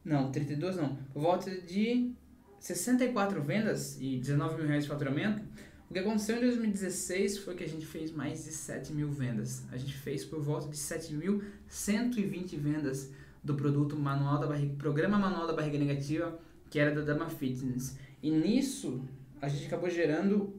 Não, 0.05 0.31
32 0.31 0.77
não. 0.77 0.97
Por 1.13 1.23
volta 1.23 1.51
de 1.51 2.13
64 2.61 3.43
vendas 3.43 3.99
e 4.01 4.17
19 4.17 4.57
mil 4.57 4.67
reais 4.67 4.85
de 4.85 4.91
faturamento, 4.91 5.43
o 5.89 5.93
que 5.93 5.99
aconteceu 5.99 6.37
em 6.37 6.41
2016 6.41 7.39
foi 7.39 7.55
que 7.55 7.65
a 7.65 7.69
gente 7.69 7.87
fez 7.87 8.13
mais 8.13 8.45
de 8.45 8.53
7 8.53 8.93
mil 8.93 9.11
vendas. 9.11 9.65
A 9.73 9.77
gente 9.77 9.95
fez 9.95 10.25
por 10.25 10.41
volta 10.41 10.69
de 10.69 10.77
7.120 10.77 12.59
vendas 12.59 13.11
do 13.43 13.55
produto 13.55 13.97
manual 13.97 14.39
da 14.39 14.47
barriga, 14.47 14.75
programa 14.77 15.19
manual 15.19 15.47
da 15.47 15.55
barriga 15.55 15.79
negativa, 15.79 16.39
que 16.69 16.79
era 16.79 16.95
da 16.95 17.01
Dama 17.01 17.31
Fitness. 17.31 17.97
E 18.23 18.31
nisso 18.31 19.03
a 19.41 19.49
gente 19.49 19.67
acabou 19.67 19.89
gerando 19.89 20.55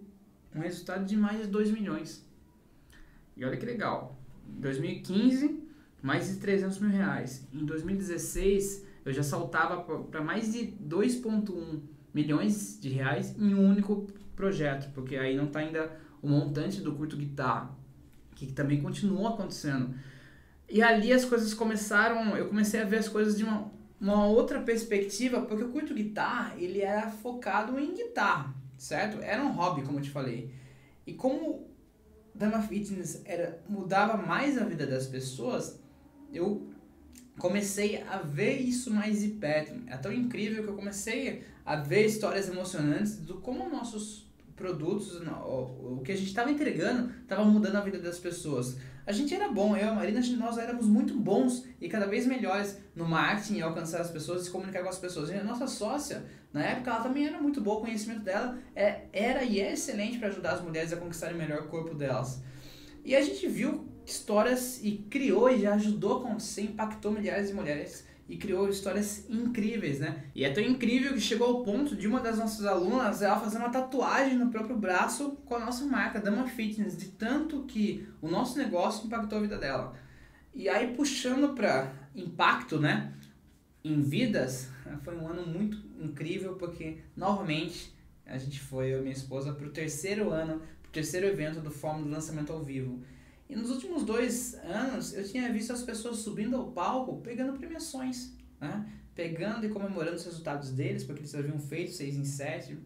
um 0.56 0.62
resultado 0.62 1.06
de 1.06 1.16
mais 1.16 1.42
de 1.42 1.48
2 1.48 1.72
milhões. 1.72 2.26
E 3.38 3.46
olha 3.46 3.58
que 3.58 3.66
legal. 3.66 4.20
Em 4.48 4.60
2015, 4.62 5.64
mais 6.02 6.28
de 6.28 6.38
300 6.38 6.80
mil 6.80 6.90
reais. 6.90 7.48
Em 7.54 7.64
2016, 7.64 8.86
eu 9.10 9.14
já 9.14 9.24
saltava 9.24 9.82
para 9.82 10.22
mais 10.22 10.54
de 10.54 10.68
2,1 10.82 11.82
milhões 12.14 12.80
de 12.80 12.90
reais 12.90 13.36
em 13.38 13.54
um 13.54 13.70
único 13.70 14.08
projeto, 14.36 14.92
porque 14.94 15.16
aí 15.16 15.36
não 15.36 15.46
está 15.46 15.60
ainda 15.60 15.92
o 16.22 16.28
montante 16.28 16.82
do 16.82 16.94
curto 16.94 17.18
guitarra, 17.18 17.76
que 18.36 18.48
também 18.52 18.82
continua 18.82 19.30
acontecendo. 19.30 19.94
E 20.70 20.82
ali 20.82 21.12
as 21.12 21.26
coisas 21.26 21.54
começaram, 21.54 22.38
eu 22.38 22.48
comecei 22.48 22.82
a 22.82 22.86
ver 22.86 22.98
as 22.98 23.10
coisas 23.10 23.38
de 23.38 23.44
uma, 23.44 23.72
uma 24.00 24.28
outra 24.28 24.62
perspectiva, 24.62 25.42
porque 25.42 25.64
o 25.64 25.70
curto 25.70 25.94
guitarra, 25.94 26.56
ele 26.58 26.82
era 26.82 27.10
focado 27.10 27.80
em 27.80 27.94
guitarra, 27.94 28.54
certo? 28.78 29.22
Era 29.22 29.44
um 29.44 29.52
hobby, 29.54 29.82
como 29.82 29.98
eu 29.98 30.04
te 30.04 30.12
falei. 30.12 30.54
E 31.06 31.14
como 31.14 31.68
Dama 32.36 32.62
Fitness 32.62 33.22
era, 33.26 33.62
mudava 33.68 34.16
mais 34.16 34.58
a 34.58 34.64
vida 34.64 34.86
das 34.86 35.08
pessoas, 35.08 35.82
eu 36.32 36.69
comecei 37.40 38.04
a 38.04 38.18
ver 38.18 38.58
isso 38.60 38.92
mais 38.92 39.22
de 39.22 39.30
perto. 39.30 39.74
É 39.88 39.98
tão 39.98 40.14
incrível 40.14 40.64
que 40.64 40.70
eu 40.70 40.76
comecei 40.76 41.44
a 41.66 41.76
ver 41.78 42.06
histórias 42.06 42.48
emocionantes 42.48 43.18
do 43.18 43.36
como 43.36 43.68
nossos 43.70 44.30
produtos, 44.56 45.22
o 45.22 46.02
que 46.04 46.12
a 46.12 46.16
gente 46.18 46.28
estava 46.28 46.52
entregando, 46.52 47.14
estava 47.22 47.46
mudando 47.46 47.78
a 47.78 47.82
vida 47.82 47.98
das 47.98 48.20
pessoas. 48.20 48.76
A 49.08 49.12
gente 49.14 49.34
era 49.34 49.48
bom, 49.48 49.76
eu 49.76 49.86
e 49.86 49.90
a 49.90 49.94
Marina, 49.94 50.22
nós 50.38 50.58
éramos 50.58 50.86
muito 50.86 51.16
bons 51.16 51.66
e 51.80 51.88
cada 51.88 52.06
vez 52.06 52.28
melhores 52.28 52.78
no 52.94 53.08
marketing 53.08 53.62
alcançar 53.62 54.02
as 54.02 54.12
pessoas 54.12 54.44
se 54.44 54.52
comunicar 54.52 54.84
com 54.84 54.90
as 54.90 55.00
pessoas. 55.00 55.30
E 55.30 55.34
a 55.34 55.44
nossa 55.44 55.66
sócia, 55.66 56.26
na 56.54 56.62
época, 56.64 56.92
ela 56.92 57.02
também 57.02 57.26
era 57.26 57.42
muito 57.42 57.62
boa, 57.62 57.78
o 57.78 57.82
conhecimento 57.82 58.22
dela 58.22 58.58
é, 58.76 59.06
era 59.14 59.44
e 59.44 59.62
é 59.62 59.72
excelente 59.72 60.20
para 60.20 60.28
ajudar 60.28 60.52
as 60.52 60.62
mulheres 60.62 60.92
a 60.92 60.98
conquistarem 60.98 61.38
melhor 61.38 61.68
corpo 61.70 61.96
delas. 61.96 62.44
E 63.04 63.16
a 63.16 63.22
gente 63.22 63.48
viu 63.48 63.89
histórias 64.10 64.80
e 64.84 65.06
criou 65.10 65.50
e 65.50 65.62
já 65.62 65.76
ajudou 65.76 66.18
a 66.18 66.20
acontecer, 66.20 66.64
impactou 66.64 67.12
milhares 67.12 67.50
de 67.50 67.54
mulheres 67.54 68.08
e 68.28 68.38
criou 68.38 68.70
histórias 68.70 69.26
incríveis, 69.30 70.00
né? 70.00 70.26
E 70.36 70.46
é 70.46 70.52
tão 70.52 70.64
incrível 70.64 71.14
que 71.14 71.20
chegou 71.20 71.48
ao 71.48 71.64
ponto 71.64 71.96
de 71.96 72.08
uma 72.08 72.20
das 72.20 72.38
nossas 72.38 72.64
alunas 72.66 73.24
ela 73.24 73.40
fazer 73.40 73.58
uma 73.58 73.70
tatuagem 73.70 74.38
no 74.38 74.52
próprio 74.52 74.78
braço 74.78 75.32
com 75.46 75.56
a 75.56 75.60
nossa 75.60 75.84
marca, 75.86 76.20
Dama 76.20 76.48
Fitness, 76.48 76.96
de 76.96 77.08
tanto 77.08 77.64
que 77.64 78.08
o 78.22 78.30
nosso 78.30 78.58
negócio 78.58 79.08
impactou 79.08 79.40
a 79.40 79.42
vida 79.42 79.58
dela. 79.58 79.96
E 80.54 80.70
aí 80.70 80.96
puxando 80.96 81.56
para 81.56 81.92
impacto, 82.16 82.80
né, 82.80 83.14
em 83.84 84.00
vidas, 84.00 84.70
foi 85.04 85.18
um 85.18 85.28
ano 85.28 85.48
muito 85.48 85.78
incrível 86.00 86.54
porque 86.54 87.00
novamente 87.18 87.96
a 88.28 88.38
gente 88.38 88.60
foi 88.60 88.94
eu 88.94 89.00
e 89.00 89.02
minha 89.02 89.14
esposa 89.14 89.54
para 89.54 89.66
o 89.66 89.72
terceiro 89.72 90.30
ano, 90.30 90.62
o 90.88 90.92
terceiro 90.92 91.26
evento 91.26 91.60
do 91.62 91.72
Fórmula 91.72 92.06
do 92.06 92.12
Lançamento 92.12 92.54
ao 92.54 92.62
Vivo. 92.62 93.02
E 93.50 93.56
nos 93.56 93.72
últimos 93.72 94.04
dois 94.04 94.54
anos 94.64 95.12
eu 95.12 95.24
tinha 95.24 95.52
visto 95.52 95.74
as 95.74 95.82
pessoas 95.82 96.18
subindo 96.18 96.56
ao 96.56 96.72
palco 96.72 97.20
pegando 97.22 97.58
premiações, 97.58 98.32
né? 98.62 98.88
pegando 99.16 99.66
e 99.66 99.70
comemorando 99.70 100.18
os 100.18 100.24
resultados 100.24 100.70
deles, 100.70 101.04
porque 101.04 101.22
eles 101.22 101.34
haviam 101.34 101.60
feito 101.60 101.92
seis 101.92 102.16
em 102.16 102.24
sete. 102.24 102.78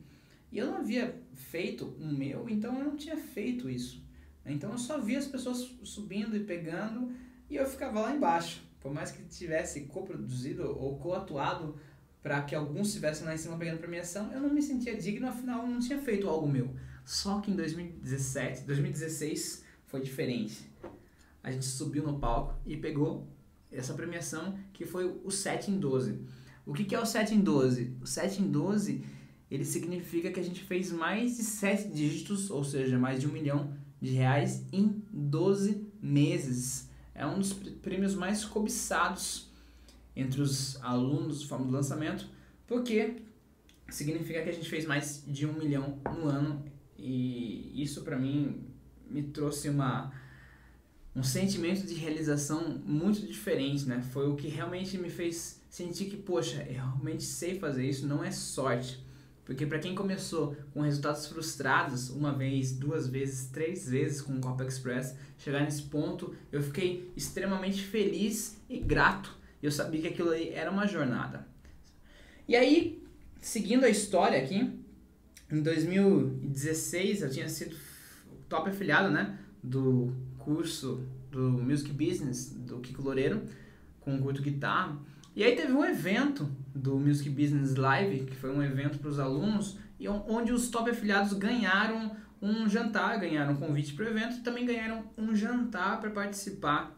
E 0.50 0.58
eu 0.58 0.68
não 0.68 0.78
havia 0.78 1.22
feito 1.34 1.86
o 2.00 2.08
meu, 2.08 2.48
então 2.48 2.80
eu 2.80 2.86
não 2.86 2.96
tinha 2.96 3.18
feito 3.18 3.70
isso. 3.70 4.02
Então 4.46 4.72
eu 4.72 4.78
só 4.78 5.00
via 5.00 5.20
as 5.20 5.28
pessoas 5.28 5.76
subindo 5.84 6.36
e 6.36 6.40
pegando 6.46 7.12
e 7.50 7.58
eu 7.58 7.66
ficava 7.66 8.00
lá 8.00 8.16
embaixo, 8.16 8.64
por 8.80 8.94
mais 8.94 9.12
que 9.12 9.22
tivesse 9.24 9.82
coproduzido 9.82 10.64
ou 10.64 10.98
coatuado 10.98 11.78
para 12.22 12.42
que 12.42 12.56
alguns 12.56 12.88
estivessem 12.88 13.26
lá 13.26 13.34
em 13.34 13.38
cima 13.38 13.58
pegando 13.58 13.80
premiação, 13.80 14.32
eu 14.32 14.40
não 14.40 14.50
me 14.50 14.62
sentia 14.62 14.96
digno, 14.96 15.28
afinal 15.28 15.64
eu 15.64 15.70
não 15.70 15.80
tinha 15.80 16.02
feito 16.02 16.30
algo 16.30 16.48
meu. 16.48 16.74
Só 17.04 17.42
que 17.42 17.52
em 17.52 17.56
2017, 17.56 18.62
2016 18.62 19.64
foi 19.94 20.02
diferente. 20.02 20.68
A 21.44 21.52
gente 21.52 21.66
subiu 21.66 22.02
no 22.02 22.18
palco 22.18 22.60
e 22.66 22.76
pegou 22.76 23.28
essa 23.72 23.94
premiação 23.94 24.58
que 24.74 24.88
foi 24.88 25.06
o 25.24 25.30
7 25.30 25.70
em 25.70 25.80
12. 25.80 26.20
O 26.66 26.74
que, 26.74 26.84
que 26.84 26.96
é 26.96 27.00
o 27.00 27.06
7 27.06 27.36
em 27.36 27.42
12? 27.42 27.98
O 28.02 28.08
7 28.08 28.42
em 28.42 28.50
12 28.50 29.06
ele 29.52 29.64
significa 29.64 30.32
que 30.32 30.40
a 30.40 30.44
gente 30.44 30.64
fez 30.64 30.92
mais 30.92 31.38
de 31.38 31.44
7 31.44 31.90
dígitos, 31.90 32.50
ou 32.50 32.64
seja, 32.64 32.98
mais 32.98 33.20
de 33.20 33.28
um 33.28 33.32
milhão 33.32 33.72
de 34.02 34.14
reais 34.14 34.66
em 34.72 35.00
12 35.12 35.86
meses. 36.02 36.90
É 37.14 37.24
um 37.24 37.38
dos 37.38 37.54
prêmios 37.54 38.16
mais 38.16 38.44
cobiçados 38.44 39.52
entre 40.16 40.42
os 40.42 40.82
alunos 40.82 41.42
de 41.42 41.48
forma 41.48 41.68
do 41.68 41.72
lançamento, 41.72 42.28
porque 42.66 43.18
significa 43.90 44.42
que 44.42 44.50
a 44.50 44.54
gente 44.54 44.68
fez 44.68 44.88
mais 44.88 45.24
de 45.28 45.46
um 45.46 45.54
milhão 45.54 46.00
no 46.18 46.26
ano 46.26 46.66
e 46.98 47.80
isso 47.80 48.02
para 48.02 48.18
mim 48.18 48.73
me 49.14 49.24
trouxe 49.24 49.70
uma 49.70 50.12
um 51.16 51.22
sentimento 51.22 51.86
de 51.86 51.94
realização 51.94 52.82
muito 52.84 53.22
diferente, 53.22 53.86
né? 53.86 54.02
Foi 54.02 54.28
o 54.28 54.36
que 54.36 54.48
realmente 54.48 54.98
me 54.98 55.10
fez 55.10 55.62
sentir 55.70 56.06
que, 56.06 56.18
poxa, 56.18 56.66
eu 56.68 56.74
realmente 56.74 57.24
sei 57.24 57.60
fazer 57.60 57.88
isso, 57.88 58.08
não 58.08 58.24
é 58.24 58.32
sorte. 58.32 59.00
Porque 59.46 59.66
para 59.66 59.78
quem 59.78 59.94
começou 59.94 60.56
com 60.74 60.82
resultados 60.82 61.28
frustrados, 61.28 62.10
uma 62.10 62.34
vez, 62.34 62.72
duas 62.72 63.08
vezes, 63.08 63.50
três 63.50 63.90
vezes 63.90 64.22
com 64.22 64.34
o 64.34 64.40
Copa 64.40 64.64
Express, 64.64 65.16
chegar 65.38 65.62
nesse 65.62 65.84
ponto, 65.84 66.34
eu 66.52 66.64
fiquei 66.64 67.12
extremamente 67.16 67.84
feliz 67.84 68.58
e 68.70 68.80
grato. 68.80 69.38
Eu 69.62 69.72
sabia 69.72 70.02
que 70.02 70.08
aquilo 70.08 70.32
ali 70.32 70.50
era 70.50 70.72
uma 70.72 70.88
jornada. 70.88 71.46
E 72.48 72.56
aí, 72.56 73.04
seguindo 73.42 73.84
a 73.84 73.90
história 73.90 74.42
aqui, 74.42 74.80
em 75.52 75.62
2016 75.62 77.22
eu 77.22 77.30
tinha 77.30 77.50
sido 77.50 77.76
top 78.54 78.70
afiliado, 78.70 79.10
né, 79.10 79.36
do 79.64 80.14
curso 80.38 81.04
do 81.32 81.42
Music 81.42 81.92
Business 81.92 82.54
do 82.54 82.78
Kiko 82.80 83.02
Loureiro 83.02 83.42
com 84.00 84.16
o 84.16 84.20
curto 84.22 84.44
guitarra. 84.44 84.96
E 85.36 85.44
aí 85.44 85.56
teve 85.56 85.74
um 85.74 85.84
evento 85.84 86.48
do 86.76 87.00
Music 87.00 87.28
Business 87.32 87.74
Live, 87.76 88.26
que 88.26 88.36
foi 88.36 88.52
um 88.52 88.62
evento 88.62 89.00
para 89.00 89.10
os 89.10 89.20
alunos, 89.20 89.80
e 90.00 90.08
onde 90.08 90.54
os 90.54 90.70
top 90.70 90.92
afiliados 90.92 91.34
ganharam 91.34 92.16
um 92.40 92.70
jantar, 92.70 93.20
ganharam 93.20 93.54
um 93.54 93.56
convite 93.56 93.94
para 93.94 94.06
o 94.06 94.10
evento 94.10 94.38
e 94.38 94.42
também 94.42 94.66
ganharam 94.66 95.06
um 95.18 95.34
jantar 95.34 96.00
para 96.00 96.12
participar 96.12 96.96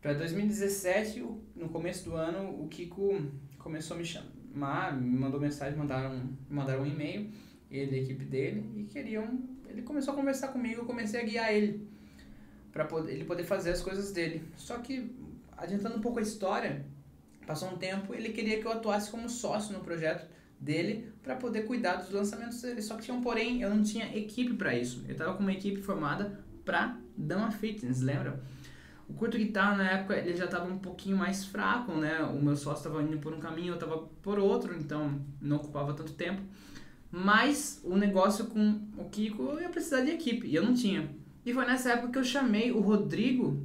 Para 0.00 0.14
2017, 0.14 1.22
no 1.54 1.68
começo 1.68 2.08
do 2.08 2.16
ano, 2.16 2.62
o 2.62 2.66
Kiko 2.66 3.20
começou 3.58 3.94
a 3.94 4.00
me 4.00 4.06
chamar, 4.06 4.98
me 4.98 5.18
mandou 5.18 5.38
mensagem, 5.38 5.78
mandaram, 5.78 6.30
mandaram 6.48 6.82
um 6.82 6.86
e-mail, 6.86 7.30
ele 7.70 7.96
e 7.96 7.98
a 8.00 8.02
equipe 8.02 8.24
dele, 8.24 8.72
e 8.74 8.84
queriam. 8.84 9.38
Ele 9.68 9.82
começou 9.82 10.14
a 10.14 10.16
conversar 10.16 10.48
comigo, 10.48 10.80
eu 10.80 10.84
comecei 10.86 11.20
a 11.20 11.24
guiar 11.24 11.52
ele 11.52 11.86
para 12.72 12.88
ele 13.06 13.24
poder 13.26 13.44
fazer 13.44 13.70
as 13.70 13.82
coisas 13.82 14.10
dele. 14.12 14.42
Só 14.56 14.78
que, 14.78 15.14
adiantando 15.56 15.98
um 15.98 16.00
pouco 16.00 16.18
a 16.20 16.22
história, 16.22 16.86
passou 17.46 17.68
um 17.68 17.76
tempo, 17.76 18.14
ele 18.14 18.30
queria 18.30 18.58
que 18.58 18.66
eu 18.66 18.72
atuasse 18.72 19.10
como 19.10 19.28
sócio 19.28 19.74
no 19.74 19.80
projeto 19.80 20.26
dele 20.58 21.12
para 21.22 21.36
poder 21.36 21.66
cuidar 21.66 21.96
dos 21.96 22.10
lançamentos 22.10 22.62
dele. 22.62 22.80
Só 22.80 22.96
que 22.96 23.02
tinha 23.02 23.16
um 23.16 23.20
porém, 23.20 23.60
eu 23.60 23.68
não 23.68 23.82
tinha 23.82 24.16
equipe 24.16 24.54
para 24.54 24.74
isso. 24.74 25.04
Eu 25.06 25.12
estava 25.12 25.34
com 25.34 25.42
uma 25.42 25.52
equipe 25.52 25.82
formada 25.82 26.42
para 26.64 26.98
Dama 27.16 27.50
Fitness, 27.50 28.00
lembra? 28.00 28.42
O 29.08 29.14
curto 29.14 29.36
guitarra 29.36 29.76
na 29.76 29.90
época 29.90 30.16
ele 30.16 30.36
já 30.36 30.46
estava 30.46 30.70
um 30.70 30.78
pouquinho 30.78 31.16
mais 31.16 31.44
fraco, 31.44 31.92
né? 31.92 32.22
O 32.22 32.42
meu 32.42 32.56
sócio 32.56 32.86
estava 32.86 33.02
indo 33.02 33.18
por 33.18 33.34
um 33.34 33.40
caminho, 33.40 33.68
eu 33.68 33.74
estava 33.74 33.98
por 34.22 34.38
outro, 34.38 34.74
então 34.74 35.20
não 35.40 35.56
ocupava 35.56 35.92
tanto 35.92 36.12
tempo. 36.12 36.40
Mas 37.10 37.80
o 37.84 37.96
negócio 37.96 38.46
com 38.46 38.80
o 38.96 39.04
Kiko 39.10 39.42
eu 39.42 39.60
ia 39.60 39.68
precisar 39.68 40.00
de 40.00 40.12
equipe 40.12 40.46
e 40.46 40.54
eu 40.54 40.62
não 40.62 40.72
tinha. 40.72 41.10
E 41.44 41.52
foi 41.52 41.66
nessa 41.66 41.92
época 41.92 42.12
que 42.12 42.18
eu 42.18 42.24
chamei 42.24 42.72
o 42.72 42.80
Rodrigo 42.80 43.62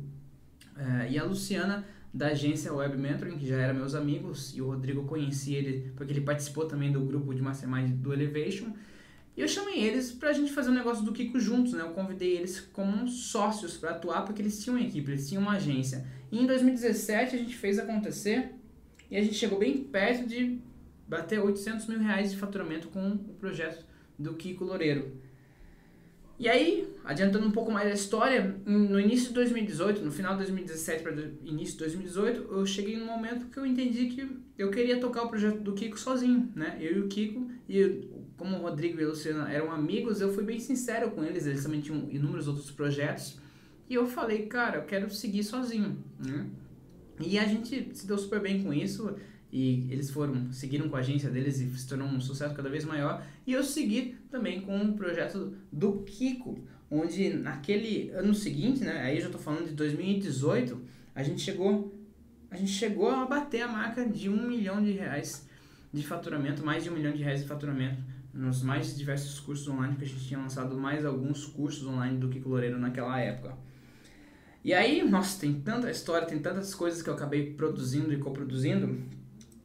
eh, 0.75 1.11
e 1.11 1.19
a 1.19 1.23
Luciana 1.23 1.85
da 2.13 2.27
agência 2.27 2.73
Web 2.73 2.97
Mentoring, 2.97 3.37
que 3.37 3.47
já 3.47 3.57
eram 3.57 3.75
meus 3.75 3.93
amigos, 3.93 4.55
e 4.55 4.61
o 4.61 4.67
Rodrigo 4.67 5.03
conhecia 5.03 5.57
ele 5.57 5.93
porque 5.95 6.11
ele 6.11 6.21
participou 6.21 6.65
também 6.65 6.91
do 6.91 6.99
grupo 7.01 7.33
de 7.33 7.41
Mastermind 7.41 7.91
do 7.91 8.11
Elevation. 8.11 8.73
E 9.37 9.41
eu 9.41 9.47
chamei 9.47 9.83
eles 9.83 10.11
pra 10.11 10.33
gente 10.33 10.51
fazer 10.51 10.71
um 10.71 10.73
negócio 10.73 11.05
do 11.05 11.13
Kiko 11.13 11.39
juntos, 11.39 11.73
né? 11.73 11.83
Eu 11.83 11.91
convidei 11.91 12.35
eles 12.35 12.59
como 12.59 13.07
sócios 13.07 13.77
para 13.77 13.91
atuar 13.91 14.23
porque 14.23 14.41
eles 14.41 14.63
tinham 14.63 14.75
uma 14.75 14.83
equipe, 14.83 15.11
eles 15.11 15.29
tinham 15.29 15.43
uma 15.43 15.53
agência. 15.53 16.07
E 16.31 16.39
em 16.39 16.47
2017 16.47 17.35
a 17.35 17.37
gente 17.37 17.55
fez 17.55 17.77
acontecer 17.77 18.55
e 19.11 19.15
a 19.15 19.21
gente 19.21 19.35
chegou 19.35 19.59
bem 19.59 19.77
perto 19.83 20.27
de 20.27 20.59
bater 21.07 21.39
800 21.39 21.85
mil 21.85 21.99
reais 21.99 22.31
de 22.31 22.37
faturamento 22.37 22.87
com 22.87 23.11
o 23.11 23.35
projeto 23.39 23.85
do 24.17 24.33
Kiko 24.33 24.65
Loureiro. 24.65 25.21
E 26.39 26.47
aí, 26.47 26.87
adiantando 27.03 27.47
um 27.47 27.51
pouco 27.51 27.71
mais 27.71 27.87
a 27.87 27.93
história, 27.93 28.59
no 28.63 28.99
início 28.99 29.29
de 29.29 29.33
2018, 29.33 30.03
no 30.03 30.11
final 30.11 30.33
de 30.33 30.39
2017 30.39 31.01
para 31.01 31.11
início 31.43 31.73
de 31.73 31.79
2018, 31.79 32.47
eu 32.51 32.65
cheguei 32.65 32.95
num 32.95 33.07
momento 33.07 33.47
que 33.47 33.57
eu 33.57 33.65
entendi 33.65 34.05
que 34.05 34.27
eu 34.55 34.69
queria 34.69 34.99
tocar 34.99 35.23
o 35.23 35.29
projeto 35.29 35.59
do 35.61 35.73
Kiko 35.73 35.99
sozinho, 35.99 36.51
né? 36.55 36.77
Eu 36.79 36.97
e 36.97 36.99
o 36.99 37.07
Kiko, 37.07 37.49
e 37.67 38.06
como 38.37 38.55
o 38.55 38.61
Rodrigo 38.61 38.99
e 38.99 39.03
a 39.03 39.07
Luciana 39.07 39.51
eram 39.51 39.71
amigos, 39.71 40.21
eu 40.21 40.31
fui 40.31 40.43
bem 40.43 40.59
sincero 40.59 41.11
com 41.11 41.23
eles, 41.23 41.45
eles 41.45 41.63
também 41.63 41.81
tinham 41.81 42.07
inúmeros 42.09 42.47
outros 42.47 42.71
projetos, 42.71 43.39
e 43.89 43.95
eu 43.95 44.05
falei, 44.05 44.45
cara, 44.45 44.77
eu 44.77 44.83
quero 44.83 45.09
seguir 45.09 45.43
sozinho, 45.43 45.97
né? 46.19 46.45
E 47.19 47.39
a 47.39 47.45
gente 47.45 47.89
se 47.93 48.05
deu 48.05 48.17
super 48.17 48.39
bem 48.39 48.61
com 48.61 48.71
isso, 48.71 49.15
e 49.51 49.87
eles 49.89 50.11
foram 50.11 50.51
seguiram 50.51 50.89
com 50.89 50.95
a 50.95 50.99
agência 50.99 51.29
deles 51.29 51.59
e 51.59 51.69
se 51.69 51.87
tornou 51.87 52.07
um 52.07 52.19
sucesso 52.19 52.53
cada 52.53 52.69
vez 52.69 52.83
maior 52.83 53.25
e 53.45 53.53
eu 53.53 53.63
segui 53.63 54.17
também 54.29 54.59
com 54.59 54.77
o 54.77 54.93
projeto 54.93 55.53
do 55.71 56.01
Kiko 56.03 56.59
onde 56.91 57.29
naquele 57.29 58.09
ano 58.09 58.35
seguinte 58.35 58.83
né 58.83 58.99
aí 59.03 59.15
eu 59.15 59.21
já 59.21 59.27
estou 59.27 59.41
falando 59.41 59.69
de 59.69 59.73
2018 59.73 60.77
a 61.15 61.23
gente 61.23 61.41
chegou 61.41 61.97
a 62.51 62.57
gente 62.57 62.71
chegou 62.71 63.09
a 63.09 63.25
bater 63.25 63.61
a 63.61 63.67
marca 63.67 64.05
de 64.05 64.29
um 64.29 64.47
milhão 64.47 64.83
de 64.83 64.91
reais 64.91 65.47
de 65.93 66.05
faturamento, 66.05 66.65
mais 66.65 66.83
de 66.83 66.89
um 66.89 66.93
milhão 66.93 67.11
de 67.11 67.23
reais 67.23 67.41
de 67.41 67.47
faturamento 67.47 67.97
nos 68.37 68.61
mais 68.61 68.95
diversos 68.95 69.39
cursos 69.39 69.67
online, 69.67 69.95
que 69.95 70.05
a 70.05 70.07
gente 70.07 70.25
tinha 70.25 70.39
lançado 70.39 70.77
mais 70.77 71.03
alguns 71.03 71.45
cursos 71.45 71.85
online 71.87 72.17
do 72.17 72.29
Kiko 72.29 72.49
Loureiro 72.49 72.77
naquela 72.77 73.19
época. 73.19 73.57
E 74.63 74.73
aí, 74.73 75.03
nossa, 75.03 75.39
tem 75.39 75.59
tanta 75.59 75.89
história, 75.89 76.27
tem 76.27 76.39
tantas 76.39 76.75
coisas 76.75 77.01
que 77.01 77.09
eu 77.09 77.15
acabei 77.15 77.53
produzindo 77.53 78.13
e 78.13 78.17
coproduzindo, 78.17 79.01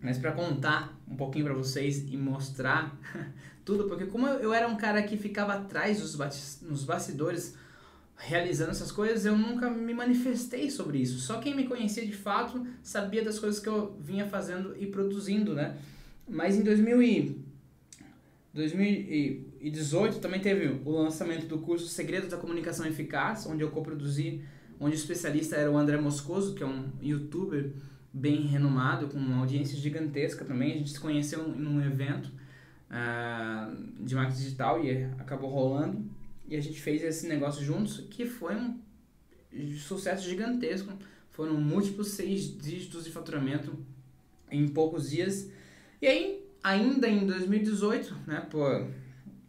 mas 0.00 0.16
para 0.16 0.32
contar 0.32 0.98
um 1.06 1.14
pouquinho 1.14 1.44
para 1.44 1.54
vocês 1.54 2.10
e 2.10 2.16
mostrar 2.16 2.98
tudo, 3.62 3.84
porque 3.88 4.06
como 4.06 4.26
eu 4.26 4.54
era 4.54 4.66
um 4.66 4.76
cara 4.76 5.02
que 5.02 5.18
ficava 5.18 5.54
atrás 5.54 6.00
dos 6.00 6.16
nos 6.62 6.84
bastidores 6.84 7.54
realizando 8.16 8.70
essas 8.70 8.90
coisas, 8.90 9.26
eu 9.26 9.36
nunca 9.36 9.68
me 9.68 9.92
manifestei 9.92 10.70
sobre 10.70 10.98
isso. 10.98 11.18
Só 11.18 11.40
quem 11.40 11.54
me 11.54 11.64
conhecia 11.64 12.06
de 12.06 12.12
fato 12.12 12.64
sabia 12.82 13.22
das 13.22 13.38
coisas 13.38 13.60
que 13.60 13.68
eu 13.68 13.96
vinha 14.00 14.26
fazendo 14.26 14.74
e 14.78 14.86
produzindo, 14.86 15.54
né? 15.54 15.76
Mas 16.28 16.56
em 16.56 16.62
2000 16.62 17.02
e 17.02 17.51
2018 18.54 20.18
também 20.18 20.40
teve 20.40 20.80
o 20.84 20.90
lançamento 20.90 21.46
do 21.46 21.58
curso 21.58 21.88
Segredos 21.88 22.28
da 22.28 22.36
Comunicação 22.36 22.86
Eficaz, 22.86 23.46
onde 23.46 23.62
eu 23.62 23.70
coproduzi, 23.70 24.42
onde 24.78 24.94
o 24.94 24.98
especialista 24.98 25.56
era 25.56 25.70
o 25.70 25.76
André 25.76 25.98
Moscoso, 25.98 26.54
que 26.54 26.62
é 26.62 26.66
um 26.66 26.90
youtuber 27.00 27.72
bem 28.12 28.42
renomado, 28.46 29.08
com 29.08 29.16
uma 29.16 29.38
audiência 29.38 29.78
gigantesca 29.78 30.44
também. 30.44 30.72
A 30.72 30.76
gente 30.76 30.90
se 30.90 31.00
conheceu 31.00 31.48
em 31.48 31.66
um 31.66 31.82
evento 31.82 32.30
uh, 32.90 34.04
de 34.04 34.14
marketing 34.14 34.42
digital 34.42 34.84
e 34.84 35.04
acabou 35.18 35.48
rolando. 35.48 36.04
E 36.46 36.54
a 36.54 36.60
gente 36.60 36.78
fez 36.78 37.02
esse 37.02 37.26
negócio 37.26 37.64
juntos, 37.64 38.04
que 38.10 38.26
foi 38.26 38.54
um 38.54 38.78
sucesso 39.78 40.28
gigantesco. 40.28 40.92
Foram 41.30 41.54
múltiplos 41.54 42.08
seis 42.08 42.54
dígitos 42.54 43.04
de 43.04 43.10
faturamento 43.10 43.78
em 44.50 44.68
poucos 44.68 45.08
dias. 45.08 45.50
E 46.02 46.06
aí, 46.06 46.41
ainda 46.62 47.08
em 47.08 47.26
2018, 47.26 48.16
né, 48.26 48.46
por 48.50 48.86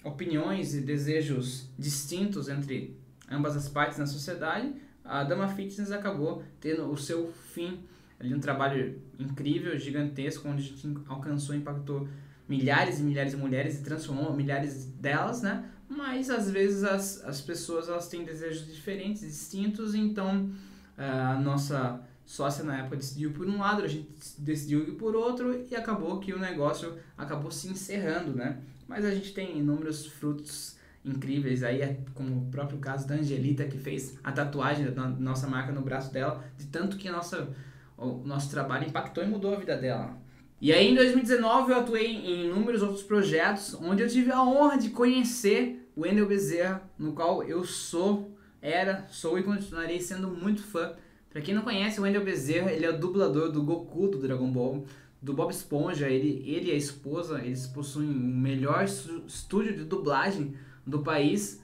opiniões 0.04 0.74
e 0.74 0.82
desejos 0.82 1.70
distintos 1.78 2.50
entre 2.50 2.98
ambas 3.30 3.56
as 3.56 3.70
partes 3.70 3.98
na 3.98 4.06
sociedade, 4.06 4.74
a 5.04 5.24
Dama 5.24 5.48
Fitness 5.48 5.92
acabou 5.92 6.44
tendo 6.60 6.90
o 6.90 6.98
seu 6.98 7.32
fim 7.54 7.84
ali 8.20 8.34
um 8.34 8.40
trabalho 8.40 9.02
incrível, 9.20 9.78
gigantesco, 9.78 10.48
onde 10.48 10.64
a 10.64 10.66
gente 10.66 10.98
alcançou, 11.08 11.56
impactou 11.56 12.08
milhares 12.48 13.00
e 13.00 13.04
milhares 13.04 13.32
de 13.32 13.38
mulheres 13.38 13.80
e 13.80 13.84
transformou 13.84 14.34
milhares 14.34 14.86
delas, 14.86 15.42
né? 15.42 15.70
Mas 15.90 16.30
às 16.30 16.50
vezes 16.50 16.84
as, 16.84 17.24
as 17.24 17.42
pessoas 17.42 17.90
elas 17.90 18.08
têm 18.08 18.24
desejos 18.24 18.66
diferentes, 18.74 19.22
distintos, 19.22 19.94
então 19.94 20.50
a 20.98 21.40
nossa 21.40 22.02
sócia 22.26 22.64
na 22.64 22.80
época 22.80 22.96
decidiu 22.96 23.32
por 23.32 23.48
um 23.48 23.60
lado, 23.60 23.84
a 23.84 23.88
gente 23.88 24.08
decidiu 24.38 24.96
por 24.96 25.16
outro 25.16 25.66
e 25.70 25.76
acabou 25.76 26.20
que 26.20 26.34
o 26.34 26.40
negócio 26.40 26.98
acabou 27.18 27.52
se 27.52 27.68
encerrando, 27.68 28.34
né? 28.34 28.60
Mas 28.88 29.06
a 29.06 29.14
gente 29.14 29.34
tem 29.34 29.58
inúmeros 29.58 30.06
frutos 30.06 30.78
incríveis 31.06 31.64
aí, 31.64 31.82
é 31.82 32.00
como 32.14 32.44
o 32.44 32.52
próprio 32.52 32.80
caso 32.80 33.08
da 33.08 33.16
Angelita 33.16 33.66
que 33.66 33.78
fez 33.78 34.18
a 34.24 34.32
tatuagem 34.32 34.90
da 34.90 35.10
nossa 35.10 35.48
marca 35.48 35.72
no 35.72 35.82
braço 35.82 36.12
dela, 36.14 36.44
de 36.58 36.68
tanto 36.68 36.98
que 36.98 37.10
nossa, 37.10 37.50
o 37.98 38.24
nosso 38.26 38.50
trabalho 38.50 38.88
impactou 38.88 39.24
e 39.24 39.28
mudou 39.28 39.54
a 39.54 39.60
vida 39.60 39.76
dela. 39.78 40.18
E 40.62 40.72
aí 40.72 40.92
em 40.92 40.96
2019 40.96 41.72
eu 41.72 41.80
atuei 41.80 42.08
em 42.08 42.46
inúmeros 42.46 42.82
outros 42.82 43.04
projetos 43.04 43.74
onde 43.74 44.02
eu 44.02 44.08
tive 44.08 44.32
a 44.32 44.42
honra 44.42 44.78
de 44.78 44.92
conhecer 44.92 45.92
o 45.96 46.02
Wendel 46.02 46.28
Bezerra, 46.28 46.82
no 46.98 47.12
qual 47.12 47.44
eu 47.44 47.66
sou, 47.66 48.34
era, 48.62 49.06
sou 49.10 49.38
e 49.38 49.44
continuarei 49.44 50.00
sendo 50.00 50.30
muito 50.30 50.64
fã 50.64 50.94
Pra 51.34 51.42
quem 51.42 51.56
não 51.56 51.64
conhece, 51.64 52.00
o 52.00 52.04
Wendell 52.04 52.24
Bezerra, 52.24 52.72
ele 52.72 52.86
é 52.86 52.92
o 52.92 53.00
dublador 53.00 53.52
do 53.52 53.64
Goku 53.64 54.08
do 54.08 54.20
Dragon 54.20 54.52
Ball, 54.52 54.86
do 55.20 55.34
Bob 55.34 55.50
Esponja, 55.50 56.08
ele, 56.08 56.44
ele 56.46 56.70
e 56.70 56.72
a 56.72 56.76
esposa, 56.76 57.42
eles 57.44 57.66
possuem 57.66 58.08
o 58.08 58.14
melhor 58.14 58.84
estúdio 58.84 59.76
de 59.76 59.84
dublagem 59.84 60.56
do 60.86 61.02
país. 61.02 61.60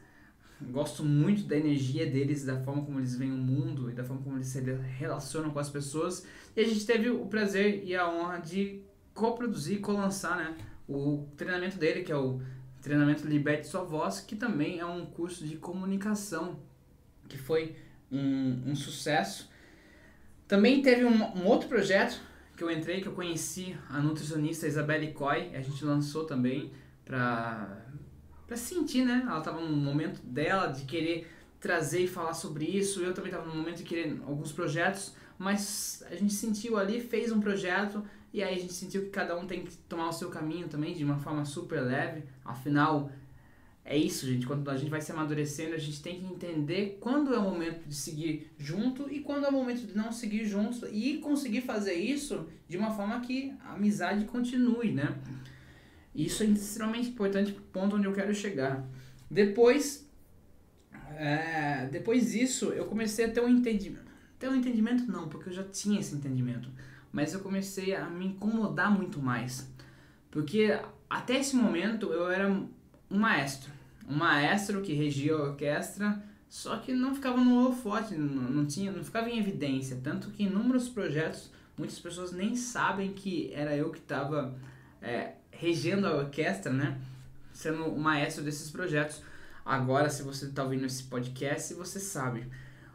Gosto 0.59 1.05
muito 1.05 1.43
da 1.43 1.55
energia 1.55 2.09
deles, 2.09 2.43
da 2.43 2.59
forma 2.63 2.84
como 2.84 2.99
eles 2.99 3.15
veem 3.15 3.32
o 3.32 3.38
mundo 3.38 3.91
e 3.91 3.93
da 3.93 4.03
forma 4.03 4.24
como 4.24 4.38
eles 4.38 4.47
se 4.47 4.59
relacionam 4.97 5.51
com 5.51 5.59
as 5.59 5.70
pessoas. 5.70 6.26
E 6.55 6.61
a 6.61 6.65
gente 6.65 6.84
teve 6.84 7.11
o 7.11 7.28
prazer 7.28 7.84
e 7.86 7.95
a 7.95 8.09
honra 8.09 8.39
de 8.39 8.82
coproduzir 9.13 9.78
e 9.78 9.80
co-lançar 9.82 10.36
né, 10.36 10.57
o 10.88 11.28
treinamento 11.38 11.78
dele, 11.78 12.01
que 12.01 12.11
é 12.11 12.17
o 12.17 12.41
treinamento 12.82 13.28
Liberte 13.28 13.67
Sua 13.67 13.84
Voz, 13.84 14.20
que 14.20 14.36
também 14.36 14.80
é 14.80 14.86
um 14.86 15.05
curso 15.05 15.45
de 15.45 15.57
comunicação, 15.57 16.57
que 17.28 17.38
foi 17.38 17.76
um, 18.11 18.72
um 18.72 18.76
sucesso 18.76 19.49
também 20.50 20.82
teve 20.82 21.06
um, 21.06 21.24
um, 21.38 21.45
outro 21.45 21.70
projeto 21.70 22.20
que 22.58 22.64
eu 22.64 22.72
entrei, 22.72 23.02
que 23.02 23.08
eu 23.08 23.14
conheci 23.14 23.78
a 23.88 24.02
nutricionista 24.02 24.68
Isabelle 24.68 25.14
Coy, 25.14 25.56
a 25.56 25.62
gente 25.62 25.86
lançou 25.86 26.26
também 26.26 26.72
pra, 27.06 27.86
pra 28.47 28.58
sentir, 28.58 29.06
né? 29.06 29.24
Ela 29.28 29.41
tava 29.41 29.62
num 29.62 29.78
momento 29.78 30.20
dela 30.24 30.66
de 30.66 30.86
querer 30.86 31.32
trazer 31.60 32.02
e 32.02 32.08
falar 32.08 32.34
sobre 32.34 32.66
isso, 32.66 33.02
eu 33.04 33.14
também 33.14 33.32
tava 33.32 33.45
num 33.45 33.56
momento 33.56 33.78
de 33.78 33.84
querer 33.84 34.20
alguns 34.26 34.52
projetos, 34.52 35.14
mas 35.38 36.04
a 36.10 36.16
gente 36.16 36.34
sentiu 36.34 36.80
ali, 36.80 37.00
fez 37.00 37.32
um 37.32 37.39
projeto 37.39 38.04
e 38.34 38.41
aí 38.41 38.56
a 38.56 38.60
gente 38.60 38.74
sentiu 38.74 39.04
que 39.04 39.10
cada 39.10 39.38
um 39.38 39.45
tem 39.45 39.64
que 39.64 39.78
tomar 39.88 40.10
o 40.10 40.14
seu 40.14 40.30
caminho 40.30 40.68
também 40.68 40.95
de 40.95 41.04
uma 41.04 41.20
forma 41.20 41.45
super 41.45 41.80
leve, 41.80 42.24
afinal 42.43 43.12
é 43.90 43.98
isso, 43.98 44.28
gente. 44.28 44.46
Quando 44.46 44.70
a 44.70 44.78
gente 44.78 44.92
vai 44.92 45.02
se 45.02 45.12
amadurecendo, 45.12 45.74
a 45.74 45.78
gente 45.80 46.00
tem 46.00 46.20
que 46.20 46.26
entender 46.28 47.00
quando 47.02 47.34
é 47.34 47.40
o 47.40 47.42
momento 47.42 47.88
de 47.88 47.96
seguir 47.96 48.52
junto 48.56 49.12
e 49.12 49.20
quando 49.20 49.46
é 49.46 49.50
o 49.50 49.52
momento 49.52 49.88
de 49.88 49.98
não 49.98 50.12
seguir 50.12 50.46
junto 50.46 50.86
e 50.86 51.18
conseguir 51.18 51.62
fazer 51.62 51.96
isso 51.96 52.46
de 52.68 52.78
uma 52.78 52.92
forma 52.92 53.20
que 53.22 53.52
a 53.66 53.74
amizade 53.74 54.26
continue, 54.26 54.92
né? 54.92 55.18
Isso 56.14 56.44
é 56.44 56.46
extremamente 56.46 57.10
importante 57.10 57.52
ponto 57.74 57.96
onde 57.96 58.06
eu 58.06 58.14
quero 58.14 58.32
chegar. 58.32 58.88
Depois, 59.30 60.08
é, 61.16 61.88
depois 61.92 62.32
disso, 62.32 62.68
eu 62.68 62.86
comecei 62.86 63.26
a 63.26 63.32
ter 63.32 63.42
um 63.42 63.50
entendimento. 63.50 64.12
Ter 64.38 64.50
um 64.50 64.56
entendimento 64.56 65.12
não, 65.12 65.28
porque 65.28 65.50
eu 65.50 65.54
já 65.54 65.64
tinha 65.64 66.00
esse 66.00 66.14
entendimento. 66.14 66.70
Mas 67.12 67.34
eu 67.34 67.40
comecei 67.40 67.96
a 67.96 68.08
me 68.08 68.28
incomodar 68.28 68.96
muito 68.96 69.20
mais. 69.20 69.68
Porque 70.30 70.80
até 71.10 71.40
esse 71.40 71.56
momento 71.56 72.14
eu 72.14 72.30
era 72.30 72.48
um 72.48 72.70
maestro 73.10 73.79
um 74.10 74.16
maestro 74.16 74.82
que 74.82 74.93
regia 74.93 75.34
a 75.34 75.43
orquestra, 75.49 76.22
só 76.49 76.78
que 76.78 76.91
não 76.91 77.14
ficava 77.14 77.38
no 77.39 77.60
holofote, 77.60 78.16
não, 78.16 78.49
não, 78.49 78.66
tinha, 78.66 78.91
não 78.91 79.03
ficava 79.03 79.30
em 79.30 79.38
evidência. 79.38 79.99
Tanto 80.03 80.32
que 80.32 80.43
em 80.43 80.47
inúmeros 80.47 80.89
projetos, 80.89 81.51
muitas 81.78 81.99
pessoas 81.99 82.32
nem 82.32 82.55
sabem 82.55 83.14
que 83.14 83.51
era 83.53 83.78
eu 83.78 83.91
que 83.91 83.99
estava 83.99 84.57
é, 84.99 85.34
regendo 85.51 86.07
a 86.07 86.16
orquestra, 86.16 86.74
né? 86.74 86.99
Sendo 87.53 87.86
o 87.86 87.99
maestro 87.99 88.43
desses 88.43 88.72
projetos. 88.72 89.22
Agora, 89.64 90.10
se 90.10 90.24
você 90.24 90.45
está 90.45 90.64
ouvindo 90.64 90.88
esse 90.88 91.03
podcast, 91.03 91.76
você 91.76 91.99
sabe. 91.99 92.47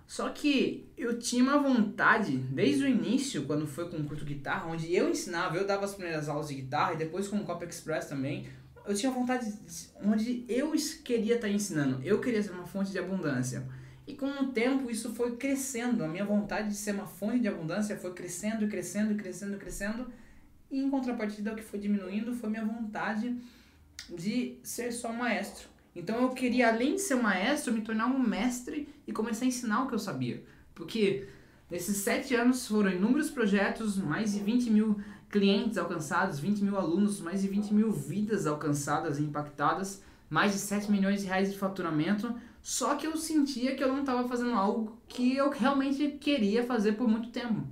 Só 0.07 0.29
que 0.31 0.87
eu 0.99 1.19
tinha 1.19 1.43
uma 1.43 1.59
vontade, 1.59 2.37
desde 2.37 2.85
o 2.85 2.89
início, 2.89 3.45
quando 3.45 3.67
foi 3.67 3.89
com 3.89 3.97
o 3.99 4.05
curto 4.05 4.25
guitarra, 4.25 4.67
onde 4.67 4.95
eu 4.95 5.09
ensinava, 5.09 5.57
eu 5.57 5.67
dava 5.67 5.85
as 5.85 5.95
primeiras 5.95 6.29
aulas 6.29 6.49
de 6.49 6.55
guitarra 6.55 6.95
e 6.95 6.99
depois 6.99 7.29
com 7.29 7.37
o 7.37 7.45
Copy 7.45 7.67
Express 7.67 8.07
também, 8.07 8.49
eu 8.87 8.95
tinha 8.95 9.11
vontade 9.11 9.51
de, 9.51 9.89
onde 10.03 10.45
eu 10.49 10.73
queria 11.03 11.37
estar 11.37 11.49
ensinando, 11.49 12.03
eu 12.05 12.21
queria 12.21 12.43
ser 12.43 12.53
uma 12.53 12.67
fonte 12.67 12.91
de 12.91 12.99
abundância. 12.99 13.67
E 14.07 14.15
com 14.15 14.27
o 14.27 14.53
tempo 14.53 14.91
isso 14.91 15.15
foi 15.15 15.37
crescendo, 15.37 16.05
a 16.05 16.09
minha 16.09 16.25
vontade 16.25 16.69
de 16.69 16.75
ser 16.75 16.95
uma 16.95 17.07
fonte 17.07 17.41
de 17.41 17.49
abundância 17.49 17.97
foi 17.97 18.13
crescendo, 18.13 18.69
crescendo, 18.69 19.15
crescendo, 19.15 19.57
crescendo. 19.57 20.13
E 20.71 20.79
em 20.79 20.91
contrapartida, 20.91 21.53
o 21.53 21.57
que 21.57 21.63
foi 21.63 21.79
diminuindo 21.79 22.35
foi 22.35 22.51
minha 22.51 22.65
vontade 22.65 23.35
de 24.11 24.59
ser 24.63 24.93
só 24.93 25.13
maestro. 25.13 25.69
Então 25.97 26.23
eu 26.23 26.31
queria, 26.31 26.69
além 26.69 26.97
de 26.97 27.01
ser 27.01 27.15
maestro, 27.15 27.73
me 27.73 27.81
tornar 27.81 28.07
um 28.07 28.19
mestre 28.19 28.89
e 29.07 29.13
começar 29.13 29.45
a 29.45 29.49
ensinar 29.49 29.85
o 29.85 29.89
que 29.89 29.95
eu 29.95 29.99
sabia. 29.99 30.43
Porque 30.75 31.27
nesses 31.71 31.99
sete 31.99 32.35
anos 32.35 32.67
foram 32.67 32.91
inúmeros 32.91 33.31
projetos, 33.31 33.97
mais 33.97 34.33
de 34.33 34.41
20 34.41 34.71
mil 34.71 35.01
clientes 35.31 35.79
alcançados, 35.79 36.39
20 36.39 36.63
mil 36.63 36.77
alunos, 36.77 37.21
mais 37.21 37.43
de 37.43 37.49
20 37.49 37.75
mil 37.75 37.91
vidas 37.91 38.47
alcançadas 38.47 39.19
e 39.19 39.23
impactadas, 39.23 40.03
mais 40.31 40.53
de 40.53 40.59
7 40.59 40.91
milhões 40.91 41.21
de 41.21 41.27
reais 41.27 41.53
de 41.53 41.59
faturamento. 41.59 42.35
Só 42.63 42.95
que 42.95 43.07
eu 43.07 43.17
sentia 43.17 43.75
que 43.75 43.85
eu 43.85 43.89
não 43.89 44.01
estava 44.01 44.27
fazendo 44.27 44.55
algo 44.55 44.99
que 45.07 45.37
eu 45.37 45.51
realmente 45.51 46.09
queria 46.21 46.65
fazer 46.65 46.93
por 46.93 47.07
muito 47.07 47.31
tempo. 47.31 47.67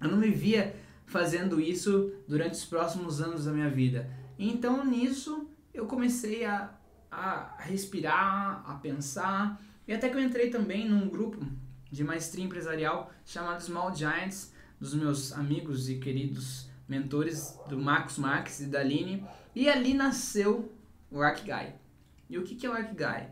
Eu 0.00 0.10
não 0.10 0.18
me 0.18 0.30
via 0.30 0.74
fazendo 1.06 1.60
isso 1.60 2.12
durante 2.26 2.54
os 2.54 2.64
próximos 2.64 3.20
anos 3.20 3.44
da 3.44 3.52
minha 3.52 3.70
vida. 3.70 4.10
Então 4.38 4.84
nisso 4.84 5.46
eu 5.72 5.86
comecei 5.86 6.44
a, 6.44 6.70
a 7.10 7.56
respirar, 7.58 8.64
a 8.66 8.74
pensar, 8.74 9.62
e 9.86 9.92
até 9.92 10.08
que 10.08 10.16
eu 10.16 10.22
entrei 10.22 10.50
também 10.50 10.88
num 10.88 11.08
grupo 11.08 11.38
de 11.90 12.02
maestria 12.02 12.44
empresarial 12.44 13.12
chamado 13.24 13.62
Small 13.62 13.94
Giants, 13.94 14.52
dos 14.80 14.94
meus 14.94 15.32
amigos 15.32 15.88
e 15.88 15.98
queridos 15.98 16.71
mentores 16.88 17.58
do 17.68 17.78
Marcos 17.78 18.18
Marques 18.18 18.60
e 18.60 18.66
da 18.66 18.80
Aline, 18.80 19.24
e 19.54 19.68
ali 19.68 19.94
nasceu 19.94 20.72
o 21.10 21.20
Arkigai. 21.20 21.76
E 22.28 22.38
o 22.38 22.42
que 22.42 22.64
é 22.64 22.70
o 22.70 22.72
Arkigai? 22.72 23.30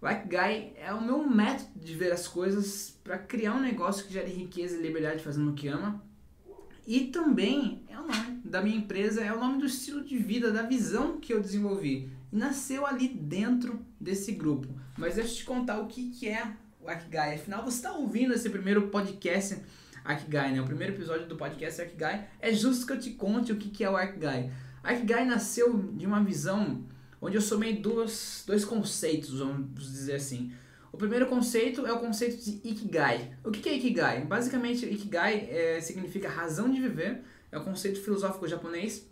O 0.00 0.06
Arkigai 0.06 0.74
é 0.76 0.92
o 0.92 1.02
meu 1.02 1.26
método 1.26 1.70
de 1.76 1.94
ver 1.94 2.12
as 2.12 2.28
coisas 2.28 2.98
para 3.02 3.16
criar 3.16 3.54
um 3.54 3.60
negócio 3.60 4.06
que 4.06 4.12
gere 4.12 4.30
riqueza 4.30 4.76
e 4.76 4.82
liberdade 4.82 5.22
fazendo 5.22 5.50
o 5.50 5.54
que 5.54 5.68
ama. 5.68 6.02
e 6.86 7.06
também 7.06 7.82
é 7.88 7.98
o 7.98 8.06
nome 8.06 8.42
da 8.44 8.60
minha 8.60 8.76
empresa, 8.76 9.22
é 9.22 9.32
o 9.32 9.40
nome 9.40 9.58
do 9.58 9.66
estilo 9.66 10.04
de 10.04 10.18
vida, 10.18 10.52
da 10.52 10.62
visão 10.62 11.18
que 11.18 11.32
eu 11.32 11.40
desenvolvi. 11.40 12.10
E 12.30 12.36
nasceu 12.36 12.84
ali 12.86 13.08
dentro 13.08 13.80
desse 13.98 14.32
grupo. 14.32 14.68
Mas 14.98 15.14
deixa 15.14 15.30
eu 15.30 15.36
te 15.36 15.44
contar 15.44 15.78
o 15.80 15.86
que, 15.86 16.10
que 16.10 16.28
é 16.28 16.54
o 16.80 16.88
Akigai. 16.88 17.36
Afinal, 17.36 17.64
você 17.64 17.76
está 17.76 17.92
ouvindo 17.92 18.34
esse 18.34 18.50
primeiro 18.50 18.88
podcast 18.88 19.56
Akigai, 20.04 20.52
né? 20.52 20.60
O 20.60 20.64
primeiro 20.64 20.92
episódio 20.92 21.26
do 21.26 21.36
podcast 21.36 21.80
Akigai. 21.80 22.28
É 22.38 22.52
justo 22.52 22.86
que 22.86 22.92
eu 22.92 22.98
te 23.00 23.10
conte 23.12 23.50
o 23.52 23.56
que, 23.56 23.70
que 23.70 23.82
é 23.82 23.90
o 23.90 23.96
Akigai. 23.96 24.52
Akigai 24.82 25.24
nasceu 25.24 25.82
de 25.94 26.06
uma 26.06 26.22
visão 26.22 26.84
onde 27.20 27.36
eu 27.36 27.40
somei 27.40 27.76
dois, 27.80 28.44
dois 28.46 28.64
conceitos, 28.64 29.38
vamos 29.38 29.90
dizer 29.90 30.16
assim. 30.16 30.52
O 30.92 30.96
primeiro 30.98 31.26
conceito 31.26 31.86
é 31.86 31.92
o 31.92 31.98
conceito 31.98 32.36
de 32.44 32.60
Ikigai. 32.68 33.36
O 33.42 33.50
que 33.50 33.68
é 33.68 33.76
Ikigai? 33.76 34.24
Basicamente, 34.26 34.84
Ikigai 34.84 35.48
é, 35.50 35.80
significa 35.80 36.28
razão 36.28 36.70
de 36.70 36.80
viver. 36.80 37.22
É 37.50 37.58
o 37.58 37.64
conceito 37.64 38.00
filosófico 38.00 38.46
japonês 38.46 39.08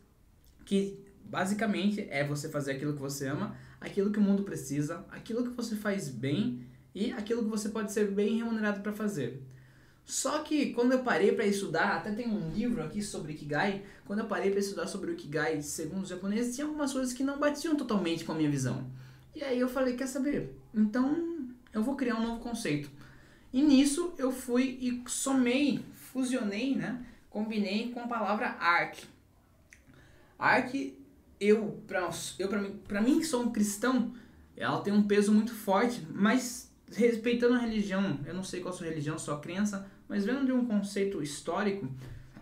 que 0.65 1.03
basicamente 1.25 2.07
é 2.11 2.23
você 2.23 2.49
fazer 2.49 2.73
aquilo 2.73 2.93
que 2.93 3.01
você 3.01 3.27
ama, 3.27 3.57
aquilo 3.81 4.13
que 4.13 4.19
o 4.19 4.23
mundo 4.23 4.43
precisa, 4.43 5.05
aquilo 5.11 5.43
que 5.45 5.57
você 5.57 5.75
faz 5.75 6.09
bem 6.09 6.67
e 6.95 7.13
aquilo 7.13 7.43
que 7.43 7.49
você 7.49 7.71
pode 7.71 7.93
ser 7.93 8.11
bem 8.11 8.37
remunerado 8.37 8.81
para 8.81 8.93
fazer. 8.93 9.43
Só 10.05 10.41
que 10.41 10.73
quando 10.73 10.93
eu 10.93 11.03
parei 11.03 11.33
para 11.33 11.47
estudar, 11.47 11.97
até 11.97 12.11
tem 12.11 12.29
um 12.29 12.51
livro 12.51 12.83
aqui 12.83 13.01
sobre 13.01 13.33
Ikigai, 13.33 13.83
quando 14.05 14.21
eu 14.21 14.27
parei 14.27 14.51
para 14.51 14.61
estudar 14.61 14.87
sobre 14.87 15.11
o 15.11 15.15
Ikigai 15.15 15.63
segundo 15.63 16.03
os 16.03 16.09
japoneses, 16.09 16.55
tinha 16.55 16.67
algumas 16.67 16.93
coisas 16.93 17.13
que 17.13 17.23
não 17.23 17.39
batiam 17.39 17.77
totalmente 17.77 18.25
com 18.25 18.33
a 18.33 18.35
minha 18.35 18.51
visão. 18.51 18.85
E 19.35 19.43
aí 19.43 19.59
eu 19.59 19.69
falei, 19.69 19.97
quer 19.97 20.07
saber? 20.07 20.55
Então 20.75 21.49
eu 21.73 21.83
vou 21.83 21.97
criar 21.97 22.17
um 22.17 22.23
novo 22.23 22.41
conceito. 22.41 22.91
E 23.53 23.63
nisso 23.63 24.15
eu 24.19 24.33
fui 24.33 24.79
e 24.81 25.03
somei, 25.07 25.81
fusionei, 25.95 26.75
né? 26.75 27.05
Combinei 27.31 27.91
com 27.93 28.01
a 28.01 28.07
palavra 28.09 28.57
arc. 28.59 29.05
Arc, 30.39 30.95
eu, 31.39 31.83
pra, 31.87 32.11
eu 32.39 32.49
pra, 32.49 32.61
mim, 32.61 32.81
pra 32.89 33.01
mim 33.01 33.19
que 33.21 33.27
sou 33.27 33.43
um 33.43 33.53
cristão, 33.53 34.13
ela 34.57 34.81
tem 34.81 34.93
um 34.93 35.03
peso 35.03 35.33
muito 35.33 35.55
forte, 35.55 36.07
mas 36.11 36.72
respeitando 36.95 37.55
a 37.55 37.59
religião, 37.59 38.21
eu 38.25 38.35
não 38.35 38.43
sei 38.43 38.61
qual 38.61 38.73
a 38.73 38.77
sua 38.77 38.87
religião, 38.87 39.19
sua 39.19 39.39
crença, 39.39 39.87
mas 40.09 40.25
vendo 40.25 40.47
de 40.47 40.53
um 40.53 40.67
conceito 40.67 41.23
histórico, 41.23 41.89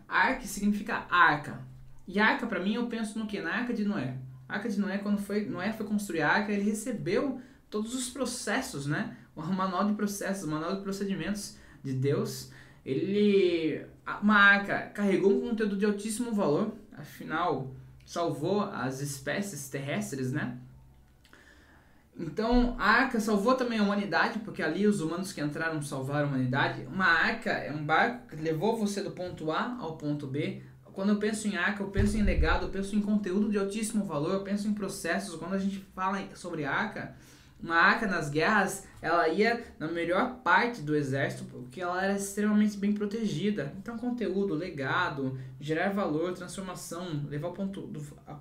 arc 0.08 0.46
significa 0.46 1.06
arca. 1.10 1.60
E 2.06 2.18
arca, 2.18 2.46
para 2.46 2.60
mim, 2.60 2.74
eu 2.74 2.86
penso 2.86 3.18
no 3.18 3.26
que? 3.26 3.40
Na 3.40 3.52
arca 3.52 3.72
de 3.72 3.84
Noé. 3.84 4.16
A 4.48 4.54
arca 4.54 4.68
de 4.68 4.80
Noé, 4.80 4.98
quando 4.98 5.18
foi, 5.18 5.46
Noé 5.46 5.72
foi 5.72 5.86
construir 5.86 6.22
a 6.22 6.28
arca, 6.28 6.52
ele 6.52 6.64
recebeu 6.64 7.40
todos 7.70 7.94
os 7.94 8.10
processos, 8.10 8.86
né? 8.86 9.16
O 9.34 9.42
manual 9.46 9.86
de 9.86 9.94
processos, 9.94 10.44
o 10.44 10.50
manual 10.50 10.76
de 10.76 10.82
procedimentos 10.82 11.56
de 11.82 11.92
Deus. 11.92 12.50
Ele, 12.84 13.86
uma 14.20 14.36
arca 14.36 14.90
carregou 14.92 15.32
um 15.32 15.50
conteúdo 15.50 15.76
de 15.76 15.86
altíssimo 15.86 16.32
valor, 16.32 16.72
afinal 16.92 17.72
salvou 18.04 18.62
as 18.62 19.00
espécies 19.00 19.68
terrestres, 19.68 20.32
né? 20.32 20.58
Então 22.20 22.76
a 22.78 22.90
arca 22.90 23.18
salvou 23.18 23.54
também 23.54 23.78
a 23.78 23.82
humanidade, 23.82 24.40
porque 24.40 24.62
ali 24.62 24.86
os 24.86 25.00
humanos 25.00 25.32
que 25.32 25.40
entraram 25.40 25.80
salvaram 25.80 26.26
a 26.26 26.28
humanidade. 26.28 26.86
Uma 26.86 27.06
arca 27.06 27.50
é 27.50 27.72
um 27.72 27.84
barco 27.84 28.28
que 28.28 28.36
levou 28.36 28.76
você 28.76 29.02
do 29.02 29.10
ponto 29.10 29.50
A 29.50 29.78
ao 29.80 29.96
ponto 29.96 30.26
B. 30.26 30.62
Quando 30.92 31.10
eu 31.10 31.16
penso 31.16 31.48
em 31.48 31.56
arca, 31.56 31.82
eu 31.82 31.88
penso 31.88 32.18
em 32.18 32.22
legado, 32.22 32.66
eu 32.66 32.70
penso 32.70 32.94
em 32.94 33.00
conteúdo 33.00 33.48
de 33.48 33.56
altíssimo 33.56 34.04
valor, 34.04 34.34
eu 34.34 34.42
penso 34.42 34.68
em 34.68 34.74
processos. 34.74 35.34
Quando 35.36 35.54
a 35.54 35.58
gente 35.58 35.78
fala 35.94 36.22
sobre 36.34 36.64
arca, 36.64 37.14
uma 37.62 37.76
arca 37.76 38.06
nas 38.06 38.30
guerras, 38.30 38.86
ela 39.02 39.28
ia 39.28 39.64
na 39.78 39.88
melhor 39.88 40.36
parte 40.42 40.82
do 40.82 40.94
exército, 40.94 41.44
porque 41.44 41.80
ela 41.80 42.02
era 42.02 42.16
extremamente 42.16 42.76
bem 42.76 42.92
protegida. 42.92 43.72
Então, 43.78 43.96
conteúdo, 43.96 44.54
legado, 44.54 45.38
gerar 45.60 45.90
valor, 45.90 46.32
transformação, 46.32 47.24
levar, 47.28 47.50
ponto 47.50 47.82
do, 47.82 48.00
a, 48.26 48.36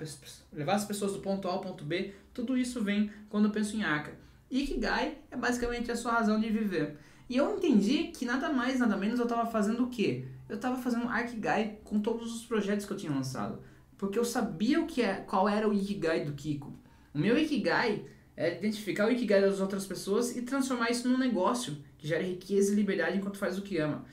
levar 0.52 0.76
as 0.76 0.86
pessoas 0.86 1.14
do 1.14 1.20
ponto 1.20 1.48
A 1.48 1.52
ao 1.52 1.62
ponto 1.62 1.84
B, 1.84 2.14
tudo 2.34 2.58
isso 2.58 2.84
vem 2.84 3.12
quando 3.30 3.46
eu 3.46 3.52
penso 3.52 3.76
em 3.76 3.84
arca. 3.84 4.14
Ikigai 4.50 5.18
é 5.30 5.38
basicamente 5.38 5.92
a 5.92 5.96
sua 5.96 6.14
razão 6.14 6.40
de 6.40 6.50
viver. 6.50 6.98
E 7.30 7.38
eu 7.38 7.56
entendi 7.56 8.06
que 8.06 8.26
nada 8.26 8.52
mais, 8.52 8.80
nada 8.80 8.98
menos 8.98 9.20
eu 9.20 9.26
estava 9.26 9.46
fazendo 9.50 9.84
o 9.84 9.90
quê? 9.90 10.26
Eu 10.48 10.56
estava 10.56 10.76
fazendo 10.78 11.08
Ikigai 11.16 11.78
com 11.84 12.00
todos 12.00 12.34
os 12.36 12.46
projetos 12.46 12.86
que 12.86 12.92
eu 12.92 12.98
tinha 12.98 13.12
lançado. 13.12 13.60
Porque 13.98 14.18
eu 14.18 14.26
sabia 14.26 14.82
o 14.82 14.88
que 14.88 15.02
é, 15.02 15.16
qual 15.16 15.48
era 15.48 15.70
o 15.70 15.74
Ikigai 15.74 16.26
do 16.26 16.34
Kiko. 16.34 16.74
O 17.14 17.20
meu 17.20 17.38
Ikigai 17.38 18.06
é 18.40 18.56
identificar 18.56 19.06
o 19.06 19.12
Ikigai 19.12 19.42
das 19.42 19.60
outras 19.60 19.86
pessoas 19.86 20.38
e 20.38 20.44
transformar 20.44 20.90
isso 20.90 21.10
num 21.10 21.18
negócio 21.18 21.76
que 21.98 22.08
gera 22.08 22.24
riqueza 22.24 22.72
e 22.72 22.76
liberdade 22.76 23.18
enquanto 23.18 23.38
faz 23.38 23.58
o 23.58 23.62
que 23.62 23.78
ama. 23.78 24.06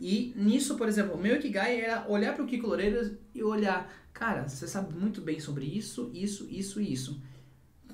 E 0.00 0.32
nisso, 0.36 0.76
por 0.76 0.88
exemplo, 0.88 1.16
o 1.16 1.18
meu 1.18 1.34
Ikigai 1.34 1.80
era 1.80 2.06
olhar 2.08 2.32
para 2.32 2.44
o 2.44 2.46
Kiko 2.46 2.68
Loureiro 2.68 3.18
e 3.34 3.42
olhar, 3.42 3.92
cara, 4.12 4.48
você 4.48 4.68
sabe 4.68 4.94
muito 4.94 5.20
bem 5.20 5.40
sobre 5.40 5.64
isso, 5.64 6.12
isso, 6.14 6.46
isso 6.48 6.80
e 6.80 6.92
isso. 6.92 7.20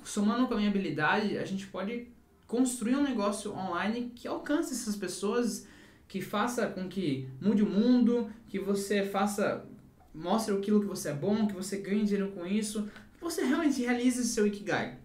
Somando 0.03 0.47
com 0.47 0.53
a 0.53 0.57
minha 0.57 0.69
habilidade, 0.69 1.39
a 1.39 1.45
gente 1.45 1.65
pode 1.65 2.07
construir 2.45 2.95
um 2.95 3.01
negócio 3.01 3.51
online 3.51 4.11
que 4.15 4.27
alcance 4.27 4.73
essas 4.73 4.95
pessoas, 4.95 5.65
que 6.07 6.21
faça 6.21 6.67
com 6.67 6.87
que 6.87 7.27
mude 7.41 7.63
o 7.63 7.67
mundo, 7.67 8.29
que 8.47 8.59
você 8.59 9.03
faça, 9.03 9.65
mostre 10.13 10.53
aquilo 10.53 10.81
que 10.81 10.85
você 10.85 11.09
é 11.09 11.13
bom, 11.15 11.47
que 11.47 11.55
você 11.55 11.77
ganhe 11.77 12.03
dinheiro 12.03 12.31
com 12.31 12.45
isso, 12.45 12.87
que 13.17 13.23
você 13.23 13.43
realmente 13.43 13.81
realize 13.81 14.23
seu 14.23 14.45
Ikigai. 14.45 15.03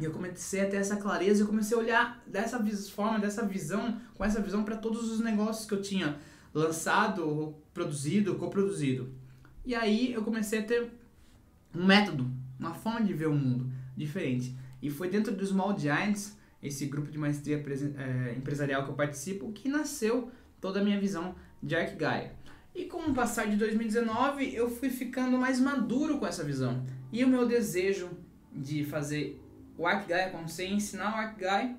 E 0.00 0.04
eu 0.04 0.12
comecei 0.12 0.60
a 0.60 0.68
ter 0.68 0.76
essa 0.76 0.96
clareza, 0.96 1.42
eu 1.42 1.46
comecei 1.46 1.76
a 1.76 1.80
olhar 1.80 2.22
dessa 2.26 2.62
forma, 2.90 3.18
dessa 3.18 3.44
visão, 3.44 4.00
com 4.14 4.24
essa 4.24 4.40
visão 4.40 4.62
para 4.62 4.76
todos 4.76 5.10
os 5.10 5.20
negócios 5.20 5.66
que 5.66 5.74
eu 5.74 5.82
tinha 5.82 6.16
lançado, 6.54 7.54
produzido, 7.74 8.36
coproduzido. 8.36 9.12
E 9.64 9.74
aí 9.74 10.12
eu 10.12 10.22
comecei 10.22 10.60
a 10.60 10.62
ter 10.62 10.90
um 11.74 11.84
método, 11.84 12.30
uma 12.58 12.74
forma 12.74 13.02
de 13.02 13.12
ver 13.12 13.26
o 13.26 13.34
mundo 13.34 13.70
diferente. 13.96 14.56
E 14.80 14.88
foi 14.90 15.08
dentro 15.10 15.34
do 15.34 15.44
Small 15.44 15.76
Giants, 15.78 16.36
esse 16.62 16.86
grupo 16.86 17.10
de 17.10 17.18
maestria 17.18 17.56
é, 17.56 18.34
empresarial 18.36 18.84
que 18.84 18.90
eu 18.90 18.94
participo, 18.94 19.52
que 19.52 19.68
nasceu 19.68 20.30
toda 20.60 20.80
a 20.80 20.84
minha 20.84 20.98
visão 21.00 21.34
de 21.62 21.74
Arquigaia. 21.74 22.32
E 22.74 22.84
com 22.84 22.98
o 22.98 23.14
passar 23.14 23.48
de 23.48 23.56
2019, 23.56 24.54
eu 24.54 24.70
fui 24.70 24.90
ficando 24.90 25.36
mais 25.36 25.58
maduro 25.58 26.18
com 26.18 26.26
essa 26.26 26.44
visão. 26.44 26.84
E 27.12 27.24
o 27.24 27.28
meu 27.28 27.46
desejo 27.46 28.10
de 28.52 28.84
fazer 28.84 29.40
o 29.78 29.86
Arcguy 29.86 30.20
acontecer, 30.20 30.66
ensinar 30.66 31.12
o 31.12 31.16
Arcguy, 31.16 31.76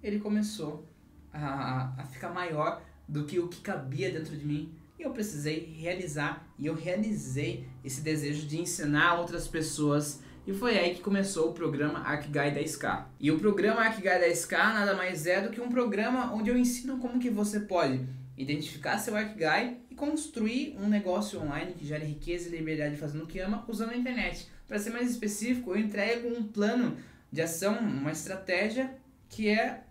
ele 0.00 0.20
começou 0.20 0.86
a, 1.32 1.92
a 1.98 2.04
ficar 2.04 2.30
maior 2.30 2.80
do 3.08 3.24
que 3.24 3.40
o 3.40 3.48
que 3.48 3.60
cabia 3.60 4.10
dentro 4.12 4.36
de 4.36 4.46
mim. 4.46 4.72
E 4.98 5.02
eu 5.02 5.10
precisei 5.10 5.74
realizar, 5.76 6.46
e 6.56 6.66
eu 6.66 6.74
realizei 6.74 7.66
esse 7.84 8.00
desejo 8.00 8.46
de 8.46 8.60
ensinar 8.60 9.18
outras 9.18 9.48
pessoas. 9.48 10.20
E 10.46 10.52
foi 10.52 10.78
aí 10.78 10.94
que 10.94 11.00
começou 11.00 11.50
o 11.50 11.52
programa 11.52 11.98
Arcguy 12.00 12.52
10K. 12.52 13.06
E 13.18 13.30
o 13.32 13.38
programa 13.38 13.80
Arcguy 13.80 14.08
10K 14.08 14.56
nada 14.72 14.94
mais 14.94 15.26
é 15.26 15.40
do 15.40 15.50
que 15.50 15.60
um 15.60 15.68
programa 15.68 16.32
onde 16.32 16.48
eu 16.48 16.56
ensino 16.56 16.98
como 16.98 17.18
que 17.18 17.28
você 17.28 17.60
pode 17.60 18.06
identificar 18.36 18.98
seu 18.98 19.16
Arcguy 19.16 19.78
e 19.90 19.94
construir 19.96 20.76
um 20.80 20.88
negócio 20.88 21.40
online 21.40 21.74
que 21.74 21.84
gere 21.84 22.04
riqueza 22.04 22.48
e 22.48 22.56
liberdade 22.56 22.96
fazendo 22.96 23.24
o 23.24 23.26
que 23.26 23.40
ama 23.40 23.64
usando 23.68 23.90
a 23.90 23.96
internet. 23.96 24.48
Para 24.66 24.78
ser 24.78 24.90
mais 24.90 25.10
específico, 25.10 25.72
eu 25.72 25.78
entrego 25.78 26.28
um 26.28 26.44
plano 26.44 26.96
de 27.32 27.40
ação, 27.40 27.78
uma 27.78 28.12
estratégia 28.12 28.94
que 29.28 29.48
é 29.48 29.82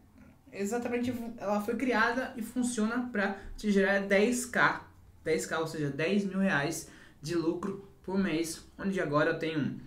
exatamente 0.53 1.13
ela 1.37 1.59
foi 1.61 1.75
criada 1.75 2.33
e 2.37 2.41
funciona 2.41 3.09
para 3.11 3.37
te 3.57 3.71
gerar 3.71 4.03
10k, 4.03 4.81
10k, 5.25 5.59
ou 5.59 5.67
seja, 5.67 5.89
10 5.89 6.25
mil 6.25 6.39
reais 6.39 6.89
de 7.21 7.35
lucro 7.35 7.89
por 8.03 8.17
mês, 8.17 8.63
onde 8.77 8.99
agora 8.99 9.31
eu 9.31 9.39
tenho 9.39 9.79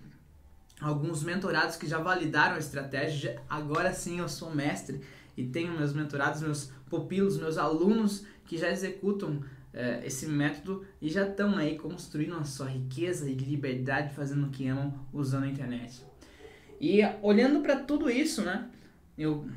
alguns 0.80 1.22
mentorados 1.22 1.76
que 1.76 1.86
já 1.86 1.98
validaram 1.98 2.56
a 2.56 2.58
estratégia, 2.58 3.40
agora 3.48 3.92
sim 3.92 4.18
eu 4.18 4.28
sou 4.28 4.52
mestre 4.52 5.00
e 5.36 5.44
tenho 5.44 5.76
meus 5.76 5.92
mentorados, 5.92 6.40
meus 6.40 6.72
pupilos, 6.88 7.38
meus 7.38 7.58
alunos 7.58 8.26
que 8.46 8.58
já 8.58 8.70
executam 8.70 9.42
é, 9.72 10.06
esse 10.06 10.26
método 10.26 10.84
e 11.00 11.08
já 11.08 11.26
estão 11.28 11.56
aí 11.56 11.76
construindo 11.76 12.36
a 12.36 12.44
sua 12.44 12.66
riqueza 12.66 13.28
e 13.28 13.34
liberdade 13.34 14.14
fazendo 14.14 14.46
o 14.46 14.50
que 14.50 14.66
amam 14.68 14.94
usando 15.12 15.44
a 15.44 15.48
internet. 15.48 16.04
E 16.84 17.00
olhando 17.22 17.60
para 17.60 17.76
tudo 17.76 18.10
isso, 18.10 18.42
né, 18.42 18.68
eu 19.16 19.48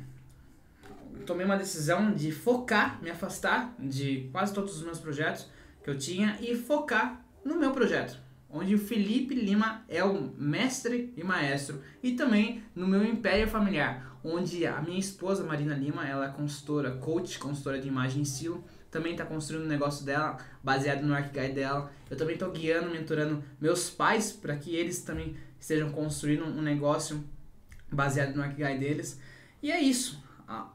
tomei 1.26 1.44
uma 1.44 1.58
decisão 1.58 2.14
de 2.14 2.32
focar, 2.32 3.02
me 3.02 3.10
afastar 3.10 3.74
de 3.78 4.30
quase 4.32 4.54
todos 4.54 4.74
os 4.78 4.82
meus 4.82 4.98
projetos 4.98 5.46
que 5.84 5.90
eu 5.90 5.98
tinha 5.98 6.38
e 6.40 6.56
focar 6.56 7.22
no 7.44 7.58
meu 7.58 7.72
projeto, 7.72 8.18
onde 8.48 8.74
o 8.74 8.78
Felipe 8.78 9.34
Lima 9.34 9.84
é 9.90 10.02
o 10.02 10.32
mestre 10.38 11.12
e 11.18 11.22
maestro, 11.22 11.82
e 12.02 12.12
também 12.12 12.62
no 12.74 12.88
meu 12.88 13.04
império 13.04 13.46
familiar, 13.46 14.18
onde 14.24 14.64
a 14.64 14.80
minha 14.80 14.98
esposa 14.98 15.44
Marina 15.44 15.74
Lima, 15.74 16.08
ela 16.08 16.28
é 16.28 16.30
consultora, 16.30 16.92
coach, 16.92 17.38
consultora 17.38 17.78
de 17.78 17.88
imagem 17.88 18.20
e 18.20 18.22
estilo, 18.22 18.64
também 18.90 19.12
está 19.12 19.26
construindo 19.26 19.66
um 19.66 19.68
negócio 19.68 20.02
dela 20.02 20.38
baseado 20.64 21.02
no 21.02 21.12
Arquigai 21.12 21.52
dela. 21.52 21.92
Eu 22.10 22.16
também 22.16 22.34
estou 22.34 22.50
guiando, 22.50 22.90
mentorando 22.90 23.44
meus 23.60 23.90
pais 23.90 24.32
para 24.32 24.56
que 24.56 24.74
eles 24.74 25.02
também 25.02 25.36
estejam 25.60 25.90
construindo 25.90 26.44
um 26.44 26.62
negócio 26.62 27.24
baseado 27.90 28.34
no 28.34 28.42
Arquigai 28.42 28.78
deles. 28.78 29.20
E 29.62 29.70
é 29.70 29.80
isso. 29.80 30.22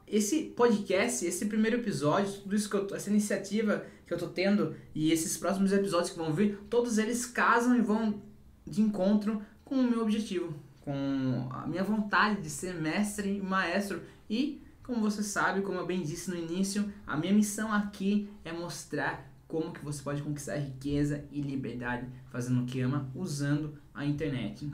esse 0.06 0.44
podcast, 0.56 1.24
esse 1.24 1.46
primeiro 1.46 1.78
episódio, 1.78 2.32
tudo 2.42 2.54
isso 2.54 2.70
que 2.70 2.76
eu, 2.76 2.94
essa 2.94 3.10
iniciativa 3.10 3.84
que 4.06 4.12
eu 4.12 4.18
tô 4.18 4.28
tendo 4.28 4.76
e 4.94 5.10
esses 5.10 5.36
próximos 5.36 5.72
episódios 5.72 6.10
que 6.10 6.18
vão 6.18 6.32
vir, 6.32 6.58
todos 6.68 6.98
eles 6.98 7.26
casam 7.26 7.76
e 7.76 7.80
vão 7.80 8.22
de 8.66 8.82
encontro 8.82 9.42
com 9.64 9.76
o 9.76 9.82
meu 9.82 10.02
objetivo, 10.02 10.54
com 10.82 11.48
a 11.50 11.66
minha 11.66 11.82
vontade 11.82 12.40
de 12.40 12.50
ser 12.50 12.74
mestre 12.74 13.38
e 13.38 13.42
maestro 13.42 14.02
e 14.28 14.62
como 14.82 15.00
você 15.00 15.22
sabe, 15.22 15.62
como 15.62 15.78
eu 15.78 15.86
bem 15.86 16.02
disse 16.02 16.30
no 16.30 16.36
início, 16.36 16.92
a 17.06 17.16
minha 17.16 17.32
missão 17.32 17.72
aqui 17.72 18.28
é 18.44 18.52
mostrar 18.52 19.33
como 19.46 19.72
que 19.72 19.84
você 19.84 20.02
pode 20.02 20.22
conquistar 20.22 20.56
riqueza 20.56 21.24
e 21.30 21.40
liberdade 21.40 22.06
fazendo 22.30 22.62
o 22.62 22.66
que 22.66 22.80
ama 22.80 23.10
usando 23.14 23.78
a 23.94 24.04
internet. 24.04 24.70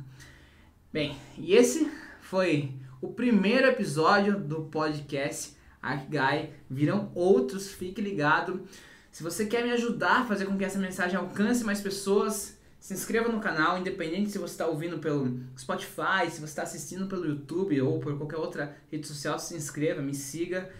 Bem, 0.93 1.17
e 1.37 1.55
esse 1.55 1.91
foi 2.21 2.75
o 3.01 3.09
primeiro 3.09 3.67
episódio 3.67 4.39
do 4.39 4.63
podcast 4.65 5.57
ArcGuy. 5.83 6.51
Virão 6.69 7.11
outros, 7.15 7.71
fique 7.71 8.01
ligado. 8.01 8.63
Se 9.11 9.23
você 9.23 9.47
quer 9.47 9.65
me 9.65 9.73
ajudar 9.73 10.21
a 10.21 10.25
fazer 10.27 10.47
com 10.47 10.57
que 10.57 10.65
essa 10.65 10.79
mensagem 10.79 11.17
alcance 11.17 11.65
mais 11.65 11.81
pessoas, 11.81 12.59
se 12.79 12.95
inscreva 12.95 13.29
no 13.29 13.41
canal, 13.41 13.79
independente 13.79 14.31
se 14.31 14.39
você 14.39 14.55
está 14.55 14.67
ouvindo 14.67 14.99
pelo 14.99 15.41
Spotify, 15.59 16.31
se 16.31 16.41
você 16.41 16.45
está 16.45 16.63
assistindo 16.63 17.07
pelo 17.07 17.27
YouTube 17.27 17.81
ou 17.83 18.01
por 18.01 18.17
qualquer 18.17 18.39
outra 18.39 18.77
rede 18.91 19.07
social, 19.07 19.39
se 19.39 19.55
inscreva, 19.55 20.01
me 20.01 20.15
siga, 20.15 20.71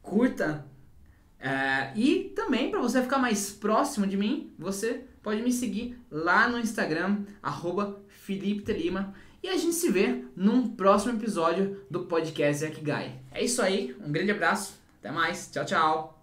curta. 0.00 0.66
É, 1.40 1.92
e 1.96 2.32
também, 2.36 2.70
para 2.70 2.80
você 2.80 3.02
ficar 3.02 3.18
mais 3.18 3.50
próximo 3.50 4.06
de 4.06 4.16
mim, 4.16 4.52
você 4.58 5.04
pode 5.22 5.42
me 5.42 5.52
seguir 5.52 5.98
lá 6.10 6.48
no 6.48 6.58
Instagram, 6.58 7.24
arroba 7.42 8.02
Felipe 8.08 8.62
Telima. 8.62 9.14
E 9.42 9.48
a 9.48 9.56
gente 9.56 9.74
se 9.74 9.90
vê 9.90 10.22
num 10.36 10.68
próximo 10.68 11.14
episódio 11.14 11.82
do 11.90 12.00
podcast 12.04 12.66
Guy. 12.66 13.12
É 13.32 13.42
isso 13.42 13.62
aí, 13.62 13.96
um 14.04 14.12
grande 14.12 14.32
abraço, 14.32 14.78
até 14.98 15.10
mais, 15.10 15.50
tchau, 15.50 15.64
tchau. 15.64 16.19